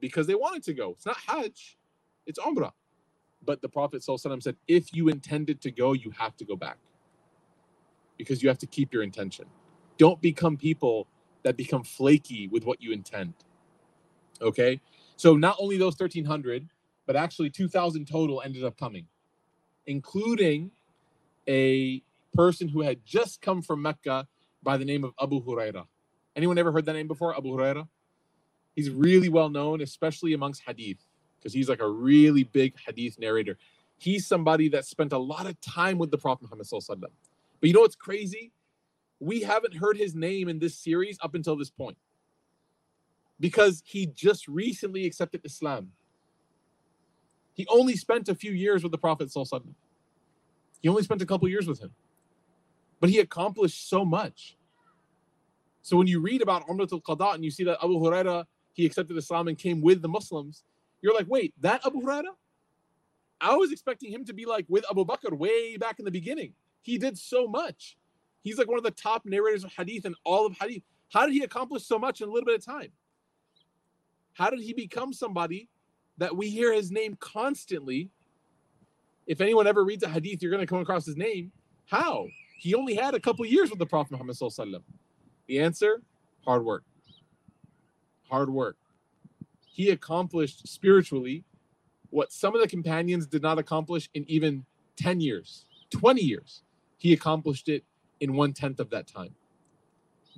because 0.01 0.27
they 0.27 0.35
wanted 0.35 0.63
to 0.65 0.75
go. 0.75 0.91
It's 0.91 1.07
not 1.07 1.17
Hajj, 1.27 1.79
it's 2.27 2.39
Umrah. 2.39 2.73
But 3.45 3.63
the 3.63 3.69
Prophet 3.69 4.05
said, 4.05 4.57
if 4.69 4.95
you 4.95 5.09
intended 5.09 5.61
to 5.63 5.71
go, 5.71 5.93
you 5.93 6.11
have 6.19 6.37
to 6.37 6.45
go 6.45 6.57
back 6.57 6.79
because 8.17 8.43
you 8.43 8.49
have 8.49 8.59
to 8.59 8.67
keep 8.67 8.93
your 8.93 9.03
intention. 9.03 9.47
Don't 9.97 10.21
become 10.21 10.57
people 10.57 11.07
that 11.43 11.57
become 11.57 11.83
flaky 11.83 12.49
with 12.49 12.65
what 12.65 12.83
you 12.83 12.93
intend. 12.93 13.35
Okay. 14.43 14.81
So 15.17 15.37
not 15.37 15.57
only 15.59 15.79
those 15.79 15.99
1,300, 15.99 16.69
but 17.07 17.17
actually 17.17 17.51
2,000 17.51 18.07
total 18.07 18.43
ended 18.43 18.65
up 18.65 18.79
coming, 18.79 19.07
including 19.87 20.71
a 21.49 22.03
person 22.35 22.69
who 22.69 22.83
had 22.83 23.05
just 23.05 23.41
come 23.41 23.63
from 23.63 23.83
Mecca 23.83 24.29
by 24.63 24.77
the 24.77 24.85
name 24.85 25.03
of 25.05 25.13
Abu 25.21 25.43
Huraira. 25.43 25.87
Anyone 26.37 26.59
ever 26.59 26.73
heard 26.73 26.85
that 26.87 26.93
name 26.93 27.09
before? 27.09 27.37
Abu 27.37 27.49
Huraira? 27.49 27.89
He's 28.77 28.91
really 28.91 29.29
well 29.29 29.49
known, 29.49 29.81
especially 29.81 30.33
amongst 30.33 30.63
hadith, 30.65 31.05
because 31.41 31.53
he's 31.53 31.69
like 31.69 31.81
a 31.81 31.89
really 31.89 32.45
big 32.45 32.75
hadith 32.87 33.19
narrator. 33.19 33.57
He's 33.99 34.27
somebody 34.27 34.69
that 34.71 34.85
spent 34.85 35.13
a 35.13 35.19
lot 35.19 35.47
of 35.47 35.61
time 35.61 35.99
with 35.99 36.11
the 36.11 36.19
Prophet 36.19 36.49
Muhammad. 36.51 36.67
But 36.71 37.67
you 37.67 37.73
know 37.73 37.81
what's 37.81 37.97
crazy? 37.97 38.53
We 39.19 39.41
haven't 39.41 39.75
heard 39.75 39.97
his 39.97 40.15
name 40.15 40.49
in 40.49 40.59
this 40.59 40.75
series 40.75 41.19
up 41.23 41.35
until 41.35 41.57
this 41.57 41.71
point 41.71 41.99
because 43.39 43.83
he 43.85 44.07
just 44.07 44.49
recently 44.49 45.05
accepted 45.07 45.43
Islam. 45.45 45.93
He 47.53 47.67
only 47.69 47.97
spent 47.97 48.29
a 48.29 48.35
few 48.35 48.53
years 48.53 48.83
with 48.83 48.93
the 48.93 48.99
Prophet. 48.99 49.31
He 50.81 50.89
only 50.89 51.03
spent 51.03 51.21
a 51.21 51.27
couple 51.27 51.49
years 51.49 51.67
with 51.67 51.81
him, 51.81 51.93
but 53.01 53.11
he 53.11 53.19
accomplished 53.19 53.89
so 53.89 54.05
much. 54.05 54.57
So 55.83 55.97
when 55.97 56.07
you 56.07 56.21
read 56.21 56.41
about 56.43 56.67
Umrat 56.69 56.93
al 56.93 57.01
Qada 57.01 57.35
and 57.35 57.45
you 57.45 57.51
see 57.51 57.65
that 57.65 57.79
Abu 57.83 57.95
Huraira 57.95 58.47
he 58.73 58.87
accepted 58.87 59.17
Islam 59.17 59.49
and 59.49 59.59
came 59.59 59.81
with 59.81 60.01
the 60.03 60.09
Muslims, 60.09 60.65
you're 61.03 61.15
like, 61.15 61.27
wait, 61.29 61.55
that 61.61 61.85
Abu 61.87 62.01
Huraira? 62.01 62.25
I 63.41 63.57
was 63.57 63.73
expecting 63.73 64.13
him 64.13 64.25
to 64.27 64.35
be 64.35 64.45
like 64.45 64.67
with 64.69 64.85
Abu 64.91 65.05
Bakr 65.05 65.37
way 65.37 65.77
back 65.77 65.99
in 65.99 66.05
the 66.05 66.11
beginning. 66.11 66.53
He 66.83 66.99
did 66.99 67.19
so 67.19 67.47
much. 67.47 67.97
He's 68.43 68.59
like 68.59 68.69
one 68.69 68.79
of 68.79 68.85
the 68.85 68.91
top 68.91 69.25
narrators 69.25 69.65
of 69.65 69.73
hadith 69.73 70.05
and 70.05 70.15
all 70.25 70.47
of 70.47 70.57
hadith. 70.59 70.83
How 71.11 71.27
did 71.27 71.33
he 71.33 71.43
accomplish 71.43 71.85
so 71.85 71.99
much 71.99 72.21
in 72.21 72.29
a 72.29 72.33
little 72.33 72.47
bit 72.47 72.57
of 72.57 72.65
time? 72.65 72.91
How 74.35 74.51
did 74.51 74.61
he 74.61 74.73
become 74.73 75.13
somebody 75.13 75.69
that 76.19 76.37
we 76.37 76.49
hear 76.49 76.73
his 76.73 76.91
name 76.91 77.17
constantly? 77.19 78.11
If 79.27 79.41
anyone 79.41 79.67
ever 79.67 79.85
reads 79.85 80.03
a 80.03 80.09
hadith, 80.09 80.43
you're 80.43 80.51
going 80.51 80.63
to 80.63 80.67
come 80.67 80.81
across 80.81 81.05
his 81.05 81.17
name. 81.17 81.53
How? 81.87 82.27
He 82.59 82.75
only 82.75 82.95
had 82.95 83.15
a 83.15 83.21
couple 83.21 83.45
years 83.47 83.71
with 83.71 83.79
the 83.79 83.87
Prophet 83.87 84.13
Muhammad. 84.13 84.37
The 85.47 85.61
answer 85.61 86.03
hard 86.45 86.65
work. 86.65 86.85
Hard 88.29 88.51
work. 88.51 88.77
He 89.73 89.91
accomplished 89.91 90.67
spiritually 90.69 91.45
what 92.11 92.33
some 92.33 92.55
of 92.55 92.61
the 92.61 92.69
companions 92.69 93.27
did 93.27 93.43
not 93.43 93.59
accomplish 93.59 94.11
in 94.15 94.25
even 94.29 94.65
10 94.97 95.21
years, 95.21 95.65
20 95.91 96.21
years. 96.21 96.63
He 96.99 97.13
accomplished 97.13 97.69
it 97.69 97.85
in 98.21 98.35
one 98.35 98.53
tenth 98.53 98.81
of 98.81 98.91
that 98.91 99.07
time 99.07 99.35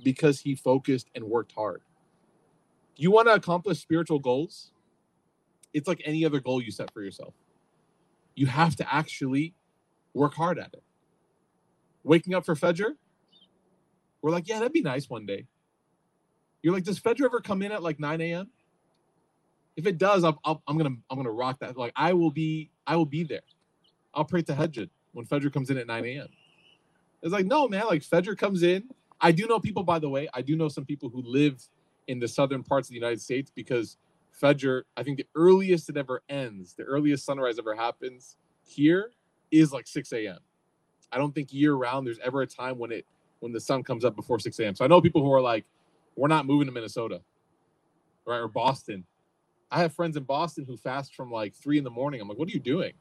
because 0.03 0.39
he 0.39 0.55
focused 0.55 1.09
and 1.15 1.23
worked 1.23 1.51
hard 1.51 1.81
you 2.95 3.11
want 3.11 3.27
to 3.27 3.33
accomplish 3.33 3.79
spiritual 3.79 4.19
goals, 4.19 4.71
it's 5.73 5.87
like 5.87 6.01
any 6.05 6.25
other 6.25 6.39
goal 6.39 6.61
you 6.61 6.71
set 6.71 6.91
for 6.91 7.01
yourself. 7.01 7.33
You 8.35 8.45
have 8.47 8.75
to 8.77 8.93
actually 8.93 9.53
work 10.13 10.33
hard 10.33 10.59
at 10.59 10.73
it. 10.73 10.83
Waking 12.03 12.33
up 12.33 12.45
for 12.45 12.55
Fajr, 12.55 12.91
we're 14.21 14.31
like, 14.31 14.47
yeah, 14.47 14.59
that'd 14.59 14.73
be 14.73 14.81
nice 14.81 15.09
one 15.09 15.25
day. 15.25 15.47
You're 16.61 16.73
like, 16.73 16.83
does 16.83 16.99
Fajr 16.99 17.25
ever 17.25 17.41
come 17.41 17.61
in 17.61 17.71
at 17.71 17.83
like 17.83 17.99
9 17.99 18.21
a.m.? 18.21 18.49
If 19.75 19.87
it 19.87 19.97
does, 19.97 20.23
I'm, 20.23 20.35
i 20.45 20.51
am 20.67 20.77
gonna 20.77 20.95
I'm 21.09 21.17
gonna 21.17 21.31
rock 21.31 21.59
that. 21.59 21.77
Like 21.77 21.93
I 21.95 22.13
will 22.13 22.31
be 22.31 22.69
I 22.85 22.95
will 22.95 23.05
be 23.05 23.23
there. 23.23 23.41
I'll 24.13 24.25
pray 24.25 24.43
tahajjud 24.43 24.89
when 25.13 25.25
Fajr 25.25 25.51
comes 25.51 25.69
in 25.69 25.77
at 25.77 25.87
9 25.87 26.05
a.m. 26.05 26.27
It's 27.21 27.33
like 27.33 27.45
no 27.45 27.67
man, 27.67 27.85
like 27.87 28.01
Fajr 28.01 28.37
comes 28.37 28.63
in. 28.63 28.83
I 29.21 29.31
do 29.31 29.47
know 29.47 29.59
people, 29.59 29.83
by 29.83 29.99
the 29.99 30.09
way. 30.09 30.27
I 30.33 30.41
do 30.41 30.55
know 30.55 30.67
some 30.67 30.85
people 30.85 31.09
who 31.09 31.21
live 31.21 31.63
in 32.07 32.19
the 32.19 32.27
southern 32.27 32.63
parts 32.63 32.87
of 32.87 32.89
the 32.89 32.95
United 32.95 33.21
States 33.21 33.51
because 33.53 33.97
Fajr, 34.39 34.83
I 34.97 35.03
think 35.03 35.17
the 35.17 35.27
earliest 35.35 35.89
it 35.89 35.97
ever 35.97 36.21
ends, 36.27 36.73
the 36.73 36.83
earliest 36.83 37.25
sunrise 37.25 37.57
ever 37.57 37.75
happens 37.75 38.35
here 38.65 39.11
is 39.51 39.71
like 39.71 39.87
6 39.87 40.11
a.m. 40.13 40.39
I 41.11 41.17
don't 41.17 41.33
think 41.33 41.53
year 41.53 41.75
round 41.75 42.07
there's 42.07 42.19
ever 42.19 42.41
a 42.41 42.47
time 42.47 42.77
when 42.77 42.91
it 42.91 43.05
when 43.39 43.51
the 43.51 43.59
sun 43.59 43.83
comes 43.83 44.05
up 44.05 44.15
before 44.15 44.39
6 44.39 44.57
a.m. 44.59 44.75
So 44.75 44.85
I 44.85 44.87
know 44.87 45.01
people 45.01 45.21
who 45.21 45.31
are 45.31 45.41
like, 45.41 45.65
we're 46.15 46.29
not 46.29 46.45
moving 46.45 46.65
to 46.67 46.71
Minnesota, 46.71 47.21
right? 48.25 48.39
Or 48.39 48.47
Boston. 48.47 49.05
I 49.73 49.79
have 49.79 49.93
friends 49.93 50.15
in 50.15 50.23
Boston 50.23 50.65
who 50.67 50.77
fast 50.77 51.15
from 51.15 51.31
like 51.31 51.55
three 51.55 51.79
in 51.79 51.83
the 51.83 51.89
morning. 51.89 52.21
I'm 52.21 52.27
like, 52.27 52.37
what 52.37 52.47
are 52.47 52.51
you 52.51 52.59
doing? 52.59 52.93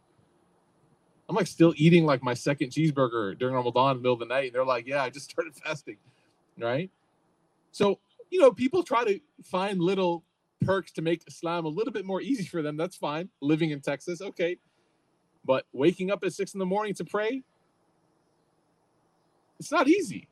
I'm 1.28 1.36
like 1.36 1.46
still 1.46 1.74
eating 1.76 2.06
like 2.06 2.22
my 2.22 2.32
second 2.32 2.70
cheeseburger 2.70 3.38
during 3.38 3.54
Ramadan 3.54 3.90
in 3.90 3.96
the 3.98 4.02
middle 4.02 4.14
of 4.14 4.20
the 4.20 4.24
night. 4.24 4.46
And 4.46 4.54
they're 4.54 4.64
like, 4.64 4.86
yeah, 4.86 5.02
I 5.02 5.10
just 5.10 5.30
started 5.30 5.54
fasting. 5.54 5.98
Right. 6.58 6.90
So 7.72 7.98
you 8.30 8.40
know, 8.40 8.50
people 8.50 8.82
try 8.82 9.04
to 9.04 9.20
find 9.44 9.82
little 9.82 10.24
perks 10.64 10.90
to 10.92 11.02
make 11.02 11.22
Islam 11.28 11.66
a 11.66 11.68
little 11.68 11.92
bit 11.92 12.06
more 12.06 12.22
easy 12.22 12.44
for 12.44 12.62
them. 12.62 12.78
That's 12.78 12.96
fine. 12.96 13.28
Living 13.42 13.70
in 13.70 13.80
Texas, 13.80 14.22
okay. 14.22 14.56
But 15.44 15.66
waking 15.74 16.10
up 16.10 16.24
at 16.24 16.32
six 16.32 16.54
in 16.54 16.58
the 16.58 16.66
morning 16.66 16.94
to 16.94 17.04
pray, 17.04 17.42
it's 19.60 19.70
not 19.70 19.86
easy, 19.88 20.28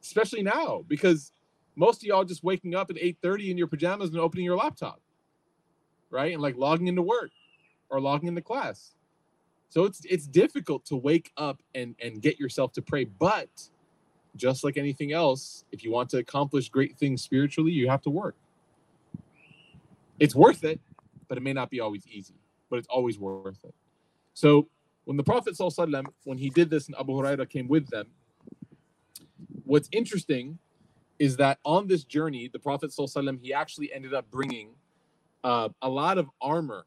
especially 0.00 0.42
now 0.42 0.84
because 0.86 1.32
most 1.74 2.02
of 2.02 2.04
y'all 2.04 2.24
just 2.24 2.44
waking 2.44 2.76
up 2.76 2.90
at 2.90 2.96
8:30 2.96 3.50
in 3.50 3.58
your 3.58 3.66
pajamas 3.66 4.10
and 4.10 4.20
opening 4.20 4.44
your 4.44 4.56
laptop, 4.56 5.00
right? 6.10 6.32
And 6.32 6.42
like 6.42 6.56
logging 6.56 6.88
into 6.88 7.02
work 7.02 7.30
or 7.88 8.00
logging 8.00 8.28
into 8.28 8.42
class. 8.42 8.92
So 9.68 9.84
it's 9.84 10.04
it's 10.04 10.26
difficult 10.26 10.84
to 10.86 10.96
wake 10.96 11.32
up 11.36 11.62
and 11.74 11.94
and 12.02 12.20
get 12.20 12.40
yourself 12.40 12.72
to 12.72 12.82
pray, 12.82 13.04
but 13.04 13.48
just 14.36 14.64
like 14.64 14.76
anything 14.76 15.12
else, 15.12 15.64
if 15.72 15.84
you 15.84 15.90
want 15.90 16.08
to 16.10 16.18
accomplish 16.18 16.68
great 16.68 16.96
things 16.98 17.22
spiritually, 17.22 17.72
you 17.72 17.88
have 17.88 18.02
to 18.02 18.10
work. 18.10 18.36
It's 20.18 20.34
worth 20.34 20.64
it, 20.64 20.80
but 21.28 21.38
it 21.38 21.40
may 21.40 21.52
not 21.52 21.70
be 21.70 21.80
always 21.80 22.06
easy, 22.06 22.34
but 22.68 22.78
it's 22.78 22.88
always 22.88 23.18
worth 23.18 23.64
it. 23.64 23.74
So 24.34 24.68
when 25.04 25.16
the 25.16 25.24
Prophet, 25.24 25.58
when 26.24 26.38
he 26.38 26.50
did 26.50 26.70
this 26.70 26.86
and 26.86 26.96
Abu 26.98 27.12
Huraira 27.12 27.48
came 27.48 27.68
with 27.68 27.88
them, 27.88 28.06
what's 29.64 29.88
interesting 29.92 30.58
is 31.18 31.36
that 31.36 31.58
on 31.64 31.86
this 31.86 32.04
journey, 32.04 32.48
the 32.48 32.58
Prophet, 32.58 32.92
he 33.42 33.52
actually 33.52 33.92
ended 33.92 34.14
up 34.14 34.30
bringing 34.30 34.70
uh, 35.44 35.68
a 35.82 35.88
lot 35.88 36.18
of 36.18 36.28
armor, 36.40 36.86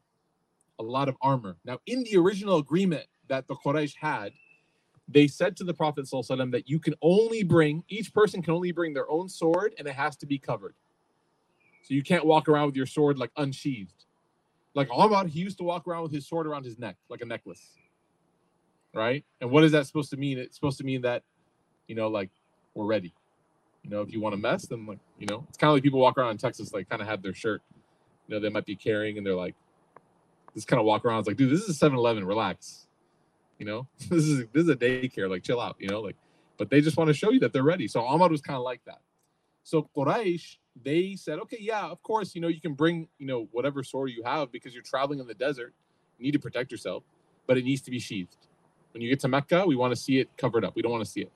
a 0.78 0.82
lot 0.82 1.08
of 1.08 1.16
armor. 1.20 1.56
Now, 1.64 1.78
in 1.86 2.04
the 2.04 2.16
original 2.16 2.58
agreement 2.58 3.06
that 3.28 3.46
the 3.46 3.54
Quraysh 3.54 3.94
had, 4.00 4.32
they 5.08 5.26
said 5.26 5.56
to 5.58 5.64
the 5.64 5.74
Prophet 5.74 6.06
ﷺ 6.06 6.52
that 6.52 6.68
you 6.68 6.78
can 6.78 6.94
only 7.02 7.42
bring, 7.42 7.84
each 7.88 8.12
person 8.12 8.42
can 8.42 8.54
only 8.54 8.72
bring 8.72 8.94
their 8.94 9.10
own 9.10 9.28
sword 9.28 9.74
and 9.78 9.86
it 9.86 9.94
has 9.94 10.16
to 10.18 10.26
be 10.26 10.38
covered. 10.38 10.74
So 11.82 11.92
you 11.92 12.02
can't 12.02 12.24
walk 12.24 12.48
around 12.48 12.66
with 12.66 12.76
your 12.76 12.86
sword 12.86 13.18
like 13.18 13.30
unsheathed. 13.36 14.06
Like 14.74 14.88
Omar, 14.90 15.26
he 15.26 15.40
used 15.40 15.58
to 15.58 15.64
walk 15.64 15.86
around 15.86 16.04
with 16.04 16.12
his 16.12 16.26
sword 16.26 16.46
around 16.46 16.64
his 16.64 16.78
neck 16.78 16.96
like 17.08 17.20
a 17.20 17.26
necklace. 17.26 17.76
Right? 18.94 19.24
And 19.40 19.50
what 19.50 19.64
is 19.64 19.72
that 19.72 19.86
supposed 19.86 20.10
to 20.10 20.16
mean? 20.16 20.38
It's 20.38 20.54
supposed 20.54 20.78
to 20.78 20.84
mean 20.84 21.02
that, 21.02 21.22
you 21.86 21.94
know, 21.94 22.08
like 22.08 22.30
we're 22.74 22.86
ready. 22.86 23.12
You 23.82 23.90
know, 23.90 24.00
if 24.00 24.10
you 24.10 24.20
want 24.20 24.34
to 24.34 24.40
mess, 24.40 24.66
then 24.66 24.86
like, 24.86 25.00
you 25.18 25.26
know, 25.26 25.44
it's 25.48 25.58
kind 25.58 25.68
of 25.68 25.74
like 25.74 25.82
people 25.82 26.00
walk 26.00 26.16
around 26.16 26.30
in 26.30 26.38
Texas, 26.38 26.72
like 26.72 26.88
kind 26.88 27.02
of 27.02 27.08
have 27.08 27.20
their 27.20 27.34
shirt, 27.34 27.60
you 28.28 28.34
know, 28.34 28.40
they 28.40 28.48
might 28.48 28.66
be 28.66 28.76
carrying 28.76 29.18
and 29.18 29.26
they're 29.26 29.34
like, 29.34 29.54
just 30.54 30.68
kind 30.68 30.80
of 30.80 30.86
walk 30.86 31.04
around. 31.04 31.20
It's 31.20 31.28
like, 31.28 31.36
dude, 31.36 31.50
this 31.50 31.62
is 31.62 31.68
a 31.70 31.74
7 31.74 31.96
Eleven, 31.96 32.24
relax. 32.24 32.86
You 33.58 33.66
know, 33.66 33.86
this 34.08 34.24
is 34.24 34.46
this 34.52 34.64
is 34.64 34.68
a 34.68 34.76
daycare, 34.76 35.30
like 35.30 35.42
chill 35.42 35.60
out, 35.60 35.76
you 35.78 35.88
know, 35.88 36.00
like, 36.00 36.16
but 36.58 36.70
they 36.70 36.80
just 36.80 36.96
want 36.96 37.08
to 37.08 37.14
show 37.14 37.30
you 37.30 37.40
that 37.40 37.52
they're 37.52 37.62
ready. 37.62 37.88
So 37.88 38.04
Ahmad 38.04 38.30
was 38.30 38.40
kind 38.40 38.56
of 38.56 38.62
like 38.62 38.84
that. 38.84 39.00
So 39.62 39.88
Quraysh, 39.96 40.56
they 40.82 41.16
said, 41.16 41.38
okay, 41.40 41.58
yeah, 41.60 41.86
of 41.86 42.02
course, 42.02 42.34
you 42.34 42.40
know, 42.40 42.48
you 42.48 42.60
can 42.60 42.74
bring, 42.74 43.08
you 43.18 43.26
know, 43.26 43.48
whatever 43.52 43.82
sword 43.82 44.10
you 44.10 44.22
have 44.24 44.52
because 44.52 44.74
you're 44.74 44.82
traveling 44.82 45.20
in 45.20 45.26
the 45.26 45.34
desert. 45.34 45.72
You 46.18 46.24
need 46.24 46.32
to 46.32 46.38
protect 46.38 46.70
yourself, 46.70 47.02
but 47.46 47.56
it 47.56 47.64
needs 47.64 47.80
to 47.82 47.90
be 47.90 47.98
sheathed. 47.98 48.36
When 48.92 49.02
you 49.02 49.08
get 49.08 49.20
to 49.20 49.28
Mecca, 49.28 49.66
we 49.66 49.74
want 49.74 49.92
to 49.92 50.00
see 50.00 50.18
it 50.18 50.28
covered 50.36 50.64
up. 50.64 50.76
We 50.76 50.82
don't 50.82 50.92
want 50.92 51.04
to 51.04 51.10
see 51.10 51.22
it. 51.22 51.32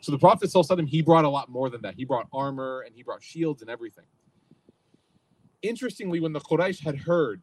So 0.00 0.12
the 0.12 0.18
Prophet 0.18 0.50
he 0.88 1.00
brought 1.00 1.24
a 1.24 1.28
lot 1.28 1.48
more 1.48 1.70
than 1.70 1.82
that. 1.82 1.94
He 1.94 2.04
brought 2.04 2.26
armor 2.32 2.82
and 2.86 2.94
he 2.94 3.02
brought 3.02 3.22
shields 3.22 3.62
and 3.62 3.70
everything. 3.70 4.04
Interestingly, 5.62 6.20
when 6.20 6.32
the 6.32 6.40
Quraysh 6.40 6.80
had 6.80 6.96
heard, 6.96 7.40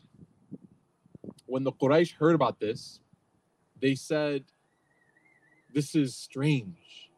when 1.45 1.63
the 1.63 1.71
Quraysh 1.71 2.13
heard 2.13 2.35
about 2.35 2.59
this, 2.59 2.99
they 3.81 3.95
said, 3.95 4.43
This 5.73 5.95
is 5.95 6.15
strange. 6.15 7.09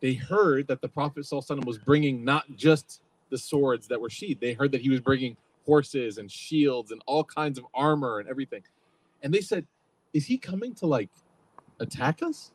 They 0.00 0.14
heard 0.14 0.66
that 0.68 0.82
the 0.82 0.88
Prophet 0.88 1.26
was 1.64 1.78
bringing 1.78 2.24
not 2.24 2.44
just 2.56 3.00
the 3.30 3.38
swords 3.38 3.88
that 3.88 4.00
were 4.00 4.10
sheathed, 4.10 4.40
they 4.40 4.52
heard 4.52 4.72
that 4.72 4.82
he 4.82 4.90
was 4.90 5.00
bringing 5.00 5.36
horses 5.64 6.18
and 6.18 6.30
shields 6.30 6.90
and 6.90 7.00
all 7.06 7.24
kinds 7.24 7.56
of 7.56 7.64
armor 7.72 8.18
and 8.18 8.28
everything. 8.28 8.62
And 9.22 9.32
they 9.32 9.40
said, 9.40 9.66
Is 10.12 10.26
he 10.26 10.36
coming 10.36 10.74
to 10.76 10.86
like 10.86 11.08
attack 11.80 12.22
us? 12.22 12.52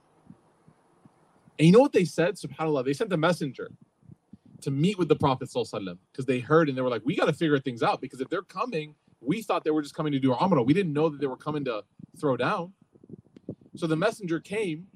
And 1.57 1.65
you 1.65 1.72
know 1.72 1.80
what 1.80 1.93
they 1.93 2.05
said? 2.05 2.36
SubhanAllah, 2.36 2.86
they 2.86 2.93
sent 2.93 3.11
a 3.11 3.18
messenger 3.18 3.72
to 4.62 4.72
meet 4.72 4.97
with 4.97 5.08
the 5.08 5.16
Prophet 5.16 5.49
because 5.53 6.26
they 6.26 6.39
heard 6.39 6.70
and 6.70 6.78
they 6.78 6.82
were 6.82 6.89
like, 6.89 7.03
We 7.05 7.16
got 7.16 7.26
to 7.26 7.34
figure 7.34 7.60
things 7.60 7.84
out 7.84 8.01
because 8.01 8.22
if 8.22 8.30
they're 8.30 8.41
coming, 8.41 8.95
we 9.22 9.41
thought 9.41 9.64
they 9.64 9.72
were 9.72 9.82
just 9.82 9.95
coming 9.95 10.12
to 10.14 10.20
do 10.20 10.34
our 10.34 10.39
Umrah. 10.39 10.66
We 10.66 10.74
didn't 10.74 10.93
know 10.93 11.10
that 11.10 11.20
they 11.20 11.28
were 11.28 11.38
coming 11.38 11.66
to 11.66 11.84
throw 12.20 12.38
down. 12.38 12.74
So 13.76 13.88
the 13.88 13.95
messenger 13.95 14.39
came, 14.39 14.88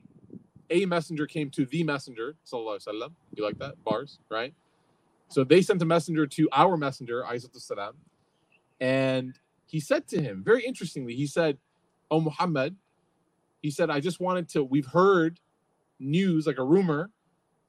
a 0.70 0.86
messenger 0.86 1.28
came 1.28 1.50
to 1.52 1.66
the 1.66 1.84
messenger, 1.84 2.36
sallallahu. 2.46 3.12
You 3.36 3.44
like 3.44 3.60
that? 3.60 3.84
Bars, 3.84 4.20
right? 4.30 4.54
So 5.30 5.44
they 5.44 5.62
sent 5.62 5.82
a 5.82 5.86
messenger 5.86 6.28
to 6.28 6.50
our 6.52 6.78
messenger, 6.78 7.24
salam, 7.54 7.94
and 8.80 9.40
he 9.66 9.80
said 9.80 10.08
to 10.10 10.22
him, 10.22 10.44
very 10.44 10.66
interestingly, 10.66 11.16
he 11.16 11.28
said, 11.28 11.58
Oh 12.10 12.20
Muhammad, 12.20 12.76
he 13.62 13.72
said, 13.72 13.90
I 13.90 14.00
just 14.00 14.20
wanted 14.20 14.50
to, 14.50 14.64
we've 14.64 14.88
heard 14.88 15.40
news, 16.00 16.48
like 16.48 16.58
a 16.58 16.64
rumor, 16.64 17.12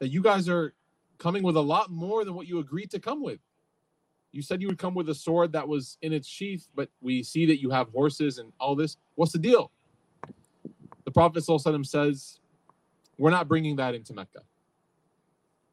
that 0.01 0.09
you 0.09 0.23
guys 0.23 0.49
are 0.49 0.75
coming 1.23 1.45
with 1.45 1.57
a 1.57 1.61
lot 1.61 1.89
more 1.89 2.25
than 2.25 2.35
what 2.35 2.49
you 2.49 2.59
agreed 2.59 2.91
to 2.91 2.99
come 2.99 3.23
with. 3.23 3.39
You 4.33 4.43
said 4.43 4.61
you 4.61 4.67
would 4.67 4.79
come 4.79 4.95
with 4.95 5.09
a 5.09 5.15
sword 5.15 5.53
that 5.53 5.69
was 5.69 5.97
in 6.03 6.13
its 6.13 6.27
sheath, 6.27 6.67
but 6.75 6.89
we 7.01 7.23
see 7.23 7.47
that 7.47 7.61
you 7.61 7.71
have 7.71 7.89
horses 7.91 8.39
and 8.39 8.53
all 8.59 8.75
this. 8.75 8.97
What's 9.15 9.31
the 9.31 9.39
deal? 9.39 9.71
The 11.05 11.13
Prophet 11.13 11.45
ﷺ 11.45 11.87
says, 11.87 12.41
We're 13.19 13.31
not 13.31 13.47
bringing 13.47 13.77
that 13.77 13.95
into 13.95 14.13
Mecca. 14.13 14.41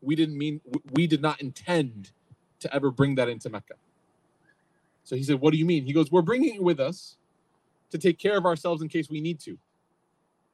We 0.02 0.16
didn't 0.16 0.38
mean, 0.38 0.62
we 0.92 1.08
did 1.08 1.22
not 1.22 1.42
intend 1.42 2.12
to 2.60 2.74
ever 2.74 2.92
bring 2.92 3.16
that 3.16 3.28
into 3.28 3.50
Mecca. 3.50 3.74
So 5.04 5.16
he 5.16 5.24
said, 5.24 5.40
What 5.40 5.52
do 5.52 5.58
you 5.58 5.66
mean? 5.66 5.84
He 5.84 5.94
goes, 5.94 6.12
We're 6.12 6.22
bringing 6.22 6.56
it 6.56 6.64
with 6.64 6.80
us 6.80 7.18
to 7.90 7.98
take 7.98 8.20
care 8.20 8.38
of 8.38 8.46
ourselves 8.46 8.84
in 8.84 8.88
case 8.88 9.10
we 9.10 9.20
need 9.20 9.40
to. 9.42 9.58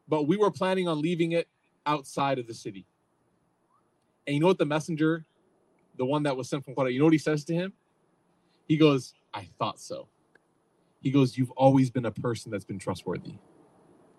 But 0.08 0.28
we 0.28 0.38
were 0.38 0.52
planning 0.52 0.88
on 0.88 1.02
leaving 1.02 1.34
it 1.34 1.50
outside 1.86 2.40
of 2.40 2.48
the 2.48 2.54
city. 2.54 2.86
And 4.28 4.36
you 4.36 4.40
know 4.40 4.48
what 4.48 4.58
the 4.58 4.66
messenger, 4.66 5.26
the 5.98 6.06
one 6.06 6.24
that 6.24 6.36
was 6.36 6.50
sent 6.50 6.66
from 6.66 6.76
Quraysh, 6.76 6.94
you 6.94 7.00
know 7.00 7.06
what 7.06 7.14
he 7.14 7.20
says 7.20 7.44
to 7.46 7.54
him? 7.54 7.74
He 8.68 8.78
goes, 8.78 9.14
I 9.34 9.48
thought 9.60 9.80
so. 9.80 10.08
He 11.02 11.12
goes, 11.12 11.38
You've 11.38 11.52
always 11.52 11.92
been 11.92 12.06
a 12.06 12.12
person 12.12 12.52
that's 12.52 12.66
been 12.66 12.80
trustworthy. 12.80 13.36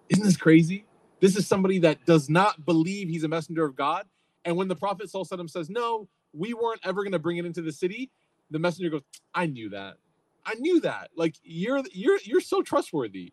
Isn't 0.09 0.25
this 0.25 0.37
crazy? 0.37 0.87
This 1.21 1.37
is 1.37 1.47
somebody 1.47 1.79
that 1.81 2.05
does 2.07 2.29
not 2.31 2.65
believe 2.65 3.09
he's 3.09 3.25
a 3.25 3.29
messenger 3.29 3.65
of 3.65 3.75
God. 3.75 4.05
And 4.45 4.57
when 4.57 4.69
the 4.69 4.77
Prophet 4.77 5.11
says, 5.11 5.69
No, 5.69 6.09
we 6.33 6.55
weren't 6.55 6.81
ever 6.85 7.03
going 7.03 7.13
to 7.13 7.19
bring 7.19 7.39
it 7.39 7.47
into 7.47 7.63
the 7.63 7.73
city, 7.73 8.11
the 8.51 8.59
messenger 8.59 8.91
goes, 8.91 9.03
I 9.35 9.47
knew 9.47 9.71
that. 9.71 9.97
I 10.45 10.55
knew 10.55 10.81
that. 10.81 11.11
Like 11.17 11.35
you're 11.43 11.83
you're 11.93 12.19
you're 12.23 12.41
so 12.41 12.63
trustworthy. 12.63 13.33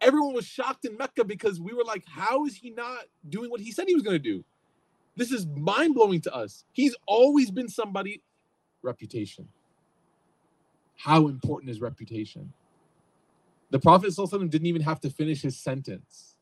Everyone 0.00 0.32
was 0.32 0.46
shocked 0.46 0.84
in 0.84 0.96
Mecca 0.96 1.24
because 1.24 1.60
we 1.60 1.74
were 1.74 1.82
like, 1.82 2.04
how 2.06 2.44
is 2.46 2.54
he 2.54 2.70
not 2.70 3.00
doing 3.28 3.50
what 3.50 3.60
he 3.60 3.72
said 3.72 3.88
he 3.88 3.94
was 3.94 4.04
going 4.04 4.14
to 4.14 4.22
do? 4.22 4.44
This 5.18 5.32
is 5.32 5.46
mind 5.46 5.94
blowing 5.94 6.22
to 6.22 6.34
us. 6.34 6.64
He's 6.72 6.96
always 7.06 7.50
been 7.50 7.68
somebody 7.68 8.22
reputation 8.82 9.48
how 10.98 11.28
important 11.28 11.70
is 11.70 11.80
reputation. 11.80 12.52
The 13.70 13.78
Prophet 13.78 14.14
didn't 14.50 14.66
even 14.66 14.82
have 14.82 15.00
to 15.00 15.10
finish 15.10 15.42
his 15.42 15.56
sentence. 15.56 16.34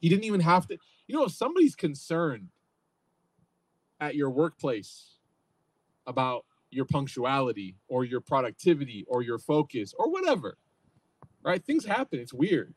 He 0.00 0.08
didn't 0.08 0.24
even 0.24 0.40
have 0.40 0.68
to, 0.68 0.76
you 1.06 1.16
know, 1.16 1.24
if 1.24 1.32
somebody's 1.32 1.74
concerned 1.74 2.48
at 4.00 4.14
your 4.14 4.28
workplace 4.30 5.14
about 6.06 6.44
your 6.70 6.84
punctuality 6.84 7.76
or 7.88 8.04
your 8.04 8.20
productivity 8.20 9.06
or 9.08 9.22
your 9.22 9.38
focus 9.38 9.94
or 9.98 10.10
whatever, 10.10 10.58
right? 11.42 11.64
Things 11.64 11.86
happen. 11.86 12.20
It's 12.20 12.34
weird. 12.34 12.74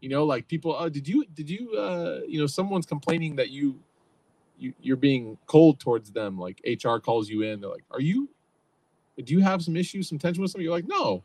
You 0.00 0.08
know, 0.08 0.24
like 0.24 0.46
people, 0.46 0.76
oh, 0.78 0.88
did 0.88 1.08
you, 1.08 1.24
did 1.34 1.50
you, 1.50 1.72
uh, 1.72 2.20
you 2.28 2.38
know, 2.38 2.46
someone's 2.46 2.86
complaining 2.86 3.34
that 3.36 3.50
you, 3.50 3.80
you, 4.62 4.72
you're 4.80 4.96
being 4.96 5.36
cold 5.46 5.80
towards 5.80 6.10
them. 6.12 6.38
Like 6.38 6.60
HR 6.64 6.98
calls 6.98 7.28
you 7.28 7.42
in. 7.42 7.60
They're 7.60 7.70
like, 7.70 7.84
are 7.90 8.00
you, 8.00 8.30
do 9.22 9.34
you 9.34 9.40
have 9.40 9.62
some 9.62 9.76
issues, 9.76 10.08
some 10.08 10.18
tension 10.18 10.40
with 10.40 10.52
somebody? 10.52 10.64
You're 10.64 10.74
like, 10.74 10.86
no. 10.86 11.24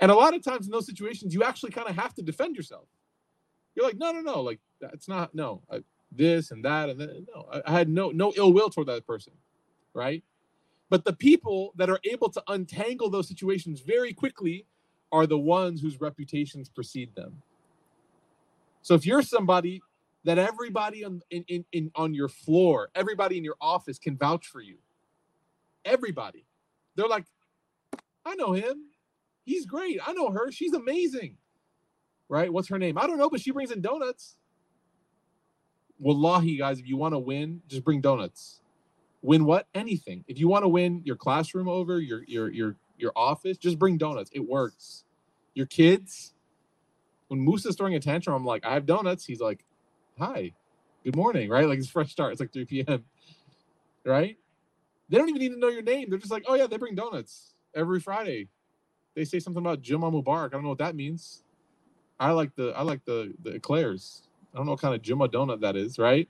And 0.00 0.10
a 0.10 0.14
lot 0.14 0.34
of 0.34 0.42
times 0.42 0.66
in 0.66 0.72
those 0.72 0.86
situations, 0.86 1.34
you 1.34 1.44
actually 1.44 1.70
kind 1.70 1.88
of 1.88 1.94
have 1.94 2.14
to 2.14 2.22
defend 2.22 2.56
yourself. 2.56 2.86
You're 3.74 3.86
like, 3.86 3.98
no, 3.98 4.10
no, 4.12 4.20
no, 4.20 4.40
like 4.40 4.58
that's 4.80 5.08
not 5.08 5.34
no. 5.34 5.62
I, 5.70 5.82
this 6.10 6.50
and 6.50 6.64
that 6.64 6.88
and 6.88 7.00
that. 7.00 7.26
No, 7.34 7.46
I, 7.52 7.62
I 7.64 7.72
had 7.72 7.88
no 7.88 8.10
no 8.10 8.32
ill 8.36 8.52
will 8.52 8.68
toward 8.68 8.88
that 8.88 9.06
person, 9.06 9.32
right? 9.94 10.22
But 10.90 11.04
the 11.04 11.12
people 11.12 11.72
that 11.76 11.88
are 11.88 12.00
able 12.04 12.28
to 12.30 12.42
untangle 12.48 13.08
those 13.08 13.28
situations 13.28 13.80
very 13.80 14.12
quickly 14.12 14.66
are 15.10 15.26
the 15.26 15.38
ones 15.38 15.80
whose 15.80 16.00
reputations 16.00 16.68
precede 16.68 17.14
them. 17.14 17.40
So 18.82 18.94
if 18.94 19.06
you're 19.06 19.22
somebody 19.22 19.80
that 20.24 20.38
everybody 20.38 21.04
on 21.04 21.20
in, 21.30 21.44
in, 21.48 21.64
in 21.72 21.90
on 21.94 22.14
your 22.14 22.28
floor, 22.28 22.90
everybody 22.94 23.38
in 23.38 23.44
your 23.44 23.56
office 23.60 23.98
can 23.98 24.16
vouch 24.16 24.46
for 24.46 24.60
you, 24.60 24.76
everybody, 25.84 26.44
they're 26.96 27.08
like, 27.08 27.24
I 28.24 28.34
know 28.34 28.52
him. 28.52 28.86
He's 29.44 29.66
great. 29.66 29.98
I 30.06 30.12
know 30.12 30.30
her. 30.30 30.52
She's 30.52 30.72
amazing. 30.72 31.36
Right? 32.28 32.52
What's 32.52 32.68
her 32.68 32.78
name? 32.78 32.96
I 32.96 33.06
don't 33.06 33.18
know, 33.18 33.28
but 33.28 33.40
she 33.40 33.50
brings 33.50 33.72
in 33.72 33.80
donuts. 33.80 34.36
Wallahi, 35.98 36.56
guys, 36.56 36.78
if 36.78 36.88
you 36.88 36.96
want 36.96 37.14
to 37.14 37.18
win, 37.18 37.62
just 37.68 37.84
bring 37.84 38.00
donuts. 38.00 38.60
Win 39.22 39.44
what? 39.44 39.66
Anything. 39.74 40.24
If 40.26 40.38
you 40.38 40.48
want 40.48 40.64
to 40.64 40.68
win 40.68 41.02
your 41.04 41.16
classroom 41.16 41.68
over, 41.68 42.00
your 42.00 42.22
your 42.26 42.50
your 42.50 42.76
your 42.96 43.12
office, 43.14 43.56
just 43.56 43.78
bring 43.78 43.98
donuts. 43.98 44.30
It 44.32 44.48
works. 44.48 45.04
Your 45.54 45.66
kids. 45.66 46.34
When 47.28 47.40
Moose 47.40 47.64
is 47.66 47.76
throwing 47.76 47.94
a 47.94 48.00
tantrum, 48.00 48.34
I'm 48.34 48.44
like, 48.44 48.64
I 48.64 48.74
have 48.74 48.84
donuts. 48.84 49.24
He's 49.24 49.40
like, 49.40 49.64
Hi, 50.18 50.52
good 51.04 51.16
morning, 51.16 51.48
right? 51.48 51.66
Like 51.66 51.78
it's 51.78 51.88
fresh 51.88 52.10
start. 52.12 52.32
It's 52.32 52.40
like 52.40 52.52
3 52.52 52.66
p.m. 52.66 53.04
Right? 54.04 54.36
They 55.08 55.18
don't 55.18 55.28
even 55.28 55.40
need 55.40 55.50
to 55.50 55.58
know 55.58 55.68
your 55.68 55.82
name. 55.82 56.10
They're 56.10 56.18
just 56.18 56.30
like, 56.30 56.44
oh 56.46 56.54
yeah, 56.54 56.66
they 56.66 56.76
bring 56.76 56.94
donuts 56.94 57.54
every 57.74 57.98
Friday. 57.98 58.48
They 59.14 59.24
say 59.24 59.40
something 59.40 59.62
about 59.62 59.82
Juma 59.82 60.10
Mubarak. 60.10 60.46
I 60.46 60.48
don't 60.50 60.62
know 60.62 60.70
what 60.70 60.78
that 60.78 60.94
means. 60.96 61.44
I 62.20 62.30
like 62.32 62.54
the 62.56 62.72
I 62.76 62.82
like 62.82 63.04
the 63.04 63.34
the 63.42 63.54
eclairs. 63.54 64.28
I 64.52 64.58
don't 64.58 64.66
know 64.66 64.72
what 64.72 64.80
kind 64.80 64.94
of 64.94 65.02
Juma 65.02 65.28
donut 65.28 65.60
that 65.62 65.76
is, 65.76 65.98
right? 65.98 66.28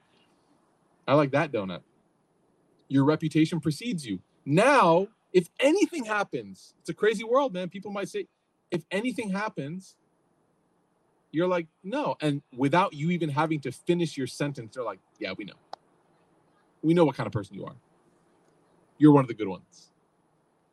I 1.07 1.15
like 1.15 1.33
that 1.33 1.53
donut. 1.53 1.81
Your 2.89 3.05
reputation 3.05 3.61
precedes 3.61 4.07
you. 4.07 4.21
Now, 4.47 5.09
if 5.33 5.49
anything 5.59 6.05
happens, 6.05 6.75
it's 6.81 6.89
a 6.89 6.95
crazy 6.95 7.25
world, 7.25 7.53
man. 7.53 7.69
People 7.69 7.91
might 7.91 8.09
say, 8.09 8.29
if 8.71 8.85
anything 8.91 9.31
happens, 9.31 9.97
you're 11.33 11.49
like, 11.49 11.67
no. 11.83 12.17
And 12.21 12.43
without 12.57 12.93
you 12.93 13.11
even 13.11 13.31
having 13.31 13.61
to 13.61 13.73
finish 13.73 14.17
your 14.17 14.27
sentence, 14.27 14.75
they're 14.75 14.85
like, 14.85 15.01
yeah, 15.19 15.33
we 15.37 15.45
know. 15.45 15.55
We 16.83 16.95
know 16.95 17.05
what 17.05 17.17
kind 17.17 17.27
of 17.27 17.33
person 17.33 17.55
you 17.57 17.65
are. 17.65 17.75
You're 18.99 19.13
one 19.13 19.25
of 19.25 19.29
the 19.29 19.35
good 19.35 19.49
ones. 19.49 19.91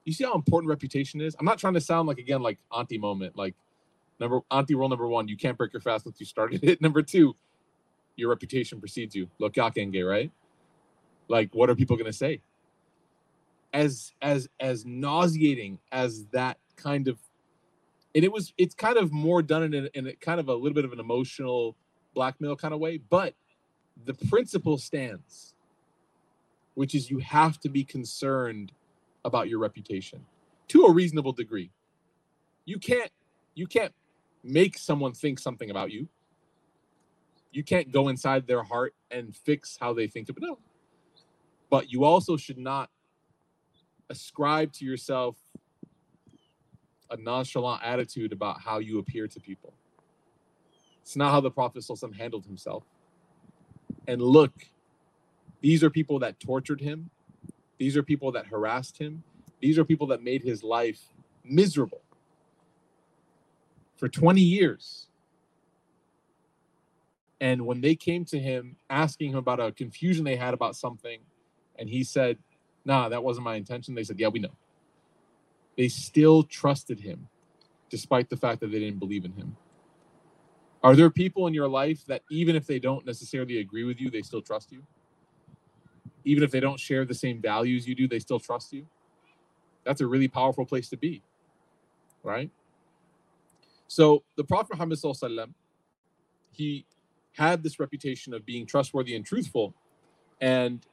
You 0.04 0.14
see 0.14 0.26
how 0.26 0.34
important 0.34 0.70
reputation 0.70 1.22
is? 1.22 1.36
I'm 1.40 1.46
not 1.46 1.60
trying 1.60 1.76
to 1.76 1.82
sound 1.82 2.08
like 2.08 2.18
again 2.18 2.42
like 2.42 2.60
auntie 2.72 2.98
moment, 2.98 3.38
like 3.38 3.56
number 4.20 4.42
auntie 4.52 4.76
rule 4.76 4.90
number 4.90 5.08
one, 5.08 5.28
you 5.28 5.38
can't 5.38 5.58
break 5.58 5.72
your 5.74 5.82
fast 5.82 6.06
once 6.06 6.20
you 6.20 6.26
started 6.26 6.64
it. 6.64 6.82
Number 6.82 7.02
two, 7.02 7.36
your 8.16 8.30
reputation 8.30 8.80
precedes 8.80 9.16
you. 9.16 9.30
Look 9.40 9.54
gay, 9.54 10.02
right? 10.02 10.32
Like, 11.28 11.54
what 11.54 11.70
are 11.70 11.76
people 11.76 11.96
gonna 11.96 12.12
say? 12.12 12.42
As 13.72 14.14
as 14.22 14.50
as 14.60 14.86
nauseating 14.86 15.80
as 15.92 16.26
that 16.32 16.58
kind 16.76 17.08
of 17.08 17.18
and 18.16 18.24
it 18.24 18.32
was 18.32 18.54
it's 18.58 18.76
kind 18.76 18.98
of 18.98 19.12
more 19.12 19.42
done 19.42 19.74
in 19.74 19.86
a, 19.86 19.90
in 19.98 20.08
a 20.08 20.14
kind 20.14 20.40
of 20.40 20.50
a 20.50 20.54
little 20.54 20.74
bit 20.74 20.86
of 20.86 20.94
an 20.94 21.00
emotional 21.00 21.76
blackmail 22.14 22.56
kind 22.56 22.74
of 22.74 22.80
way, 22.80 22.98
but 22.98 23.36
the 24.06 24.14
principle 24.14 24.78
stands, 24.78 25.54
which 26.76 26.96
is 26.96 27.10
you 27.10 27.20
have 27.20 27.60
to 27.60 27.70
be 27.70 27.84
concerned 27.84 28.72
about 29.26 29.50
your 29.50 29.60
reputation 29.60 30.26
to 30.70 30.84
a 30.86 30.92
reasonable 30.92 31.34
degree. 31.34 31.72
You 32.66 32.80
can't 32.80 33.12
you 33.56 33.68
can't 33.68 33.94
make 34.44 34.78
someone 34.78 35.14
think 35.14 35.40
something 35.40 35.70
about 35.70 35.92
you. 35.92 36.08
You 37.52 37.64
can't 37.64 37.92
go 37.92 38.08
inside 38.08 38.48
their 38.48 38.64
heart 38.64 38.94
and 39.12 39.36
fix 39.36 39.78
how 39.80 39.94
they 39.94 40.08
think 40.08 40.30
about 40.30 40.44
it. 40.44 40.48
No. 40.48 40.60
But 41.70 41.92
you 41.92 42.04
also 42.04 42.38
should 42.38 42.58
not 42.58 42.90
ascribe 44.10 44.72
to 44.74 44.86
yourself 44.86 45.36
a 47.12 47.18
nonchalant 47.18 47.82
attitude 47.84 48.32
about 48.34 48.62
how 48.62 48.80
you 48.80 49.00
appear 49.00 49.28
to 49.28 49.40
people. 49.40 49.74
It's 51.02 51.16
not 51.16 51.32
how 51.32 51.42
the 51.42 51.52
Prophet 51.52 51.84
handled 52.18 52.46
himself. 52.46 52.84
And 54.08 54.22
look, 54.22 54.54
these 55.62 55.84
are 55.84 55.90
people 55.90 56.20
that 56.20 56.40
tortured 56.40 56.82
him. 56.82 57.10
These 57.78 57.98
are 57.98 58.04
people 58.04 58.32
that 58.34 58.46
harassed 58.46 58.98
him. 58.98 59.24
These 59.62 59.78
are 59.78 59.86
people 59.86 60.08
that 60.08 60.24
made 60.24 60.42
his 60.42 60.64
life 60.64 61.00
miserable 61.44 62.02
for 63.98 64.08
20 64.08 64.42
years. 64.42 65.08
And 67.42 67.66
when 67.66 67.82
they 67.82 67.96
came 67.96 68.26
to 68.26 68.40
him 68.40 68.76
asking 68.90 69.32
him 69.32 69.38
about 69.38 69.60
a 69.60 69.72
confusion 69.72 70.24
they 70.26 70.36
had 70.36 70.54
about 70.54 70.76
something, 70.76 71.20
and 71.78 71.90
he 71.90 72.04
said, 72.04 72.38
Nah, 72.86 73.10
that 73.10 73.24
wasn't 73.24 73.46
my 73.46 73.56
intention, 73.56 73.96
they 73.96 74.04
said, 74.04 74.20
Yeah, 74.20 74.28
we 74.28 74.40
know. 74.40 74.56
They 75.80 75.88
still 75.88 76.44
trusted 76.44 77.00
him 77.00 77.30
despite 77.90 78.30
the 78.30 78.36
fact 78.36 78.60
that 78.60 78.70
they 78.70 78.80
didn't 78.80 79.00
believe 79.00 79.24
in 79.24 79.32
him. 79.32 79.56
Are 80.84 80.94
there 80.94 81.10
people 81.10 81.48
in 81.48 81.54
your 81.54 81.70
life 81.70 82.06
that 82.08 82.22
even 82.30 82.58
if 82.58 82.68
they 82.68 82.80
don't 82.80 83.06
necessarily 83.06 83.60
agree 83.60 83.86
with 83.86 84.02
you, 84.02 84.10
they 84.10 84.22
still 84.22 84.42
trust 84.42 84.74
you? 84.74 84.84
Even 86.26 86.44
if 86.44 86.52
they 86.52 86.60
don't 86.60 86.82
share 86.82 87.06
the 87.06 87.14
same 87.14 87.40
values 87.40 87.88
you 87.88 87.96
do, 87.96 88.10
they 88.10 88.20
still 88.20 88.42
trust 88.42 88.74
you? 88.74 88.86
That's 89.86 90.02
a 90.02 90.08
really 90.08 90.28
powerful 90.28 90.66
place 90.66 90.90
to 90.90 90.98
be, 90.98 91.24
right? 92.24 92.52
So 93.88 94.26
the 94.36 94.44
Prophet 94.44 94.74
Muhammad 94.74 95.00
he 96.52 96.86
had 97.38 97.64
this 97.64 97.80
reputation 97.80 98.34
of 98.34 98.46
being 98.46 98.66
trustworthy 98.66 99.16
and 99.16 99.26
truthful. 99.26 99.74
And 100.42 100.86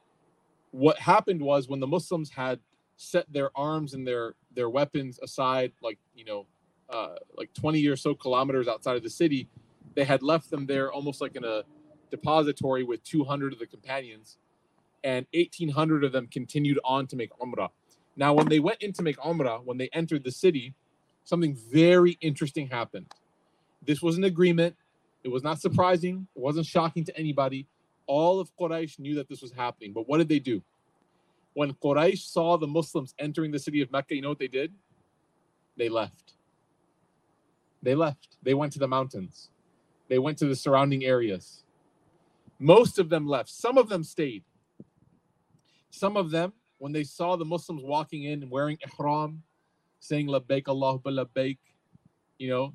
what 0.70 1.00
happened 1.00 1.42
was 1.42 1.68
when 1.68 1.80
the 1.80 1.88
Muslims 1.88 2.30
had 2.30 2.60
set 2.96 3.32
their 3.32 3.50
arms 3.58 3.94
and 3.94 4.06
their 4.06 4.34
their 4.56 4.68
weapons 4.68 5.20
aside, 5.22 5.72
like 5.82 5.98
you 6.16 6.24
know, 6.24 6.46
uh, 6.90 7.14
like 7.36 7.52
20 7.54 7.86
or 7.86 7.96
so 7.96 8.14
kilometers 8.14 8.66
outside 8.66 8.96
of 8.96 9.02
the 9.02 9.10
city, 9.10 9.48
they 9.94 10.04
had 10.04 10.22
left 10.22 10.50
them 10.50 10.66
there 10.66 10.92
almost 10.92 11.20
like 11.20 11.36
in 11.36 11.44
a 11.44 11.62
depository 12.10 12.82
with 12.82 13.02
200 13.04 13.52
of 13.52 13.58
the 13.58 13.66
companions, 13.66 14.38
and 15.04 15.26
1,800 15.32 16.04
of 16.04 16.12
them 16.12 16.26
continued 16.26 16.78
on 16.84 17.06
to 17.06 17.16
make 17.16 17.30
Umrah. 17.38 17.68
Now, 18.16 18.32
when 18.32 18.48
they 18.48 18.58
went 18.58 18.82
in 18.82 18.92
to 18.94 19.02
make 19.02 19.18
Umrah, 19.18 19.62
when 19.64 19.78
they 19.78 19.88
entered 19.92 20.24
the 20.24 20.32
city, 20.32 20.74
something 21.24 21.54
very 21.54 22.18
interesting 22.20 22.68
happened. 22.68 23.06
This 23.84 24.00
was 24.00 24.16
an 24.16 24.24
agreement. 24.24 24.74
It 25.22 25.28
was 25.28 25.42
not 25.42 25.60
surprising. 25.60 26.26
It 26.34 26.40
wasn't 26.40 26.66
shocking 26.66 27.04
to 27.04 27.16
anybody. 27.16 27.66
All 28.06 28.40
of 28.40 28.50
Quraysh 28.56 28.98
knew 28.98 29.16
that 29.16 29.28
this 29.28 29.42
was 29.42 29.52
happening. 29.52 29.92
But 29.92 30.08
what 30.08 30.18
did 30.18 30.28
they 30.28 30.38
do? 30.38 30.62
When 31.56 31.72
Quraysh 31.72 32.18
saw 32.18 32.58
the 32.58 32.66
Muslims 32.66 33.14
entering 33.18 33.50
the 33.50 33.58
city 33.58 33.80
of 33.80 33.90
Mecca, 33.90 34.14
you 34.14 34.20
know 34.20 34.28
what 34.28 34.38
they 34.38 34.46
did? 34.46 34.74
They 35.78 35.88
left. 35.88 36.34
They 37.82 37.94
left. 37.94 38.36
They 38.42 38.52
went 38.52 38.74
to 38.74 38.78
the 38.78 38.86
mountains. 38.86 39.48
They 40.08 40.18
went 40.18 40.36
to 40.36 40.44
the 40.44 40.54
surrounding 40.54 41.06
areas. 41.06 41.64
Most 42.58 42.98
of 42.98 43.08
them 43.08 43.26
left. 43.26 43.48
Some 43.48 43.78
of 43.78 43.88
them 43.88 44.04
stayed. 44.04 44.44
Some 45.88 46.18
of 46.18 46.30
them, 46.30 46.52
when 46.76 46.92
they 46.92 47.04
saw 47.04 47.36
the 47.36 47.46
Muslims 47.46 47.82
walking 47.82 48.24
in 48.24 48.42
and 48.42 48.50
wearing 48.50 48.76
ihram, 48.84 49.42
saying 49.98 50.26
labbaik 50.26 50.64
Allah 50.68 50.98
labbaik, 50.98 51.56
you 52.36 52.50
know, 52.50 52.74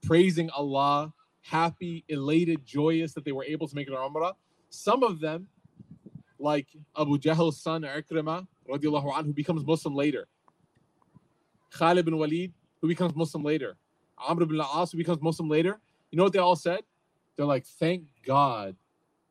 praising 0.00 0.48
Allah, 0.50 1.12
happy, 1.40 2.04
elated, 2.06 2.64
joyous 2.64 3.14
that 3.14 3.24
they 3.24 3.32
were 3.32 3.42
able 3.42 3.66
to 3.66 3.74
make 3.74 3.88
an 3.88 3.94
Umrah. 3.94 4.34
Some 4.70 5.02
of 5.02 5.18
them, 5.18 5.48
like 6.38 6.66
Abu 6.98 7.18
Jahl's 7.18 7.60
son 7.60 7.82
Ikrimah, 7.82 8.46
radiallahu 8.68 9.12
anhu, 9.12 9.26
who 9.26 9.32
becomes 9.32 9.64
Muslim 9.64 9.94
later. 9.94 10.26
Khalid 11.70 12.04
bin 12.04 12.18
Walid, 12.18 12.52
who 12.80 12.88
becomes 12.88 13.14
Muslim 13.14 13.42
later. 13.42 13.76
Amr 14.18 14.42
ibn 14.42 14.60
al-As, 14.60 14.92
who 14.92 14.98
becomes 14.98 15.20
Muslim 15.20 15.48
later. 15.48 15.80
You 16.10 16.16
know 16.18 16.24
what 16.24 16.32
they 16.32 16.38
all 16.38 16.56
said? 16.56 16.80
They're 17.36 17.46
like, 17.46 17.66
thank 17.66 18.04
God 18.24 18.76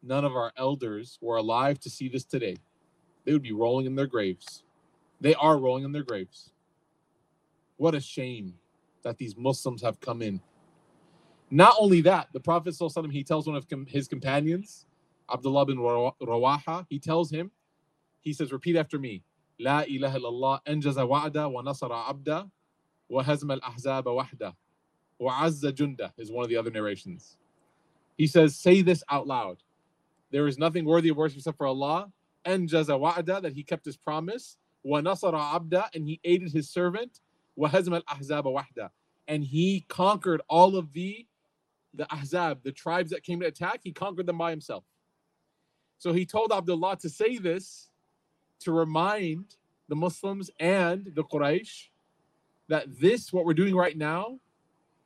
none 0.02 0.26
of 0.26 0.36
our 0.36 0.52
elders 0.58 1.18
were 1.22 1.38
alive 1.38 1.80
to 1.80 1.90
see 1.90 2.10
this 2.10 2.26
today. 2.26 2.58
They 3.24 3.32
would 3.32 3.42
be 3.42 3.54
rolling 3.54 3.86
in 3.86 3.96
their 3.96 4.08
graves. 4.08 4.64
They 5.22 5.34
are 5.36 5.58
rolling 5.58 5.86
in 5.86 5.94
their 5.94 6.04
graves. 6.04 6.52
What 7.78 7.96
a 7.96 8.02
shame 8.02 8.56
that 9.04 9.18
these 9.18 9.38
Muslims 9.38 9.82
have 9.82 10.00
come 10.02 10.22
in. 10.22 10.42
Not 11.50 11.76
only 11.80 12.02
that, 12.02 12.28
the 12.34 12.40
Prophet 12.40 12.76
he 13.12 13.24
tells 13.24 13.48
one 13.48 13.56
of 13.56 13.66
his 13.88 14.08
companions, 14.08 14.86
Abdullah 15.32 15.66
bin 15.66 15.78
Rawaha, 15.78 16.86
he 16.90 17.00
tells 17.00 17.32
him, 17.32 17.52
he 18.22 18.34
says, 18.34 18.52
repeat 18.52 18.76
after 18.76 18.98
me. 19.00 19.24
La 19.60 19.84
ilaha 19.88 20.20
illallah 20.20 20.60
anjaza 20.66 21.08
wa'da 21.08 21.50
wa 21.50 21.62
nasara 21.62 22.06
abda 22.06 22.50
wa 23.10 23.24
hazma 23.24 23.60
al-ahzaba 23.62 24.06
wahda 24.06 24.54
wa 25.20 25.34
azza 25.42 25.72
junda 25.72 26.12
is 26.18 26.32
one 26.32 26.44
of 26.44 26.50
the 26.50 26.58
other 26.58 26.72
narrations. 26.72 27.38
He 28.18 28.28
says, 28.28 28.56
say 28.56 28.82
this 28.82 29.04
out 29.10 29.28
loud. 29.28 29.58
There 30.32 30.48
is 30.48 30.58
nothing 30.58 30.86
worthy 30.86 31.10
of 31.10 31.18
worship 31.18 31.38
except 31.38 31.58
for 31.58 31.68
Allah. 31.68 32.12
Anjaza 32.46 33.00
wa'da, 33.00 33.42
that 33.42 33.54
he 33.54 33.64
kept 33.64 33.86
his 33.86 33.98
promise. 33.98 34.58
Wa 34.84 35.02
nasara 35.02 35.54
abda, 35.54 35.90
and 35.94 36.08
he 36.08 36.20
aided 36.24 36.52
his 36.52 36.70
servant. 36.70 37.20
Wa 37.56 37.70
hazma 37.70 38.02
al-ahzaba 38.08 38.46
wahda. 38.46 38.90
And 39.28 39.44
he 39.44 39.86
conquered 39.88 40.42
all 40.50 40.76
of 40.76 40.94
the 40.94 41.28
the 41.94 42.06
Ahzab, 42.06 42.64
the 42.64 42.72
tribes 42.72 43.12
that 43.12 43.24
came 43.24 43.40
to 43.42 43.46
attack, 43.46 43.82
he 43.84 43.92
conquered 43.92 44.26
them 44.26 44.40
by 44.40 44.50
himself. 44.50 44.84
So 46.04 46.12
he 46.12 46.26
told 46.26 46.52
Abdullah 46.52 46.98
to 46.98 47.10
say 47.10 47.38
this 47.38 47.90
to 48.60 48.74
remind 48.74 49.56
the 49.88 49.96
Muslims 49.96 50.52
and 50.60 51.10
the 51.16 51.24
Quraysh 51.24 51.88
that 52.68 53.00
this, 53.00 53.32
what 53.32 53.46
we're 53.46 53.54
doing 53.54 53.74
right 53.74 53.98
now, 53.98 54.38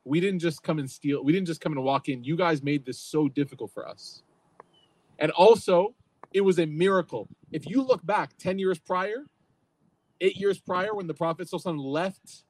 we 0.04 0.18
didn't 0.18 0.40
just 0.40 0.64
come 0.64 0.80
and 0.80 0.90
steal, 0.90 1.22
we 1.22 1.32
didn't 1.32 1.46
just 1.46 1.60
come 1.60 1.70
and 1.70 1.84
walk 1.84 2.08
in. 2.08 2.24
You 2.24 2.36
guys 2.36 2.64
made 2.64 2.84
this 2.84 2.98
so 2.98 3.28
difficult 3.28 3.70
for 3.70 3.86
us. 3.86 4.24
And 5.20 5.30
also, 5.30 5.94
it 6.32 6.40
was 6.40 6.58
a 6.58 6.66
miracle. 6.66 7.28
If 7.52 7.70
you 7.70 7.80
look 7.82 8.04
back 8.04 8.36
10 8.36 8.58
years 8.58 8.80
prior, 8.80 9.26
eight 10.20 10.34
years 10.34 10.58
prior, 10.58 10.96
when 10.96 11.06
the 11.06 11.14
Prophet 11.14 11.48
left 11.64 12.42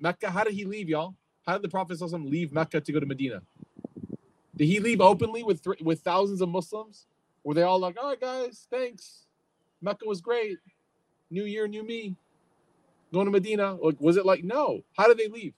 Mecca, 0.00 0.30
how 0.30 0.42
did 0.44 0.54
he 0.54 0.64
leave, 0.64 0.88
y'all? 0.88 1.16
How 1.46 1.52
did 1.52 1.62
the 1.62 1.68
Prophet 1.68 2.00
leave 2.00 2.50
Mecca 2.50 2.80
to 2.80 2.92
go 2.92 2.98
to 2.98 3.04
Medina? 3.04 3.42
Did 4.56 4.68
he 4.68 4.80
leave 4.80 5.02
openly 5.02 5.42
with 5.42 5.62
th- 5.62 5.82
with 5.82 6.00
thousands 6.00 6.40
of 6.40 6.48
Muslims? 6.48 7.08
Were 7.44 7.54
they 7.54 7.62
all 7.62 7.78
like, 7.78 7.96
"All 8.00 8.08
right, 8.08 8.20
guys, 8.20 8.66
thanks. 8.70 9.26
Mecca 9.80 10.06
was 10.06 10.20
great. 10.20 10.58
New 11.30 11.44
year, 11.44 11.68
new 11.68 11.84
me. 11.84 12.16
Going 13.12 13.26
to 13.26 13.30
Medina." 13.30 13.74
Like, 13.74 14.00
was 14.00 14.16
it 14.16 14.26
like, 14.26 14.42
no? 14.42 14.82
How 14.96 15.06
did 15.06 15.18
they 15.18 15.28
leave? 15.28 15.54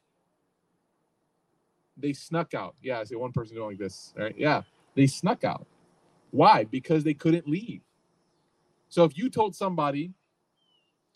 They 1.96 2.12
snuck 2.12 2.52
out. 2.52 2.74
Yeah, 2.82 3.00
I 3.00 3.04
see 3.04 3.14
one 3.14 3.32
person 3.32 3.56
doing 3.56 3.70
like 3.70 3.78
this. 3.78 4.12
Right, 4.16 4.34
yeah, 4.36 4.62
they 4.94 5.06
snuck 5.06 5.44
out. 5.44 5.66
Why? 6.30 6.64
Because 6.64 7.04
they 7.04 7.14
couldn't 7.14 7.48
leave. 7.48 7.80
So 8.88 9.04
if 9.04 9.16
you 9.16 9.30
told 9.30 9.54
somebody, 9.54 10.12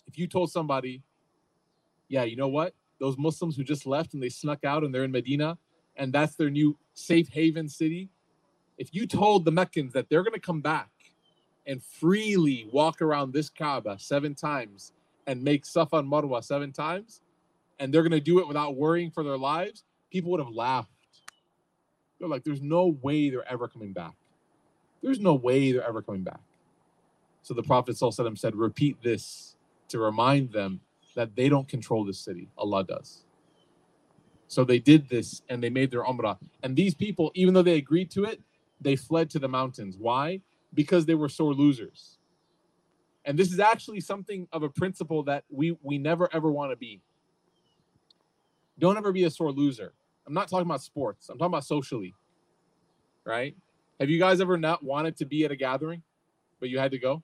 if 0.06 0.18
you 0.18 0.26
told 0.26 0.50
somebody, 0.50 1.02
yeah, 2.08 2.24
you 2.24 2.36
know 2.36 2.48
what? 2.48 2.74
Those 2.98 3.18
Muslims 3.18 3.56
who 3.56 3.64
just 3.64 3.86
left 3.86 4.14
and 4.14 4.22
they 4.22 4.28
snuck 4.28 4.64
out 4.64 4.84
and 4.84 4.94
they're 4.94 5.04
in 5.04 5.12
Medina, 5.12 5.58
and 5.96 6.12
that's 6.12 6.36
their 6.36 6.50
new 6.50 6.76
safe 6.94 7.28
haven 7.28 7.68
city. 7.68 8.08
If 8.80 8.94
you 8.94 9.06
told 9.06 9.44
the 9.44 9.52
Meccans 9.52 9.92
that 9.92 10.08
they're 10.08 10.22
going 10.22 10.32
to 10.32 10.40
come 10.40 10.62
back 10.62 10.88
and 11.66 11.82
freely 11.82 12.66
walk 12.72 13.02
around 13.02 13.34
this 13.34 13.50
Kaaba 13.50 13.98
seven 13.98 14.34
times 14.34 14.94
and 15.26 15.44
make 15.44 15.66
Safa 15.66 15.98
and 15.98 16.10
Marwa 16.10 16.42
seven 16.42 16.72
times, 16.72 17.20
and 17.78 17.92
they're 17.92 18.02
going 18.02 18.12
to 18.12 18.20
do 18.20 18.38
it 18.38 18.48
without 18.48 18.76
worrying 18.76 19.10
for 19.10 19.22
their 19.22 19.36
lives, 19.36 19.84
people 20.10 20.30
would 20.30 20.40
have 20.40 20.54
laughed. 20.54 20.88
They're 22.18 22.28
like, 22.28 22.42
there's 22.42 22.62
no 22.62 22.96
way 23.02 23.28
they're 23.28 23.46
ever 23.52 23.68
coming 23.68 23.92
back. 23.92 24.14
There's 25.02 25.20
no 25.20 25.34
way 25.34 25.72
they're 25.72 25.86
ever 25.86 26.00
coming 26.00 26.22
back. 26.22 26.40
So 27.42 27.52
the 27.52 27.62
Prophet 27.62 27.98
said, 27.98 28.56
repeat 28.56 28.96
this 29.02 29.56
to 29.88 29.98
remind 29.98 30.52
them 30.52 30.80
that 31.16 31.36
they 31.36 31.50
don't 31.50 31.68
control 31.68 32.06
the 32.06 32.14
city. 32.14 32.48
Allah 32.56 32.84
does. 32.84 33.24
So 34.48 34.64
they 34.64 34.78
did 34.78 35.10
this 35.10 35.42
and 35.50 35.62
they 35.62 35.68
made 35.68 35.90
their 35.90 36.04
umrah. 36.04 36.38
And 36.62 36.74
these 36.74 36.94
people, 36.94 37.30
even 37.34 37.52
though 37.52 37.62
they 37.62 37.76
agreed 37.76 38.10
to 38.12 38.24
it, 38.24 38.40
they 38.80 38.96
fled 38.96 39.30
to 39.30 39.38
the 39.38 39.48
mountains. 39.48 39.96
Why? 39.98 40.40
Because 40.74 41.06
they 41.06 41.14
were 41.14 41.28
sore 41.28 41.54
losers. 41.54 42.18
And 43.24 43.38
this 43.38 43.52
is 43.52 43.60
actually 43.60 44.00
something 44.00 44.48
of 44.52 44.62
a 44.62 44.68
principle 44.68 45.22
that 45.24 45.44
we 45.50 45.76
we 45.82 45.98
never 45.98 46.28
ever 46.34 46.50
want 46.50 46.72
to 46.72 46.76
be. 46.76 47.00
Don't 48.78 48.96
ever 48.96 49.12
be 49.12 49.24
a 49.24 49.30
sore 49.30 49.52
loser. 49.52 49.92
I'm 50.26 50.32
not 50.32 50.48
talking 50.48 50.66
about 50.66 50.82
sports. 50.82 51.28
I'm 51.28 51.38
talking 51.38 51.52
about 51.52 51.64
socially. 51.64 52.14
Right? 53.24 53.54
Have 53.98 54.08
you 54.08 54.18
guys 54.18 54.40
ever 54.40 54.56
not 54.56 54.82
wanted 54.82 55.16
to 55.18 55.26
be 55.26 55.44
at 55.44 55.50
a 55.50 55.56
gathering, 55.56 56.02
but 56.58 56.70
you 56.70 56.78
had 56.78 56.90
to 56.92 56.98
go? 56.98 57.22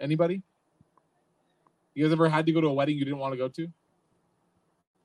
Anybody? 0.00 0.42
You 1.94 2.04
guys 2.04 2.12
ever 2.12 2.28
had 2.28 2.46
to 2.46 2.52
go 2.52 2.60
to 2.60 2.68
a 2.68 2.72
wedding 2.72 2.96
you 2.96 3.04
didn't 3.04 3.18
want 3.18 3.34
to 3.34 3.38
go 3.38 3.48
to? 3.48 3.68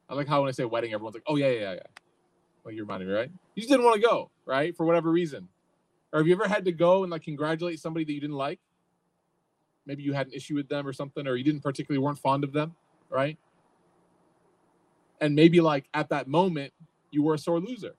I 0.07 0.15
like 0.15 0.27
how 0.27 0.41
when 0.41 0.47
I 0.47 0.51
say 0.51 0.65
wedding, 0.65 0.93
everyone's 0.93 1.15
like, 1.15 1.23
"Oh 1.27 1.35
yeah, 1.35 1.49
yeah, 1.49 1.73
yeah." 1.73 1.79
Like 2.65 2.75
you 2.75 2.81
reminded 2.81 3.07
me, 3.07 3.13
right? 3.13 3.31
You 3.55 3.61
just 3.61 3.69
didn't 3.69 3.85
want 3.85 4.01
to 4.01 4.07
go, 4.07 4.29
right? 4.45 4.75
For 4.75 4.85
whatever 4.85 5.11
reason. 5.11 5.47
Or 6.11 6.19
have 6.19 6.27
you 6.27 6.33
ever 6.33 6.47
had 6.47 6.65
to 6.65 6.71
go 6.71 7.03
and 7.03 7.11
like 7.11 7.23
congratulate 7.23 7.79
somebody 7.79 8.05
that 8.05 8.13
you 8.13 8.21
didn't 8.21 8.35
like? 8.35 8.59
Maybe 9.85 10.03
you 10.03 10.13
had 10.13 10.27
an 10.27 10.33
issue 10.33 10.55
with 10.55 10.69
them 10.69 10.87
or 10.87 10.93
something, 10.93 11.27
or 11.27 11.35
you 11.35 11.43
didn't 11.43 11.61
particularly 11.61 12.03
weren't 12.03 12.19
fond 12.19 12.43
of 12.43 12.53
them, 12.53 12.75
right? 13.09 13.37
And 15.21 15.35
maybe 15.35 15.61
like 15.61 15.85
at 15.93 16.09
that 16.09 16.27
moment, 16.27 16.73
you 17.11 17.23
were 17.23 17.33
a 17.33 17.39
sore 17.39 17.59
loser, 17.59 17.95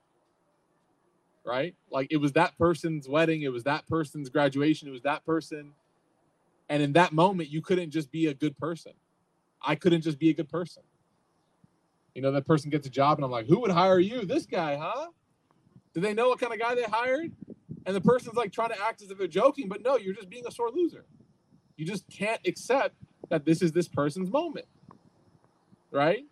right? 1.44 1.74
Like 1.90 2.08
it 2.10 2.18
was 2.18 2.32
that 2.32 2.56
person's 2.58 3.08
wedding, 3.08 3.42
it 3.42 3.52
was 3.52 3.64
that 3.64 3.88
person's 3.88 4.28
graduation, 4.28 4.88
it 4.88 4.92
was 4.92 5.02
that 5.02 5.24
person. 5.24 5.72
And 6.68 6.82
in 6.82 6.92
that 6.92 7.12
moment, 7.12 7.48
you 7.48 7.60
couldn't 7.60 7.90
just 7.90 8.10
be 8.12 8.26
a 8.26 8.34
good 8.34 8.56
person. 8.58 8.92
I 9.60 9.74
couldn't 9.74 10.02
just 10.02 10.18
be 10.18 10.30
a 10.30 10.34
good 10.34 10.48
person. 10.48 10.82
You 12.14 12.22
know, 12.22 12.32
that 12.32 12.46
person 12.46 12.70
gets 12.70 12.86
a 12.86 12.90
job, 12.90 13.18
and 13.18 13.24
I'm 13.24 13.30
like, 13.30 13.46
who 13.46 13.60
would 13.60 13.70
hire 13.70 13.98
you? 13.98 14.24
This 14.24 14.46
guy, 14.46 14.76
huh? 14.76 15.08
Do 15.94 16.00
they 16.00 16.14
know 16.14 16.28
what 16.28 16.40
kind 16.40 16.52
of 16.52 16.58
guy 16.58 16.74
they 16.74 16.82
hired? 16.82 17.32
And 17.86 17.96
the 17.96 18.00
person's 18.00 18.36
like 18.36 18.52
trying 18.52 18.70
to 18.70 18.82
act 18.82 19.02
as 19.02 19.10
if 19.10 19.18
they're 19.18 19.26
joking, 19.26 19.68
but 19.68 19.82
no, 19.82 19.96
you're 19.96 20.14
just 20.14 20.28
being 20.28 20.46
a 20.46 20.50
sore 20.50 20.70
loser. 20.70 21.04
You 21.76 21.86
just 21.86 22.08
can't 22.10 22.40
accept 22.46 22.94
that 23.30 23.44
this 23.44 23.62
is 23.62 23.72
this 23.72 23.88
person's 23.88 24.30
moment. 24.30 24.66
Right? 25.90 26.26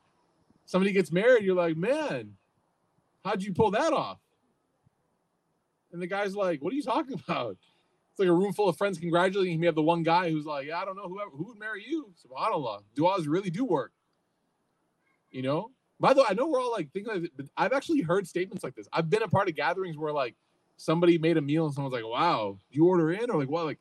Somebody 0.66 0.92
gets 0.92 1.10
married, 1.10 1.44
you're 1.44 1.56
like, 1.56 1.76
man, 1.76 2.34
how'd 3.24 3.42
you 3.42 3.52
pull 3.54 3.70
that 3.70 3.92
off? 3.92 4.18
And 5.92 6.02
the 6.02 6.06
guy's 6.06 6.36
like, 6.36 6.62
what 6.62 6.72
are 6.72 6.76
you 6.76 6.82
talking 6.82 7.20
about? 7.28 7.56
It's 8.10 8.18
like 8.18 8.28
a 8.28 8.32
room 8.32 8.52
full 8.52 8.68
of 8.68 8.76
friends 8.76 8.98
congratulating 8.98 9.54
him. 9.54 9.62
You 9.62 9.68
have 9.68 9.74
the 9.74 9.82
one 9.82 10.02
guy 10.02 10.30
who's 10.30 10.44
like, 10.44 10.66
yeah, 10.66 10.80
I 10.80 10.84
don't 10.84 10.96
know 10.96 11.08
whoever 11.08 11.30
who 11.30 11.46
would 11.48 11.58
marry 11.58 11.84
you. 11.86 12.12
SubhanAllah. 12.26 12.82
Du'as 12.96 13.28
really 13.28 13.50
do 13.50 13.64
work. 13.64 13.92
You 15.30 15.42
know? 15.42 15.70
By 16.00 16.14
the 16.14 16.20
way, 16.20 16.26
I 16.30 16.34
know 16.34 16.46
we're 16.46 16.60
all 16.60 16.72
like 16.72 16.92
thinking 16.92 17.12
like, 17.22 17.32
but 17.36 17.46
I've 17.56 17.72
actually 17.72 18.02
heard 18.02 18.26
statements 18.26 18.62
like 18.62 18.74
this. 18.76 18.88
I've 18.92 19.10
been 19.10 19.22
a 19.22 19.28
part 19.28 19.48
of 19.48 19.56
gatherings 19.56 19.96
where 19.96 20.12
like 20.12 20.34
somebody 20.76 21.18
made 21.18 21.36
a 21.36 21.42
meal 21.42 21.66
and 21.66 21.74
someone's 21.74 21.92
like, 21.94 22.06
Wow, 22.06 22.58
you 22.70 22.86
order 22.86 23.12
in? 23.12 23.30
Or 23.30 23.38
like 23.38 23.50
what? 23.50 23.64
Like 23.64 23.78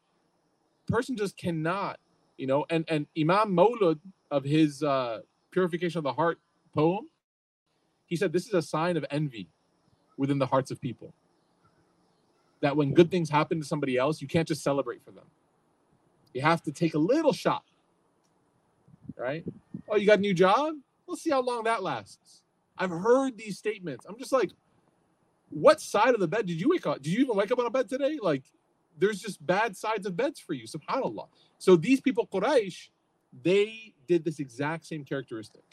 person 0.88 1.16
just 1.16 1.38
cannot, 1.38 2.00
you 2.38 2.48
know, 2.48 2.66
and 2.70 2.86
and 2.88 3.08
Imam 3.20 3.56
Maulud 3.56 4.00
of 4.32 4.44
his 4.44 4.84
uh 4.84 5.22
purification 5.52 6.00
of 6.00 6.04
the 6.04 6.14
heart 6.14 6.40
poem, 6.74 7.08
he 8.06 8.16
said 8.16 8.34
this 8.34 8.48
is 8.48 8.54
a 8.54 8.62
sign 8.62 8.98
of 8.98 9.06
envy 9.12 9.50
within 10.18 10.40
the 10.40 10.48
hearts 10.48 10.72
of 10.72 10.82
people. 10.82 11.14
That 12.62 12.76
when 12.76 12.94
good 12.94 13.12
things 13.12 13.30
happen 13.30 13.60
to 13.60 13.66
somebody 13.68 13.98
else, 13.98 14.22
you 14.22 14.28
can't 14.28 14.48
just 14.48 14.64
celebrate 14.64 15.04
for 15.06 15.12
them. 15.12 15.26
You 16.34 16.42
have 16.42 16.64
to 16.64 16.72
take 16.72 16.96
a 16.96 17.00
little 17.00 17.34
shot. 17.34 17.64
Right? 19.18 19.46
Oh, 19.90 19.96
you 19.96 20.08
got 20.08 20.20
a 20.20 20.22
new 20.22 20.34
job? 20.34 20.76
We'll 21.08 21.18
see 21.18 21.30
how 21.30 21.42
long 21.42 21.64
that 21.64 21.82
lasts. 21.82 22.42
I've 22.78 22.92
heard 22.92 23.38
these 23.38 23.58
statements. 23.58 24.06
I'm 24.08 24.18
just 24.18 24.32
like, 24.32 24.52
what 25.50 25.80
side 25.80 26.14
of 26.14 26.20
the 26.20 26.28
bed 26.28 26.46
did 26.46 26.60
you 26.60 26.70
wake 26.70 26.86
up? 26.86 27.02
Did 27.02 27.14
you 27.14 27.22
even 27.22 27.36
wake 27.36 27.52
up 27.52 27.60
on 27.60 27.66
a 27.66 27.70
bed 27.72 27.88
today? 27.88 28.20
Like, 28.22 28.44
there's 29.00 29.20
just 29.20 29.44
bad 29.46 29.78
sides 29.78 30.06
of 30.06 30.18
beds 30.18 30.40
for 30.40 30.54
you, 30.54 30.66
subhanAllah. 30.66 31.28
So 31.58 31.76
these 31.76 32.02
people, 32.02 32.28
Quraysh, 32.28 32.90
they 33.44 33.94
did 34.08 34.26
this 34.26 34.40
exact 34.40 34.86
same 34.86 35.06
characteristic. 35.06 35.64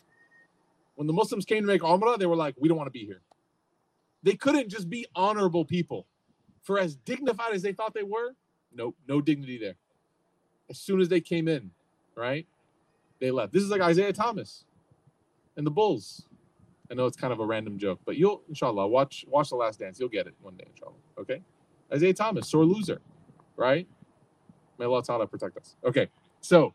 When 0.95 1.07
the 1.07 1.13
Muslims 1.13 1.45
came 1.45 1.63
to 1.63 1.67
make 1.67 1.83
Umrah, 1.83 2.19
they 2.19 2.27
were 2.27 2.37
like, 2.37 2.55
we 2.59 2.69
don't 2.69 2.79
want 2.79 2.87
to 2.87 2.93
be 2.93 3.05
here. 3.05 3.23
They 4.23 4.35
couldn't 4.35 4.69
just 4.69 4.89
be 4.89 5.07
honorable 5.15 5.65
people. 5.65 6.07
For 6.63 6.79
as 6.79 6.95
dignified 6.97 7.53
as 7.53 7.63
they 7.63 7.73
thought 7.73 7.93
they 7.93 8.05
were, 8.05 8.31
nope, 8.73 8.97
no 9.09 9.21
dignity 9.21 9.59
there. 9.59 9.75
As 10.71 10.79
soon 10.79 11.01
as 11.01 11.09
they 11.09 11.21
came 11.21 11.49
in, 11.49 11.73
right, 12.15 12.47
they 13.21 13.31
left. 13.31 13.53
This 13.53 13.63
is 13.63 13.71
like 13.71 13.83
Isaiah 13.83 14.13
Thomas 14.13 14.65
and 15.57 15.67
the 15.67 15.71
Bulls. 15.71 16.27
I 16.91 16.95
know 16.95 17.07
it's 17.07 17.17
kind 17.17 17.33
of 17.33 17.41
a 17.41 17.47
random 17.47 17.79
joke, 17.79 18.01
but 18.05 18.17
you'll 18.17 18.43
inshallah 18.49 18.87
watch 18.87 19.25
watch 19.29 19.51
the 19.51 19.57
last 19.57 19.79
dance. 19.79 19.99
You'll 19.99 20.09
get 20.09 20.27
it 20.27 20.35
one 20.43 20.57
day, 20.57 20.67
inshallah. 20.71 20.95
Okay. 21.19 21.41
Isaiah 21.93 22.15
Thomas, 22.15 22.49
sore 22.49 22.65
loser, 22.65 23.01
right? 23.57 23.87
May 24.79 24.85
Allah 24.87 25.03
Ta'ala 25.03 25.27
protect 25.27 25.57
us. 25.57 25.77
Okay, 25.85 26.09
so 26.41 26.75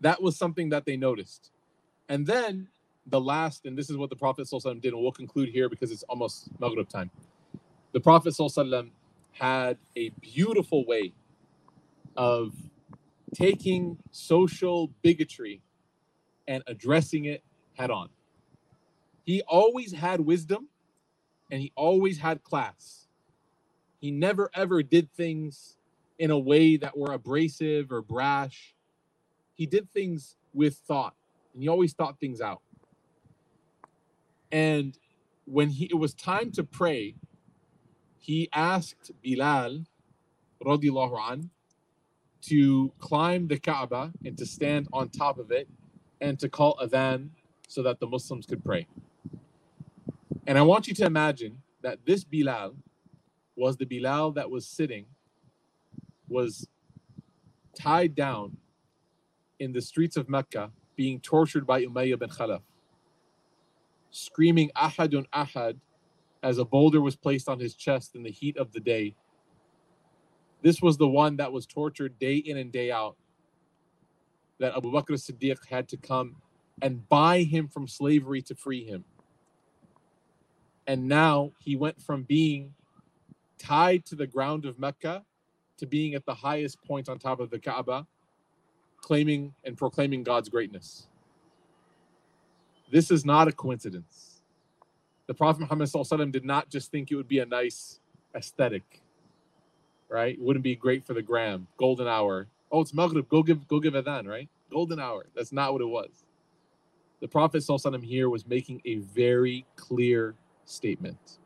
that 0.00 0.22
was 0.22 0.36
something 0.36 0.68
that 0.68 0.84
they 0.84 0.96
noticed. 0.96 1.50
And 2.08 2.26
then 2.26 2.68
the 3.06 3.20
last, 3.20 3.66
and 3.66 3.76
this 3.76 3.90
is 3.90 3.96
what 3.96 4.10
the 4.10 4.16
Prophet 4.16 4.46
ﷺ 4.46 4.80
did, 4.80 4.92
and 4.92 5.02
we'll 5.02 5.12
conclude 5.12 5.48
here 5.48 5.68
because 5.68 5.90
it's 5.90 6.02
almost 6.04 6.48
Maghrib 6.60 6.88
time. 6.88 7.10
The 7.92 8.00
Prophet 8.00 8.34
ﷺ 8.34 8.90
had 9.32 9.78
a 9.96 10.10
beautiful 10.20 10.84
way 10.86 11.12
of 12.16 12.52
taking 13.34 13.98
social 14.10 14.90
bigotry 15.02 15.60
and 16.46 16.62
addressing 16.66 17.26
it 17.26 17.42
head 17.74 17.90
on. 17.90 18.08
He 19.24 19.42
always 19.42 19.92
had 19.92 20.20
wisdom 20.20 20.68
and 21.50 21.60
he 21.60 21.72
always 21.76 22.18
had 22.18 22.42
class. 22.42 23.08
He 24.00 24.10
never 24.10 24.50
ever 24.54 24.82
did 24.82 25.12
things 25.14 25.76
in 26.18 26.30
a 26.30 26.38
way 26.38 26.76
that 26.76 26.96
were 26.96 27.12
abrasive 27.12 27.90
or 27.90 28.02
brash. 28.02 28.74
He 29.54 29.66
did 29.66 29.90
things 29.90 30.36
with 30.52 30.76
thought 30.76 31.14
and 31.54 31.62
he 31.62 31.68
always 31.68 31.94
thought 31.94 32.20
things 32.20 32.40
out. 32.40 32.62
And 34.52 34.96
when 35.46 35.70
he 35.70 35.86
it 35.86 35.96
was 35.96 36.14
time 36.14 36.52
to 36.52 36.64
pray, 36.64 37.16
he 38.18 38.48
asked 38.52 39.12
Bilal 39.22 39.84
radiallahu 40.64 41.32
an 41.32 41.50
to 42.42 42.92
climb 42.98 43.48
the 43.48 43.58
Kaaba 43.58 44.12
and 44.24 44.36
to 44.38 44.46
stand 44.46 44.88
on 44.92 45.08
top 45.08 45.38
of 45.38 45.50
it 45.50 45.68
and 46.24 46.38
to 46.40 46.48
call 46.48 46.78
adhan 46.82 47.28
so 47.68 47.82
that 47.82 48.00
the 48.00 48.06
Muslims 48.06 48.46
could 48.46 48.64
pray. 48.64 48.86
And 50.46 50.56
I 50.56 50.62
want 50.62 50.88
you 50.88 50.94
to 50.94 51.04
imagine 51.04 51.60
that 51.82 51.98
this 52.06 52.24
Bilal 52.24 52.74
was 53.56 53.76
the 53.76 53.84
Bilal 53.84 54.32
that 54.32 54.50
was 54.50 54.66
sitting, 54.66 55.04
was 56.26 56.66
tied 57.78 58.14
down 58.14 58.56
in 59.58 59.72
the 59.72 59.82
streets 59.82 60.16
of 60.16 60.30
Mecca, 60.30 60.70
being 60.96 61.20
tortured 61.20 61.66
by 61.66 61.84
Umayyah 61.84 62.18
bin 62.18 62.30
Khalaf, 62.30 62.62
screaming 64.10 64.70
Ahadun 64.76 65.26
Ahad 65.28 65.76
as 66.42 66.56
a 66.56 66.64
boulder 66.64 67.02
was 67.02 67.16
placed 67.16 67.50
on 67.50 67.60
his 67.60 67.74
chest 67.74 68.14
in 68.14 68.22
the 68.22 68.30
heat 68.30 68.56
of 68.56 68.72
the 68.72 68.80
day. 68.80 69.14
This 70.62 70.80
was 70.80 70.96
the 70.96 71.08
one 71.08 71.36
that 71.36 71.52
was 71.52 71.66
tortured 71.66 72.18
day 72.18 72.36
in 72.36 72.56
and 72.56 72.72
day 72.72 72.90
out 72.90 73.16
that 74.58 74.76
Abu 74.76 74.90
Bakr 74.90 75.12
Siddiq 75.12 75.66
had 75.68 75.88
to 75.88 75.96
come 75.96 76.36
and 76.82 77.08
buy 77.08 77.42
him 77.42 77.68
from 77.68 77.86
slavery 77.86 78.42
to 78.42 78.54
free 78.54 78.84
him. 78.84 79.04
And 80.86 81.08
now 81.08 81.52
he 81.58 81.76
went 81.76 82.00
from 82.00 82.22
being 82.22 82.74
tied 83.58 84.04
to 84.06 84.16
the 84.16 84.26
ground 84.26 84.64
of 84.64 84.78
Mecca 84.78 85.24
to 85.78 85.86
being 85.86 86.14
at 86.14 86.24
the 86.26 86.34
highest 86.34 86.82
point 86.84 87.08
on 87.08 87.18
top 87.18 87.40
of 87.40 87.50
the 87.50 87.58
Kaaba, 87.58 88.06
claiming 89.00 89.54
and 89.64 89.76
proclaiming 89.76 90.22
God's 90.22 90.48
greatness. 90.48 91.06
This 92.90 93.10
is 93.10 93.24
not 93.24 93.48
a 93.48 93.52
coincidence. 93.52 94.42
The 95.26 95.34
Prophet 95.34 95.60
Muhammad 95.60 96.32
did 96.32 96.44
not 96.44 96.68
just 96.68 96.90
think 96.90 97.10
it 97.10 97.16
would 97.16 97.28
be 97.28 97.38
a 97.38 97.46
nice 97.46 98.00
aesthetic, 98.36 99.00
right? 100.08 100.34
It 100.34 100.40
wouldn't 100.40 100.62
be 100.62 100.76
great 100.76 101.04
for 101.04 101.14
the 101.14 101.22
gram, 101.22 101.66
golden 101.78 102.06
hour, 102.06 102.46
oh, 102.74 102.80
it's 102.80 102.92
Maghrib, 102.92 103.28
go 103.28 103.42
give 103.42 103.66
go 103.68 103.78
give 103.78 103.94
adhan, 103.94 104.26
right? 104.26 104.48
Golden 104.70 104.98
hour. 104.98 105.26
That's 105.34 105.52
not 105.52 105.72
what 105.72 105.80
it 105.80 105.86
was. 105.86 106.24
The 107.20 107.28
Prophet 107.28 107.58
Sallallahu 107.58 108.02
here 108.02 108.28
was 108.28 108.46
making 108.46 108.82
a 108.84 108.96
very 108.96 109.64
clear 109.76 110.34
statement 110.64 111.38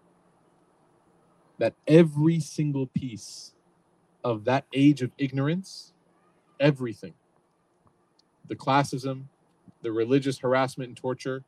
that 1.58 1.74
every 1.86 2.40
single 2.40 2.86
piece 2.86 3.52
of 4.24 4.44
that 4.44 4.64
age 4.72 5.02
of 5.02 5.12
ignorance, 5.18 5.92
everything, 6.58 7.12
the 8.48 8.56
classism, 8.56 9.24
the 9.82 9.92
religious 9.92 10.38
harassment 10.38 10.88
and 10.88 10.96
torture, 10.96 11.44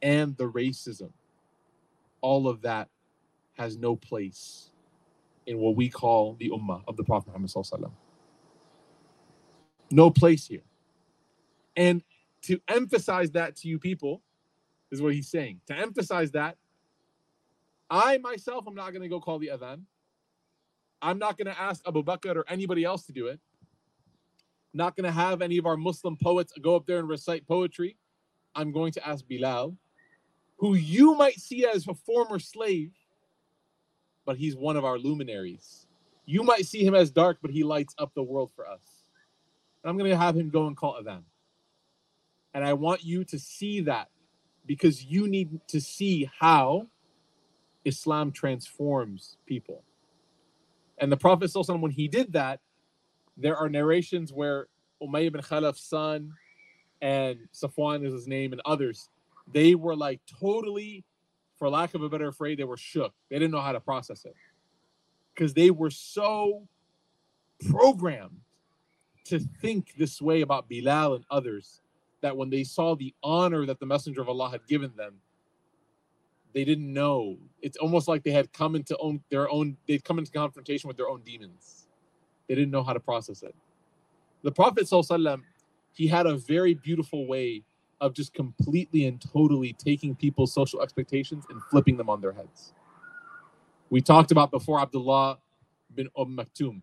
and 0.00 0.36
the 0.36 0.48
racism, 0.48 1.10
all 2.20 2.46
of 2.46 2.62
that 2.62 2.88
has 3.54 3.76
no 3.76 3.96
place 3.96 4.70
in 5.46 5.58
what 5.58 5.74
we 5.74 5.88
call 5.88 6.36
the 6.38 6.50
ummah 6.50 6.82
of 6.86 6.96
the 6.96 7.04
Prophet 7.04 7.28
Muhammad. 7.28 7.50
No 9.94 10.10
place 10.10 10.44
here. 10.44 10.64
And 11.76 12.02
to 12.42 12.60
emphasize 12.66 13.30
that 13.30 13.54
to 13.58 13.68
you 13.68 13.78
people, 13.78 14.22
is 14.90 15.00
what 15.00 15.14
he's 15.14 15.28
saying. 15.28 15.60
To 15.66 15.76
emphasize 15.76 16.32
that, 16.32 16.56
I 17.88 18.18
myself 18.18 18.66
am 18.66 18.74
not 18.74 18.90
going 18.90 19.02
to 19.02 19.08
go 19.08 19.20
call 19.20 19.38
the 19.38 19.52
adhan. 19.54 19.82
I'm 21.00 21.18
not 21.18 21.38
going 21.38 21.46
to 21.46 21.60
ask 21.60 21.80
Abu 21.86 22.02
Bakr 22.02 22.34
or 22.34 22.44
anybody 22.48 22.82
else 22.82 23.06
to 23.06 23.12
do 23.12 23.28
it. 23.28 23.38
Not 24.72 24.96
going 24.96 25.04
to 25.04 25.12
have 25.12 25.42
any 25.42 25.58
of 25.58 25.66
our 25.66 25.76
Muslim 25.76 26.16
poets 26.16 26.52
go 26.60 26.74
up 26.74 26.86
there 26.86 26.98
and 26.98 27.08
recite 27.08 27.46
poetry. 27.46 27.96
I'm 28.56 28.72
going 28.72 28.92
to 28.92 29.06
ask 29.06 29.24
Bilal, 29.28 29.76
who 30.56 30.74
you 30.74 31.14
might 31.14 31.38
see 31.38 31.66
as 31.66 31.86
a 31.86 31.94
former 31.94 32.40
slave, 32.40 32.92
but 34.26 34.38
he's 34.38 34.56
one 34.56 34.76
of 34.76 34.84
our 34.84 34.98
luminaries. 34.98 35.86
You 36.26 36.42
might 36.42 36.66
see 36.66 36.84
him 36.84 36.96
as 36.96 37.12
dark, 37.12 37.38
but 37.40 37.52
he 37.52 37.62
lights 37.62 37.94
up 37.98 38.12
the 38.14 38.24
world 38.24 38.50
for 38.56 38.66
us. 38.66 38.93
I'm 39.84 39.98
going 39.98 40.10
to 40.10 40.16
have 40.16 40.36
him 40.36 40.50
go 40.50 40.66
and 40.66 40.76
call 40.76 40.98
adhan. 41.02 41.22
And 42.54 42.64
I 42.64 42.72
want 42.72 43.04
you 43.04 43.24
to 43.24 43.38
see 43.38 43.80
that 43.82 44.08
because 44.66 45.04
you 45.04 45.28
need 45.28 45.60
to 45.68 45.80
see 45.80 46.30
how 46.38 46.86
Islam 47.84 48.32
transforms 48.32 49.36
people. 49.46 49.82
And 50.98 51.10
the 51.10 51.16
Prophet, 51.16 51.50
when 51.54 51.90
he 51.90 52.08
did 52.08 52.32
that, 52.32 52.60
there 53.36 53.56
are 53.56 53.68
narrations 53.68 54.32
where 54.32 54.68
Umayyah 55.02 55.32
bin 55.32 55.42
Khalaf's 55.42 55.82
son 55.82 56.32
and 57.02 57.38
Safwan 57.52 58.06
is 58.06 58.12
his 58.12 58.26
name 58.26 58.52
and 58.52 58.62
others, 58.64 59.10
they 59.52 59.74
were 59.74 59.96
like 59.96 60.20
totally, 60.40 61.04
for 61.58 61.68
lack 61.68 61.94
of 61.94 62.02
a 62.02 62.08
better 62.08 62.32
phrase, 62.32 62.56
they 62.56 62.64
were 62.64 62.76
shook. 62.76 63.12
They 63.28 63.36
didn't 63.36 63.50
know 63.50 63.60
how 63.60 63.72
to 63.72 63.80
process 63.80 64.24
it 64.24 64.34
because 65.34 65.52
they 65.52 65.70
were 65.70 65.90
so 65.90 66.66
programmed 67.68 68.40
to 69.24 69.38
think 69.38 69.94
this 69.96 70.20
way 70.20 70.42
about 70.42 70.68
Bilal 70.68 71.14
and 71.14 71.24
others 71.30 71.80
that 72.20 72.36
when 72.36 72.50
they 72.50 72.64
saw 72.64 72.94
the 72.94 73.14
honor 73.22 73.66
that 73.66 73.80
the 73.80 73.86
Messenger 73.86 74.22
of 74.22 74.28
Allah 74.28 74.50
had 74.50 74.66
given 74.66 74.92
them, 74.96 75.14
they 76.54 76.64
didn't 76.64 76.92
know. 76.92 77.36
It's 77.60 77.76
almost 77.76 78.06
like 78.06 78.22
they 78.22 78.30
had 78.30 78.52
come 78.52 78.76
into 78.76 78.96
own 78.98 79.20
their 79.28 79.50
own. 79.50 79.76
They'd 79.88 80.04
come 80.04 80.18
into 80.18 80.30
confrontation 80.30 80.88
with 80.88 80.96
their 80.96 81.08
own 81.08 81.22
demons. 81.22 81.86
They 82.48 82.54
didn't 82.54 82.70
know 82.70 82.82
how 82.82 82.92
to 82.92 83.00
process 83.00 83.42
it. 83.42 83.54
The 84.42 84.52
Prophet 84.52 84.88
he 85.94 86.06
had 86.06 86.26
a 86.26 86.36
very 86.36 86.74
beautiful 86.74 87.26
way 87.26 87.62
of 88.00 88.14
just 88.14 88.34
completely 88.34 89.06
and 89.06 89.20
totally 89.20 89.72
taking 89.72 90.14
people's 90.14 90.52
social 90.52 90.82
expectations 90.82 91.44
and 91.50 91.62
flipping 91.70 91.96
them 91.96 92.10
on 92.10 92.20
their 92.20 92.32
heads. 92.32 92.72
We 93.90 94.00
talked 94.00 94.32
about 94.32 94.50
before 94.50 94.80
Abdullah 94.80 95.38
bin 95.94 96.08
Umm 96.18 96.36
Maktoum, 96.36 96.82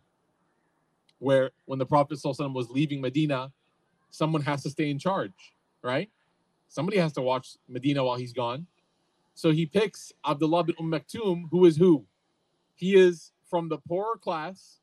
where 1.21 1.51
when 1.65 1.77
the 1.77 1.85
Prophet 1.85 2.19
was 2.25 2.69
leaving 2.71 2.99
Medina, 2.99 3.51
someone 4.09 4.41
has 4.41 4.63
to 4.63 4.71
stay 4.71 4.89
in 4.89 4.97
charge, 4.97 5.53
right? 5.83 6.09
Somebody 6.67 6.97
has 6.97 7.13
to 7.13 7.21
watch 7.21 7.57
Medina 7.69 8.03
while 8.03 8.17
he's 8.17 8.33
gone. 8.33 8.65
So 9.35 9.51
he 9.51 9.67
picks 9.67 10.11
Abdullah 10.25 10.63
bin 10.63 10.75
Umm 10.79 10.91
Maktoum, 10.91 11.43
who 11.51 11.65
is 11.65 11.77
who? 11.77 12.05
He 12.73 12.95
is 12.95 13.31
from 13.47 13.69
the 13.69 13.77
poorer 13.77 14.17
class. 14.17 14.79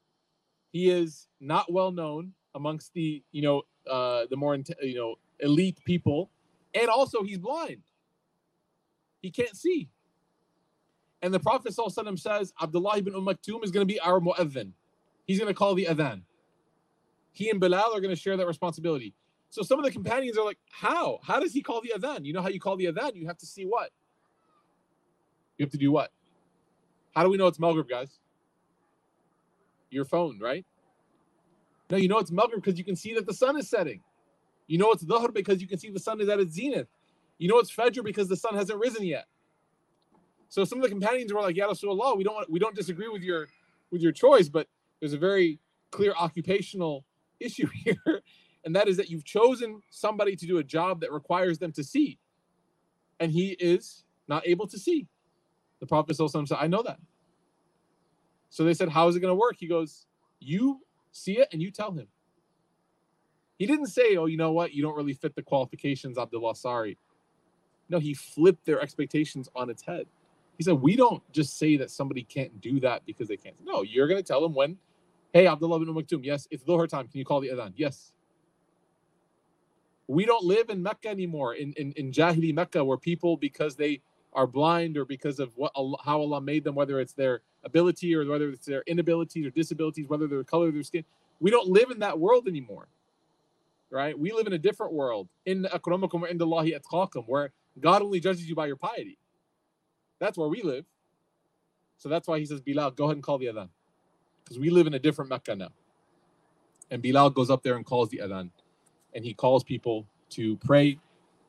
He 0.71 0.89
is 0.89 1.27
not 1.41 1.73
well 1.73 1.91
known 1.91 2.35
amongst 2.55 2.95
the, 2.95 3.21
you 3.33 3.43
know, 3.43 3.63
uh, 3.91 4.27
the 4.31 4.37
more, 4.37 4.55
you 4.55 4.95
know, 4.95 5.17
elite 5.41 5.81
people. 5.85 6.31
And 6.73 6.89
also 6.89 7.25
he's 7.25 7.39
blind. 7.39 7.83
He 9.21 9.33
can't 9.33 9.57
see. 9.57 9.89
And 11.21 11.35
the 11.35 11.41
Prophet 11.41 11.75
ﷺ 11.75 12.17
says, 12.21 12.53
Abdullah 12.63 12.99
ibn 12.99 13.17
Umm 13.17 13.27
Maktoum 13.27 13.65
is 13.65 13.73
going 13.73 13.85
to 13.85 13.93
be 13.93 13.99
our 13.99 14.21
mu'adhin. 14.21 14.71
He's 15.27 15.41
going 15.41 15.53
to 15.53 15.55
call 15.55 15.75
the 15.75 15.87
adhan 15.87 16.23
he 17.39 17.51
and 17.51 17.61
Bilal 17.61 17.95
are 17.95 18.01
going 18.01 18.15
to 18.15 18.21
share 18.21 18.37
that 18.37 18.49
responsibility. 18.49 19.15
So 19.49 19.63
some 19.63 19.79
of 19.79 19.85
the 19.85 19.93
companions 19.93 20.37
are 20.37 20.45
like, 20.45 20.59
how? 20.73 21.21
How 21.23 21.39
does 21.39 21.53
he 21.53 21.63
call 21.63 21.81
the 21.81 21.93
adhan? 21.97 22.25
You 22.25 22.33
know 22.33 22.43
how 22.43 22.49
you 22.49 22.59
call 22.59 22.77
the 22.77 22.87
adhan? 22.87 23.15
You 23.15 23.29
have 23.29 23.39
to 23.39 23.47
see 23.47 23.65
what? 23.65 23.91
You 25.57 25.65
have 25.65 25.71
to 25.71 25.79
do 25.79 25.93
what? 25.93 26.11
How 27.15 27.23
do 27.23 27.31
we 27.31 27.37
know 27.37 27.47
it's 27.47 27.61
Maghrib, 27.61 27.89
guys? 27.89 28.19
Your 29.91 30.05
phone, 30.05 30.41
right? 30.41 30.67
No, 31.91 31.97
you 31.97 32.09
know 32.09 32.19
it's 32.19 32.33
Maghrib 32.33 32.61
because 32.61 32.77
you 32.77 32.85
can 32.85 32.97
see 32.97 33.15
that 33.15 33.25
the 33.25 33.33
sun 33.33 33.57
is 33.57 33.71
setting. 33.71 34.01
You 34.67 34.79
know 34.79 34.91
it's 34.91 35.05
Dhuhr 35.05 35.33
because 35.33 35.63
you 35.63 35.69
can 35.69 35.79
see 35.79 35.91
the 35.91 36.01
sun 36.01 36.21
is 36.21 36.29
at 36.29 36.41
its 36.41 36.55
zenith. 36.55 36.89
You 37.39 37.49
know 37.49 37.59
it's 37.59 37.73
Fajr 37.75 38.03
because 38.03 38.29
the 38.29 38.37
sun 38.37 38.57
hasn't 38.57 38.81
risen 38.81 39.05
yet. 39.05 39.27
So 40.49 40.65
some 40.65 40.79
of 40.79 40.83
the 40.83 40.91
companions 40.91 41.33
were 41.33 41.41
like, 41.41 41.57
"Ya 41.57 41.69
Rasulullah, 41.69 42.17
we 42.17 42.25
don't 42.25 42.35
want, 42.35 42.51
we 42.51 42.59
don't 42.59 42.75
disagree 42.75 43.09
with 43.09 43.23
your 43.23 43.47
with 43.93 44.03
your 44.03 44.13
choice, 44.13 44.49
but 44.49 44.67
there's 44.99 45.13
a 45.13 45.19
very 45.19 45.61
clear 45.91 46.13
occupational 46.19 47.05
issue 47.41 47.69
here, 47.85 48.23
and 48.65 48.75
that 48.77 48.89
is 48.89 48.97
that 48.97 49.11
you've 49.11 49.25
chosen 49.25 49.83
somebody 49.91 50.37
to 50.37 50.47
do 50.47 50.59
a 50.59 50.65
job 50.65 51.01
that 51.01 51.13
requires 51.13 51.59
them 51.59 51.73
to 51.73 51.85
see, 51.85 52.19
and 53.21 53.33
he 53.33 53.51
is 53.53 54.05
not 54.29 54.47
able 54.47 54.67
to 54.69 54.79
see. 54.79 55.07
The 55.81 55.87
Prophet 55.87 56.17
said, 56.17 56.59
I 56.59 56.67
know 56.67 56.83
that. 56.83 56.99
So 58.51 58.65
they 58.65 58.75
said, 58.75 58.89
How 58.89 59.09
is 59.09 59.17
it 59.17 59.21
going 59.21 59.31
to 59.31 59.37
work? 59.37 59.57
He 59.59 59.67
goes, 59.67 60.07
You 60.41 60.81
see 61.13 61.39
it 61.39 61.49
and 61.53 61.63
you 61.63 61.71
tell 61.71 61.93
him. 61.93 62.07
He 63.59 63.67
didn't 63.67 63.87
say, 63.87 64.17
Oh, 64.17 64.27
you 64.27 64.37
know 64.37 64.53
what? 64.53 64.73
You 64.73 64.83
don't 64.83 64.97
really 64.97 65.15
fit 65.15 65.35
the 65.35 65.43
qualifications, 65.43 66.19
Abdullah. 66.19 66.57
Sorry. 66.57 66.97
No, 67.89 67.99
he 67.99 68.15
flipped 68.15 68.67
their 68.67 68.81
expectations 68.81 69.49
on 69.55 69.71
its 69.71 69.83
head. 69.83 70.07
He 70.57 70.65
said, 70.65 70.75
We 70.75 70.97
don't 70.97 71.23
just 71.33 71.59
say 71.59 71.77
that 71.77 71.91
somebody 71.91 72.23
can't 72.23 72.61
do 72.61 72.81
that 72.81 73.05
because 73.07 73.29
they 73.29 73.37
can't. 73.37 73.57
No, 73.65 73.83
you're 73.83 74.09
going 74.09 74.23
to 74.23 74.27
tell 74.27 74.41
them 74.41 74.55
when 74.55 74.77
Hey, 75.33 75.47
Abdullah 75.47 75.79
bin 75.79 75.89
Maktoum, 75.95 76.25
yes, 76.25 76.49
it's 76.51 76.65
Dhuhr 76.65 76.89
time. 76.89 77.07
Can 77.09 77.19
you 77.19 77.25
call 77.25 77.41
the 77.41 77.49
adhan? 77.49 77.73
Yes. 77.77 78.13
We 80.07 80.25
don't 80.25 80.45
live 80.45 80.71
in 80.71 80.83
Mecca 80.83 81.09
anymore, 81.09 81.55
in, 81.55 81.75
in, 81.75 81.93
in 81.93 82.13
Jahili 82.13 82.55
Mecca, 82.55 82.83
where 82.83 82.97
people, 82.97 83.37
because 83.37 83.77
they 83.77 84.01
are 84.33 84.47
blind 84.47 84.97
or 84.97 85.05
because 85.05 85.39
of 85.39 85.55
what 85.57 85.71
Allah, 85.75 85.99
how 86.03 86.21
Allah 86.21 86.41
made 86.41 86.65
them, 86.65 86.75
whether 86.75 86.99
it's 86.99 87.13
their 87.13 87.43
ability 87.63 88.15
or 88.15 88.25
whether 88.27 88.49
it's 88.49 88.65
their 88.65 88.83
inabilities 88.87 89.47
or 89.47 89.51
disabilities, 89.51 90.09
whether 90.09 90.27
they're 90.27 90.39
the 90.39 90.45
color 90.45 90.69
of 90.69 90.75
their 90.75 90.83
skin, 90.83 91.05
we 91.41 91.51
don't 91.51 91.69
live 91.69 91.91
in 91.91 91.99
that 91.99 92.19
world 92.19 92.49
anymore. 92.49 92.89
Right? 93.91 94.19
We 94.19 94.33
live 94.33 94.47
in 94.47 94.55
a 94.55 94.59
different 94.59 94.95
world. 94.95 95.29
In 95.45 95.65
akramakum 95.65 96.31
indallahi 96.31 96.79
atqakum, 96.81 97.25
where 97.27 97.53
God 97.79 98.01
only 98.03 98.21
judges 98.21 98.49
you 98.49 98.55
by 98.55 98.67
your 98.67 98.77
piety. 98.77 99.19
That's 100.21 100.39
where 100.39 100.49
we 100.49 100.63
live. 100.63 100.87
So 101.99 102.09
that's 102.09 102.27
why 102.29 102.39
he 102.39 102.47
says, 102.47 102.61
Bilal, 102.63 102.93
go 102.93 103.05
ahead 103.05 103.17
and 103.17 103.23
call 103.23 103.39
the 103.39 103.47
adhan 103.47 103.69
because 104.49 104.59
we 104.59 104.71
live 104.71 104.87
in 104.87 104.95
a 104.95 104.99
different 104.99 105.29
Mecca 105.29 105.55
now. 105.55 105.69
And 106.91 107.03
Bilal 107.03 107.31
goes 107.31 107.51
up 107.51 107.63
there 107.63 107.77
and 107.77 107.85
calls 107.85 108.09
the 108.09 108.19
adhan, 108.19 108.49
and 109.15 109.25
he 109.25 109.35
calls 109.35 109.63
people 109.63 110.07
to 110.31 110.57
pray. 110.59 110.99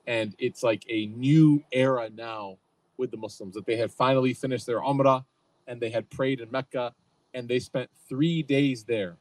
And 0.05 0.35
it's 0.37 0.63
like 0.63 0.83
a 0.89 1.05
new 1.07 1.63
era 1.71 2.09
now 2.13 2.57
with 2.97 3.11
the 3.11 3.17
Muslims 3.17 3.53
that 3.53 3.65
they 3.65 3.77
had 3.77 3.91
finally 3.91 4.33
finished 4.33 4.65
their 4.65 4.81
Umrah 4.81 5.23
and 5.67 5.79
they 5.79 5.89
had 5.89 6.09
prayed 6.09 6.41
in 6.41 6.51
Mecca 6.51 6.93
and 7.33 7.47
they 7.47 7.59
spent 7.59 7.89
three 8.09 8.43
days 8.43 8.83
there 8.83 9.17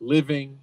living, 0.00 0.58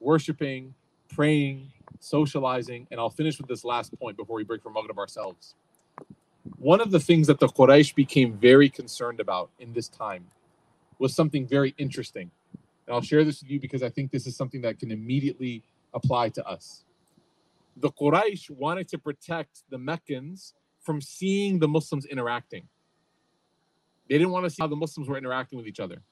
worshiping, 0.00 0.74
praying, 1.14 1.70
socializing. 2.00 2.88
And 2.90 2.98
I'll 2.98 3.10
finish 3.10 3.38
with 3.38 3.46
this 3.46 3.64
last 3.64 3.96
point 3.98 4.16
before 4.16 4.36
we 4.36 4.44
break 4.44 4.62
from 4.62 4.72
Maghrib 4.72 4.98
ourselves. 4.98 5.54
One 6.56 6.80
of 6.80 6.90
the 6.90 6.98
things 6.98 7.26
that 7.26 7.38
the 7.38 7.48
Quraysh 7.48 7.94
became 7.94 8.32
very 8.32 8.70
concerned 8.70 9.20
about 9.20 9.50
in 9.60 9.74
this 9.74 9.88
time 9.88 10.24
was 11.00 11.14
something 11.14 11.48
very 11.48 11.74
interesting. 11.78 12.30
And 12.86 12.94
I'll 12.94 13.02
share 13.02 13.24
this 13.24 13.40
with 13.40 13.50
you 13.50 13.58
because 13.58 13.82
I 13.82 13.88
think 13.88 14.12
this 14.12 14.26
is 14.26 14.36
something 14.36 14.60
that 14.60 14.78
can 14.78 14.92
immediately 14.92 15.64
apply 15.94 16.28
to 16.28 16.46
us. 16.46 16.84
The 17.78 17.90
Quraysh 17.90 18.50
wanted 18.50 18.86
to 18.88 18.98
protect 18.98 19.62
the 19.70 19.78
Meccans 19.78 20.54
from 20.80 21.00
seeing 21.00 21.58
the 21.58 21.66
Muslims 21.66 22.04
interacting. 22.04 22.68
They 24.08 24.18
didn't 24.18 24.30
want 24.30 24.44
to 24.44 24.50
see 24.50 24.60
how 24.60 24.66
the 24.66 24.76
Muslims 24.76 25.08
were 25.08 25.16
interacting 25.16 25.56
with 25.56 25.66
each 25.66 25.80
other. 25.80 26.02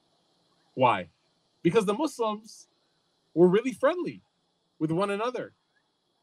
Why? 0.73 1.09
Because 1.61 1.85
the 1.85 1.93
Muslims 1.93 2.67
were 3.33 3.47
really 3.47 3.73
friendly 3.73 4.21
with 4.79 4.91
one 4.91 5.11
another. 5.11 5.53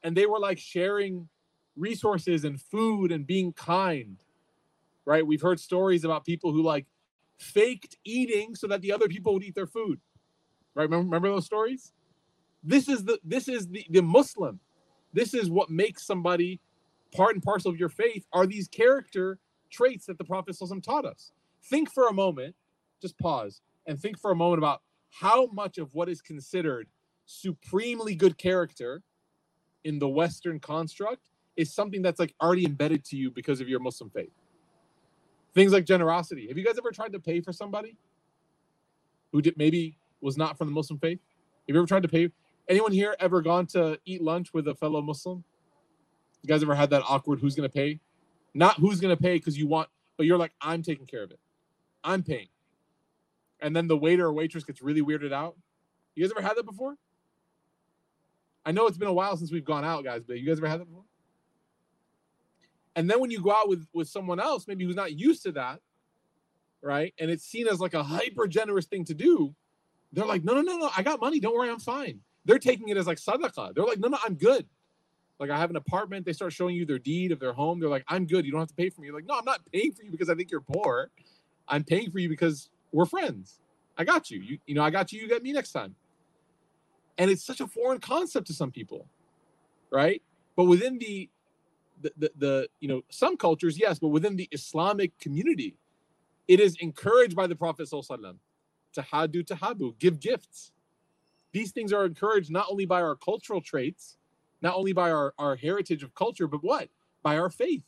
And 0.03 0.17
they 0.17 0.27
were 0.27 0.41
like 0.41 0.59
sharing 0.59 1.29
resources 1.77 2.45
and 2.45 2.61
food 2.61 3.13
and 3.13 3.27
being 3.27 3.53
kind. 3.53 4.17
Right? 5.05 5.25
We've 5.25 5.43
heard 5.43 5.61
stories 5.61 6.05
about 6.05 6.25
people 6.25 6.51
who 6.51 6.63
like 6.63 6.87
faked 7.39 7.97
eating 8.05 8.55
so 8.55 8.67
that 8.67 8.81
the 8.81 8.93
other 8.93 9.09
people 9.09 9.35
would 9.35 9.45
eat 9.45 9.55
their 9.55 9.67
food. 9.67 10.01
Right? 10.75 10.85
Remember, 10.85 11.05
remember 11.05 11.29
those 11.29 11.47
stories? 11.47 11.93
This 12.63 12.89
is 12.89 13.05
the 13.05 13.19
this 13.25 13.49
is 13.49 13.69
the, 13.69 13.87
the 13.91 14.03
Muslim. 14.03 14.61
This 15.13 15.35
is 15.35 15.51
what 15.51 15.71
makes 15.71 16.05
somebody 16.05 16.61
part 17.15 17.35
and 17.35 17.43
parcel 17.43 17.71
of 17.71 17.79
your 17.79 17.89
faith 17.89 18.27
are 18.33 18.47
these 18.47 18.69
character 18.69 19.39
traits 19.71 20.07
that 20.07 20.19
the 20.19 20.25
Prophet 20.25 20.57
taught 20.83 21.05
us. 21.05 21.33
Think 21.65 21.93
for 21.93 22.09
a 22.09 22.13
moment, 22.13 22.55
just 23.01 23.19
pause 23.19 23.61
and 23.87 23.99
think 23.99 24.19
for 24.19 24.31
a 24.31 24.37
moment 24.37 24.59
about 24.59 24.83
how 25.11 25.47
much 25.47 25.79
of 25.79 25.95
what 25.95 26.09
is 26.09 26.21
considered 26.21 26.89
supremely 27.25 28.15
good 28.15 28.37
character 28.39 29.03
in 29.85 29.99
the 29.99 30.09
Western 30.09 30.61
construct 30.61 31.29
is 31.57 31.73
something 31.73 32.03
that's 32.03 32.21
like 32.21 32.35
already 32.43 32.67
embedded 32.67 33.05
to 33.05 33.17
you 33.17 33.31
because 33.31 33.61
of 33.61 33.69
your 33.69 33.81
Muslim 33.81 34.11
faith. 34.11 34.33
Things 35.57 35.73
like 35.73 35.87
generosity. 35.87 36.49
Have 36.49 36.59
you 36.59 36.65
guys 36.65 36.77
ever 36.77 36.91
tried 36.93 37.15
to 37.15 37.19
pay 37.19 37.41
for 37.41 37.51
somebody 37.51 37.97
who 39.33 39.41
did 39.41 39.57
maybe 39.57 39.97
was 40.21 40.37
not 40.37 40.59
from 40.59 40.67
the 40.67 40.75
Muslim 40.75 40.99
faith? 40.99 41.19
Have 41.67 41.75
you 41.75 41.79
ever 41.79 41.87
tried 41.87 42.03
to 42.03 42.09
pay? 42.09 42.31
Anyone 42.69 42.93
here 42.93 43.17
ever 43.21 43.41
gone 43.41 43.65
to 43.69 43.99
eat 44.05 44.21
lunch 44.21 44.53
with 44.53 44.69
a 44.69 44.75
fellow 44.75 45.01
Muslim? 45.01 45.43
You 46.43 46.49
guys 46.49 46.63
ever 46.63 46.75
had 46.75 46.91
that 46.91 47.03
awkward 47.09 47.41
who's 47.41 47.55
gonna 47.55 47.71
pay? 47.71 48.01
Not 48.53 48.77
who's 48.77 49.01
gonna 49.01 49.17
pay 49.17 49.37
because 49.37 49.57
you 49.57 49.67
want, 49.67 49.89
but 50.19 50.27
you're 50.27 50.37
like, 50.37 50.53
I'm 50.61 50.83
taking 50.83 51.07
care 51.07 51.23
of 51.23 51.31
it. 51.31 51.41
I'm 52.05 52.23
paying. 52.23 52.49
And 53.61 53.75
then 53.75 53.89
the 53.89 53.97
waiter 53.97 54.27
or 54.27 54.35
waitress 54.35 54.63
gets 54.63 54.83
really 54.83 55.01
weirded 55.01 55.33
out. 55.33 55.57
You 56.15 56.23
guys 56.23 56.33
ever 56.37 56.47
had 56.47 56.59
that 56.59 56.67
before? 56.67 56.97
I 58.67 58.73
know 58.73 58.89
it's 58.89 58.99
been 58.99 59.09
a 59.09 59.13
while 59.15 59.39
since 59.39 59.51
we've 59.51 59.65
gone 59.65 59.87
out, 59.87 60.05
guys, 60.05 60.23
but 60.23 60.39
you 60.39 60.47
guys 60.47 60.59
ever 60.59 60.69
had 60.69 60.81
that 60.81 60.85
before? 60.85 61.06
And 62.97 63.11
then 63.11 63.21
when 63.21 63.33
you 63.33 63.43
go 63.43 63.53
out 63.53 63.69
with 63.71 63.87
with 63.95 64.09
someone 64.09 64.41
else, 64.41 64.69
maybe 64.69 64.87
who's 64.87 64.97
not 64.97 65.15
used 65.15 65.45
to 65.45 65.53
that, 65.55 65.81
right? 66.83 67.15
And 67.19 67.31
it's 67.31 67.45
seen 67.45 67.69
as 67.69 67.81
like 67.81 67.95
a 67.95 68.05
hyper 68.05 68.49
generous 68.49 68.87
thing 68.87 69.05
to 69.07 69.15
do. 69.15 69.55
They're 70.13 70.27
like, 70.27 70.45
no, 70.45 70.55
no, 70.55 70.63
no, 70.63 70.79
no, 70.79 70.91
I 70.97 71.03
got 71.03 71.21
money. 71.21 71.41
Don't 71.41 71.55
worry, 71.55 71.71
I'm 71.71 71.81
fine. 71.81 72.21
They're 72.47 72.59
taking 72.61 72.89
it 72.91 72.97
as 72.99 73.07
like 73.07 73.19
sadaqah. 73.19 73.75
They're 73.75 73.85
like, 73.85 73.99
no, 74.01 74.09
no, 74.09 74.19
I'm 74.25 74.35
good. 74.37 74.67
Like 75.41 75.51
I 75.51 75.59
have 75.59 75.71
an 75.71 75.77
apartment. 75.77 76.27
They 76.27 76.35
start 76.35 76.55
showing 76.55 76.77
you 76.77 76.87
their 76.87 76.99
deed 77.01 77.33
of 77.33 77.41
their 77.41 77.55
home. 77.55 77.81
They're 77.81 77.91
like, 77.91 78.05
I'm 78.09 78.27
good. 78.27 78.47
You 78.47 78.53
don't 78.53 78.61
have 78.61 78.69
to 78.71 78.75
pay 78.75 78.91
for 78.91 79.03
me. 79.03 79.09
You're 79.09 79.17
like, 79.17 79.27
no, 79.27 79.37
I'm 79.39 79.45
not 79.47 79.61
paying 79.73 79.93
for 79.93 80.05
you 80.05 80.13
because 80.13 80.31
I 80.31 80.37
think 80.37 80.51
you're 80.51 80.63
poor. 80.63 81.11
I'm 81.69 81.85
paying 81.85 82.11
for 82.11 82.21
you 82.21 82.29
because 82.31 82.71
we're 82.93 83.07
friends. 83.07 83.61
I 83.99 84.05
got 84.05 84.31
you. 84.31 84.41
You, 84.41 84.59
you 84.67 84.75
know, 84.75 84.83
I 84.83 84.91
got 84.91 85.13
you. 85.13 85.21
You 85.23 85.29
get 85.29 85.43
me 85.43 85.53
next 85.53 85.73
time. 85.73 85.97
And 87.19 87.31
it's 87.31 87.45
such 87.45 87.61
a 87.61 87.67
foreign 87.67 88.01
concept 88.01 88.49
to 88.49 88.55
some 88.55 88.73
people, 88.73 89.07
right? 89.91 90.23
But 90.57 90.65
within 90.65 90.99
the 90.99 91.31
the, 92.17 92.31
the, 92.37 92.69
you 92.81 92.89
know 92.89 93.03
some 93.11 93.37
cultures 93.37 93.79
yes 93.79 93.99
but 93.99 94.09
within 94.09 94.37
the 94.37 94.49
islamic 94.53 95.19
community 95.19 95.77
it 96.49 96.61
is 96.61 96.77
encouraged 96.81 97.35
by 97.35 97.47
the 97.47 97.57
prophet 97.57 97.89
sallallahu 97.89 98.37
tahadu 98.97 99.45
tahabu 99.45 99.99
give 99.99 100.21
gifts. 100.21 100.73
These 101.53 101.73
things 101.73 101.93
are 101.93 102.05
encouraged 102.05 102.51
not 102.51 102.67
only 102.71 102.87
by 102.87 103.03
our 103.03 103.17
cultural 103.17 103.61
traits 103.61 104.17
not 104.63 104.75
only 104.75 104.93
by 104.93 105.11
our, 105.11 105.35
our 105.39 105.57
heritage 105.57 106.03
of 106.03 106.15
culture 106.15 106.47
but 106.47 106.63
what? 106.63 106.89
By 107.23 107.39
our 107.39 107.51
faith. 107.51 107.85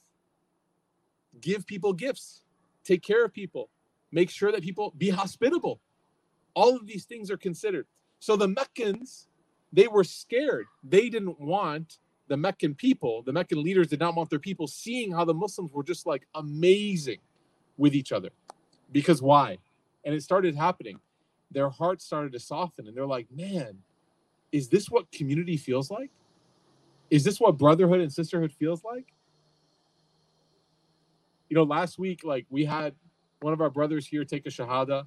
Give 1.40 1.66
people 1.66 1.92
gifts. 1.92 2.42
Take 2.84 3.02
care 3.02 3.24
of 3.24 3.32
people. 3.32 3.70
Make 4.12 4.30
sure 4.30 4.52
that 4.52 4.62
people 4.62 4.94
be 4.96 5.10
hospitable. 5.10 5.80
All 6.54 6.76
of 6.76 6.86
these 6.86 7.04
things 7.04 7.30
are 7.30 7.36
considered. 7.36 7.86
So 8.20 8.36
the 8.36 8.48
meccans 8.48 9.28
they 9.72 9.86
were 9.88 10.04
scared. 10.04 10.66
They 10.82 11.08
didn't 11.08 11.38
want 11.40 11.98
the 12.28 12.36
Meccan 12.36 12.74
people, 12.74 13.22
the 13.22 13.32
Meccan 13.32 13.62
leaders 13.62 13.88
did 13.88 14.00
not 14.00 14.14
want 14.14 14.30
their 14.30 14.38
people 14.38 14.66
seeing 14.66 15.10
how 15.12 15.24
the 15.24 15.34
Muslims 15.34 15.72
were 15.72 15.82
just 15.82 16.06
like 16.06 16.26
amazing 16.34 17.18
with 17.76 17.94
each 17.94 18.12
other. 18.12 18.30
Because 18.92 19.20
why? 19.22 19.58
And 20.04 20.14
it 20.14 20.22
started 20.22 20.54
happening. 20.54 21.00
Their 21.50 21.70
hearts 21.70 22.04
started 22.04 22.32
to 22.32 22.38
soften 22.38 22.86
and 22.86 22.96
they're 22.96 23.06
like, 23.06 23.26
man, 23.34 23.78
is 24.52 24.68
this 24.68 24.90
what 24.90 25.10
community 25.10 25.56
feels 25.56 25.90
like? 25.90 26.10
Is 27.10 27.24
this 27.24 27.40
what 27.40 27.56
brotherhood 27.56 28.00
and 28.00 28.12
sisterhood 28.12 28.52
feels 28.52 28.84
like? 28.84 29.06
You 31.48 31.56
know, 31.56 31.62
last 31.62 31.98
week, 31.98 32.24
like 32.24 32.46
we 32.50 32.66
had 32.66 32.94
one 33.40 33.54
of 33.54 33.60
our 33.62 33.70
brothers 33.70 34.06
here 34.06 34.24
take 34.24 34.46
a 34.46 34.50
Shahada. 34.50 35.06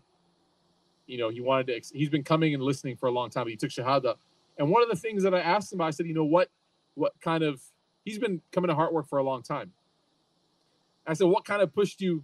You 1.05 1.19
know, 1.19 1.30
he 1.30 1.41
wanted 1.41 1.67
to, 1.67 1.97
he's 1.97 2.09
been 2.09 2.24
coming 2.24 2.55
and 2.55 2.63
listening 2.63 2.95
for 2.95 3.07
a 3.07 3.11
long 3.11 3.30
time, 3.30 3.43
but 3.43 3.51
he 3.51 3.57
took 3.57 3.69
Shahada. 3.69 4.15
And 4.57 4.69
one 4.69 4.82
of 4.82 4.89
the 4.89 4.95
things 4.95 5.22
that 5.24 5.36
I 5.36 5.41
asked 5.41 5.72
him, 5.72 5.82
I 5.82 5.91
said, 5.91 6.07
you 6.07 6.13
know, 6.13 6.24
what 6.24 6.49
what 6.95 7.13
kind 7.21 7.43
of 7.43 7.61
he's 8.05 8.19
been 8.19 8.41
coming 8.51 8.69
to 8.69 8.75
Heartwork 8.75 9.07
for 9.07 9.19
a 9.19 9.23
long 9.23 9.43
time. 9.43 9.71
I 11.05 11.13
said, 11.13 11.27
what 11.27 11.45
kind 11.45 11.61
of 11.61 11.73
pushed 11.73 12.01
you? 12.01 12.23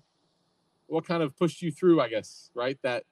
What 0.88 1.06
kind 1.06 1.24
of 1.24 1.38
pushed 1.38 1.62
you 1.62 1.72
through? 1.72 2.00
I 2.00 2.10
guess 2.10 2.52
right 2.54 2.78
that 2.84 3.04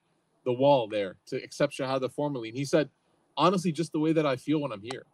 the 0.46 0.54
wall 0.54 0.88
there 0.88 1.18
to 1.28 1.38
accept 1.44 1.74
Shahada 1.78 2.12
formally. 2.12 2.50
And 2.50 2.58
he 2.58 2.66
said, 2.66 2.90
honestly, 3.36 3.72
just 3.72 3.92
the 3.92 4.00
way 4.00 4.14
that 4.14 4.26
I 4.26 4.36
feel 4.36 4.62
when 4.62 4.72
I'm 4.72 4.82
here, 4.82 5.06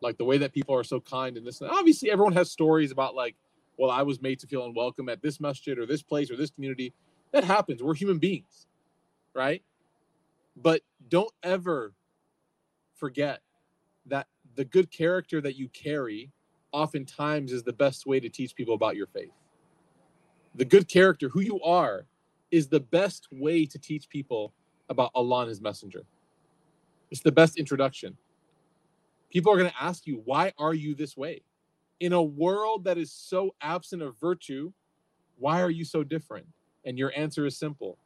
like 0.00 0.16
the 0.16 0.24
way 0.24 0.38
that 0.38 0.52
people 0.52 0.74
are 0.74 0.84
so 0.84 1.00
kind 1.00 1.36
and 1.36 1.46
this. 1.46 1.60
And 1.60 1.70
obviously, 1.70 2.10
everyone 2.10 2.32
has 2.34 2.50
stories 2.50 2.90
about 2.90 3.14
like, 3.14 3.34
well, 3.76 3.90
I 3.90 4.02
was 4.02 4.22
made 4.22 4.38
to 4.40 4.46
feel 4.46 4.64
unwelcome 4.64 5.08
at 5.08 5.22
this 5.22 5.40
masjid 5.40 5.78
or 5.78 5.86
this 5.86 6.02
place 6.02 6.30
or 6.30 6.36
this 6.36 6.50
community. 6.50 6.92
That 7.32 7.44
happens. 7.44 7.82
We're 7.82 7.94
human 7.94 8.18
beings, 8.18 8.66
right? 9.34 9.62
But 10.56 10.82
don't 11.08 11.32
ever 11.42 11.92
forget 12.94 13.40
that 14.06 14.28
the 14.56 14.64
good 14.64 14.90
character 14.90 15.40
that 15.40 15.56
you 15.56 15.68
carry 15.68 16.30
oftentimes 16.72 17.52
is 17.52 17.62
the 17.62 17.72
best 17.72 18.06
way 18.06 18.20
to 18.20 18.28
teach 18.28 18.54
people 18.54 18.74
about 18.74 18.96
your 18.96 19.06
faith. 19.06 19.32
The 20.54 20.64
good 20.64 20.88
character, 20.88 21.28
who 21.28 21.40
you 21.40 21.60
are, 21.62 22.06
is 22.50 22.68
the 22.68 22.80
best 22.80 23.28
way 23.32 23.66
to 23.66 23.78
teach 23.78 24.08
people 24.08 24.52
about 24.88 25.10
Allah 25.14 25.40
and 25.40 25.48
His 25.48 25.60
Messenger. 25.60 26.04
It's 27.10 27.20
the 27.20 27.32
best 27.32 27.58
introduction. 27.58 28.16
People 29.30 29.52
are 29.52 29.58
going 29.58 29.70
to 29.70 29.82
ask 29.82 30.06
you, 30.06 30.22
why 30.24 30.52
are 30.58 30.74
you 30.74 30.94
this 30.94 31.16
way? 31.16 31.42
In 32.00 32.12
a 32.12 32.22
world 32.22 32.84
that 32.84 32.98
is 32.98 33.10
so 33.10 33.54
absent 33.60 34.02
of 34.02 34.18
virtue, 34.20 34.72
why 35.38 35.60
are 35.62 35.70
you 35.70 35.84
so 35.84 36.04
different? 36.04 36.46
And 36.84 36.98
your 36.98 37.12
answer 37.16 37.46
is 37.46 37.56
simple. 37.56 37.98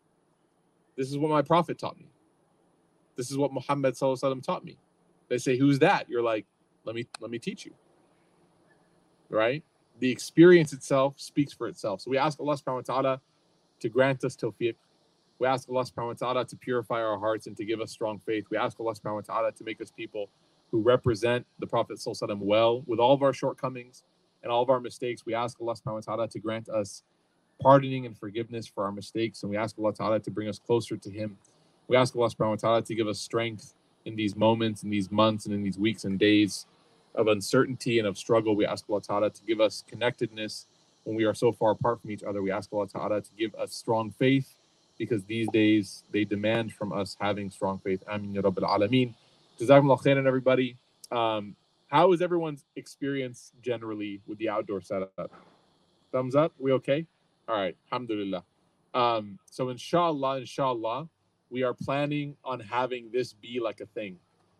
This 0.96 1.10
is 1.10 1.18
what 1.18 1.30
my 1.30 1.42
prophet 1.42 1.78
taught 1.78 1.98
me. 1.98 2.10
This 3.16 3.30
is 3.30 3.36
what 3.36 3.52
Muhammad 3.52 3.98
taught 3.98 4.64
me. 4.64 4.78
They 5.28 5.38
say, 5.38 5.56
"Who's 5.56 5.78
that?" 5.80 6.08
You're 6.08 6.22
like, 6.22 6.46
"Let 6.84 6.94
me 6.94 7.06
let 7.20 7.30
me 7.30 7.38
teach 7.38 7.64
you." 7.66 7.74
Right? 9.28 9.62
The 10.00 10.10
experience 10.10 10.72
itself 10.72 11.18
speaks 11.18 11.52
for 11.52 11.66
itself. 11.68 12.00
So 12.00 12.10
we 12.10 12.18
ask 12.18 12.38
Allah 12.40 12.56
subhanahu 12.56 12.88
wa 12.88 12.94
ta'ala 12.94 13.20
to 13.80 13.88
grant 13.88 14.24
us 14.24 14.36
tawfiq. 14.36 14.76
We 15.38 15.46
ask 15.46 15.68
Allah 15.68 15.84
subhanahu 15.84 16.06
wa 16.06 16.12
ta'ala 16.14 16.44
to 16.46 16.56
purify 16.56 17.02
our 17.02 17.18
hearts 17.18 17.46
and 17.46 17.56
to 17.56 17.64
give 17.64 17.80
us 17.80 17.90
strong 17.90 18.18
faith. 18.18 18.46
We 18.50 18.56
ask 18.56 18.78
Allah 18.80 18.94
subhanahu 18.94 19.14
wa 19.14 19.20
ta'ala 19.20 19.52
to 19.52 19.64
make 19.64 19.80
us 19.80 19.90
people 19.90 20.30
who 20.70 20.80
represent 20.82 21.46
the 21.58 21.66
Prophet 21.66 21.98
well 22.40 22.82
with 22.86 22.98
all 22.98 23.14
of 23.14 23.22
our 23.22 23.32
shortcomings 23.32 24.04
and 24.42 24.52
all 24.52 24.62
of 24.62 24.70
our 24.70 24.80
mistakes. 24.80 25.24
We 25.24 25.34
ask 25.34 25.60
Allah 25.60 25.74
subhanahu 25.74 25.94
wa 25.94 26.00
ta'ala 26.00 26.28
to 26.28 26.38
grant 26.38 26.68
us 26.68 27.02
pardoning 27.60 28.06
and 28.06 28.16
forgiveness 28.16 28.66
for 28.66 28.84
our 28.84 28.92
mistakes. 28.92 29.42
And 29.42 29.50
we 29.50 29.56
ask 29.56 29.78
Allah 29.78 29.94
ta'ala 29.94 30.20
to 30.20 30.30
bring 30.30 30.48
us 30.48 30.58
closer 30.58 30.96
to 30.96 31.10
Him. 31.10 31.38
We 31.88 31.96
ask 31.96 32.14
Allah 32.14 32.28
subhanahu 32.28 32.50
wa 32.50 32.56
ta'ala 32.56 32.82
to 32.82 32.94
give 32.94 33.08
us 33.08 33.18
strength 33.18 33.74
in 34.04 34.16
these 34.16 34.36
moments, 34.36 34.82
in 34.82 34.90
these 34.90 35.10
months, 35.10 35.46
and 35.46 35.54
in 35.54 35.62
these 35.62 35.78
weeks 35.78 36.04
and 36.04 36.18
days 36.18 36.66
of 37.14 37.28
uncertainty 37.28 37.98
and 37.98 38.06
of 38.06 38.16
struggle. 38.16 38.54
We 38.56 38.66
ask 38.66 38.84
Allah 38.88 39.02
Ta'ala 39.02 39.30
to 39.30 39.42
give 39.44 39.60
us 39.60 39.84
connectedness 39.88 40.66
when 41.04 41.16
we 41.16 41.24
are 41.24 41.34
so 41.34 41.52
far 41.52 41.72
apart 41.72 42.00
from 42.00 42.10
each 42.10 42.22
other. 42.22 42.42
We 42.42 42.50
ask 42.50 42.72
Allah 42.72 42.88
Ta'ala 42.88 43.20
to 43.20 43.30
give 43.38 43.54
us 43.54 43.74
strong 43.74 44.10
faith 44.10 44.54
because 44.98 45.24
these 45.24 45.48
days 45.48 46.02
they 46.12 46.24
demand 46.24 46.72
from 46.72 46.92
us 46.92 47.16
having 47.20 47.50
strong 47.50 47.78
faith. 47.78 48.02
Amin 48.08 48.34
ya 48.34 48.42
Rabbil 48.42 48.68
Alameen. 48.68 49.14
Jazakumullah 49.60 50.02
khairan, 50.02 50.26
everybody. 50.26 50.76
Um, 51.10 51.56
how 51.88 52.12
is 52.12 52.20
everyone's 52.20 52.64
experience 52.76 53.52
generally 53.62 54.20
with 54.26 54.38
the 54.38 54.48
outdoor 54.48 54.80
setup? 54.80 55.30
Thumbs 56.12 56.34
up? 56.34 56.52
We 56.58 56.72
okay? 56.72 57.06
All 57.48 57.56
right. 57.56 57.76
Alhamdulillah. 57.90 58.44
Um, 58.94 59.38
so 59.50 59.70
inshallah, 59.70 60.38
inshallah, 60.38 61.08
we 61.50 61.62
are 61.62 61.74
planning 61.74 62.36
on 62.44 62.60
having 62.60 63.10
this 63.12 63.32
be 63.32 63.60
like 63.60 63.80
a 63.80 63.86
thing. 63.86 64.16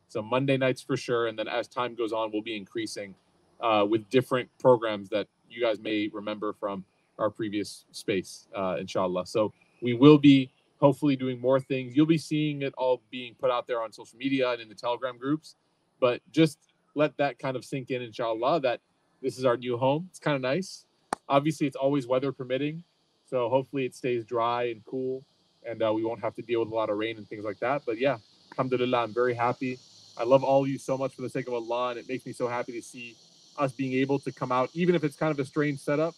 So 0.09 0.23
Monday 0.23 0.57
nights 0.57 0.81
for 0.81 0.97
sure, 0.97 1.27
and 1.27 1.39
then 1.39 1.49
as 1.49 1.69
time 1.69 1.95
goes 1.95 2.13
on, 2.13 2.31
we'll 2.33 2.43
be 2.43 2.57
increasing 2.57 3.15
uh, 3.61 3.85
with 3.89 4.09
different 4.09 4.49
programs 4.59 5.09
that 5.11 5.29
you 5.51 5.63
guys 5.63 5.79
may 5.79 6.09
remember 6.13 6.53
from 6.53 6.85
our 7.19 7.31
previous 7.31 7.85
space, 7.93 8.47
uh, 8.57 8.77
inshallah. 8.79 9.27
So 9.27 9.53
we 9.83 9.95
will 9.95 10.19
be 10.19 10.51
hopefully 10.81 11.17
doing 11.17 11.41
more 11.41 11.61
things. 11.61 11.97
You'll 11.97 12.07
be 12.07 12.19
seeing 12.19 12.63
it 12.63 12.73
all 12.79 13.03
being 13.11 13.35
put 13.35 13.51
out 13.51 13.67
there 13.67 13.83
on 13.83 13.93
social 13.93 14.17
media 14.17 14.51
and 14.51 14.63
in 14.63 14.69
the 14.69 14.75
Telegram 14.75 15.19
groups, 15.19 15.57
but 16.01 16.23
just 16.31 16.59
let 16.95 17.17
that 17.19 17.39
kind 17.39 17.57
of 17.57 17.65
sink 17.65 17.91
in, 17.91 18.01
inshallah, 18.01 18.61
that 18.61 18.81
this 19.21 19.37
is 19.37 19.45
our 19.45 19.57
new 19.57 19.77
home. 19.77 20.07
It's 20.11 20.21
kind 20.21 20.37
of 20.37 20.43
nice. 20.43 20.87
Obviously, 21.29 21.67
it's 21.67 21.77
always 21.77 22.07
weather 22.07 22.33
permitting, 22.33 22.83
so 23.27 23.49
hopefully 23.49 23.85
it 23.85 23.95
stays 23.95 24.25
dry 24.25 24.65
and 24.65 24.83
cool 24.85 25.25
and 25.69 25.83
uh, 25.83 25.93
we 25.93 26.05
won't 26.05 26.21
have 26.21 26.35
to 26.37 26.43
deal 26.43 26.61
with 26.61 26.71
a 26.71 26.75
lot 26.75 26.91
of 26.91 26.97
rain 26.97 27.17
and 27.17 27.29
things 27.29 27.45
like 27.45 27.59
that. 27.61 27.83
But 27.85 27.99
yeah, 27.99 28.17
alhamdulillah, 28.53 29.05
I'm 29.05 29.15
very 29.15 29.35
happy. 29.35 29.79
I 30.17 30.25
love 30.25 30.43
all 30.43 30.63
of 30.63 30.69
you 30.69 30.79
so 30.79 30.99
much 30.99 31.15
for 31.15 31.23
the 31.23 31.29
sake 31.29 31.47
of 31.47 31.55
Allah, 31.55 31.91
and 31.91 31.99
it 31.99 32.09
makes 32.09 32.27
me 32.27 32.33
so 32.33 32.49
happy 32.49 32.73
to 32.73 32.83
see 32.83 33.15
us 33.57 33.73
being 33.73 33.93
able 33.95 34.19
to 34.21 34.33
come 34.33 34.53
out, 34.53 34.71
even 34.73 34.95
if 34.95 35.05
it's 35.05 35.17
kind 35.17 35.31
of 35.31 35.39
a 35.39 35.45
strange 35.45 35.79
setup 35.81 36.15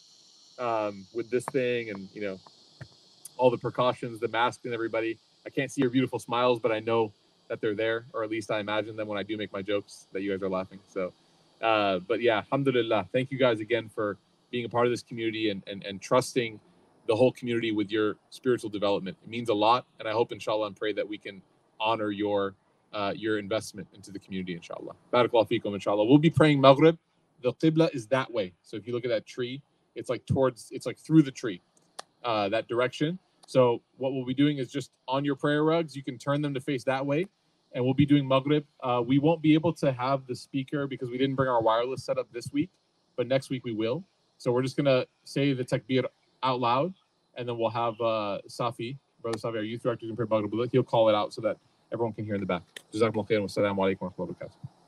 um, 0.58 1.06
with 1.14 1.30
this 1.30 1.44
thing 1.46 1.90
and 1.90 2.08
you 2.14 2.22
know 2.22 2.38
all 3.36 3.50
the 3.50 3.58
precautions, 3.58 4.20
the 4.20 4.28
mask, 4.28 4.60
and 4.64 4.74
everybody. 4.74 5.18
I 5.46 5.50
can't 5.50 5.72
see 5.72 5.80
your 5.80 5.90
beautiful 5.90 6.18
smiles, 6.18 6.60
but 6.60 6.70
I 6.70 6.80
know 6.80 7.12
that 7.48 7.60
they're 7.60 7.74
there, 7.74 8.04
or 8.12 8.22
at 8.22 8.30
least 8.30 8.50
I 8.50 8.60
imagine 8.60 8.96
them 8.96 9.08
when 9.08 9.18
I 9.18 9.22
do 9.22 9.36
make 9.36 9.52
my 9.52 9.62
jokes 9.62 10.06
that 10.12 10.22
you 10.22 10.30
guys 10.30 10.42
are 10.42 10.50
laughing. 10.50 10.78
So, 10.92 11.12
uh, 11.62 12.00
but 12.06 12.20
yeah, 12.20 12.38
alhamdulillah. 12.38 13.08
Thank 13.12 13.30
you 13.30 13.38
guys 13.38 13.60
again 13.60 13.88
for 13.88 14.18
being 14.50 14.66
a 14.66 14.68
part 14.68 14.86
of 14.86 14.92
this 14.92 15.02
community 15.02 15.48
and, 15.50 15.62
and, 15.66 15.82
and 15.84 16.00
trusting 16.00 16.60
the 17.10 17.16
whole 17.16 17.32
community 17.32 17.72
with 17.72 17.90
your 17.92 18.16
spiritual 18.30 18.70
development. 18.70 19.18
It 19.24 19.30
means 19.30 19.50
a 19.50 19.54
lot, 19.54 19.86
and 20.00 20.08
I 20.08 20.12
hope, 20.12 20.32
inshallah, 20.32 20.68
and 20.68 20.76
pray 20.76 20.94
that 20.94 21.08
we 21.08 21.18
can 21.18 21.42
honor 21.80 22.12
your 22.12 22.56
uh, 22.94 23.14
your 23.16 23.38
investment 23.38 23.88
into 23.94 24.12
the 24.12 24.20
community, 24.20 24.54
inshallah. 24.54 24.94
Barakallahu 25.12 25.50
fikum, 25.50 25.74
inshallah. 25.74 26.06
We'll 26.06 26.18
be 26.18 26.30
praying 26.30 26.62
Maghrib. 26.62 26.98
The 27.42 27.52
Qibla 27.54 27.94
is 27.94 28.08
that 28.08 28.32
way. 28.32 28.54
So 28.62 28.78
if 28.78 28.88
you 28.88 28.94
look 28.94 29.04
at 29.04 29.10
that 29.10 29.26
tree, 29.26 29.62
it's 29.96 30.10
like 30.10 30.26
towards, 30.26 30.70
it's 30.72 30.86
like 30.86 30.98
through 30.98 31.24
the 31.24 31.32
tree, 31.32 31.62
uh, 32.24 32.48
that 32.50 32.68
direction. 32.68 33.18
So 33.48 33.82
what 33.98 34.14
we'll 34.14 34.26
be 34.26 34.34
doing 34.34 34.58
is 34.58 34.70
just 34.72 34.92
on 35.08 35.24
your 35.26 35.36
prayer 35.36 35.64
rugs, 35.64 35.96
you 35.96 36.04
can 36.04 36.18
turn 36.18 36.42
them 36.42 36.54
to 36.54 36.60
face 36.60 36.84
that 36.84 37.06
way. 37.06 37.26
and 37.74 37.84
we'll 37.84 37.94
be 37.94 38.06
doing 38.06 38.28
Maghrib. 38.28 38.64
Uh, 38.82 39.02
we 39.06 39.18
won't 39.20 39.42
be 39.42 39.54
able 39.54 39.72
to 39.74 39.92
have 39.92 40.26
the 40.26 40.36
speaker 40.36 40.86
because 40.88 41.10
we 41.10 41.18
didn't 41.18 41.36
bring 41.36 41.48
our 41.50 41.62
wireless 41.62 42.04
setup 42.04 42.32
this 42.32 42.52
week, 42.52 42.70
but 43.16 43.28
next 43.28 43.50
week 43.50 43.64
we 43.64 43.72
will. 43.72 44.04
So 44.38 44.52
we're 44.52 44.62
just 44.62 44.76
gonna 44.76 45.06
say 45.24 45.52
the 45.54 45.64
takbir 45.64 46.04
out 46.42 46.60
loud, 46.60 46.94
and 47.40 47.48
then 47.48 47.56
we'll 47.56 47.70
have 47.70 47.98
uh, 48.02 48.38
Safi, 48.46 48.98
brother 49.22 49.38
Safi, 49.38 49.56
our 49.56 49.62
youth 49.62 49.82
director. 49.82 50.06
He'll 50.70 50.82
call 50.82 51.08
it 51.08 51.14
out 51.14 51.32
so 51.32 51.40
that 51.40 51.56
everyone 51.90 52.12
can 52.12 52.26
hear 52.26 52.34
in 52.34 52.40
the 52.40 52.46
back. 52.46 52.62
Khairan. 53.26 53.44
Wassalamu 53.44 53.78
alaikum 53.78 54.02
wa 54.02 54.10
rahmatullahi 54.10 54.38
wa. 54.38 54.79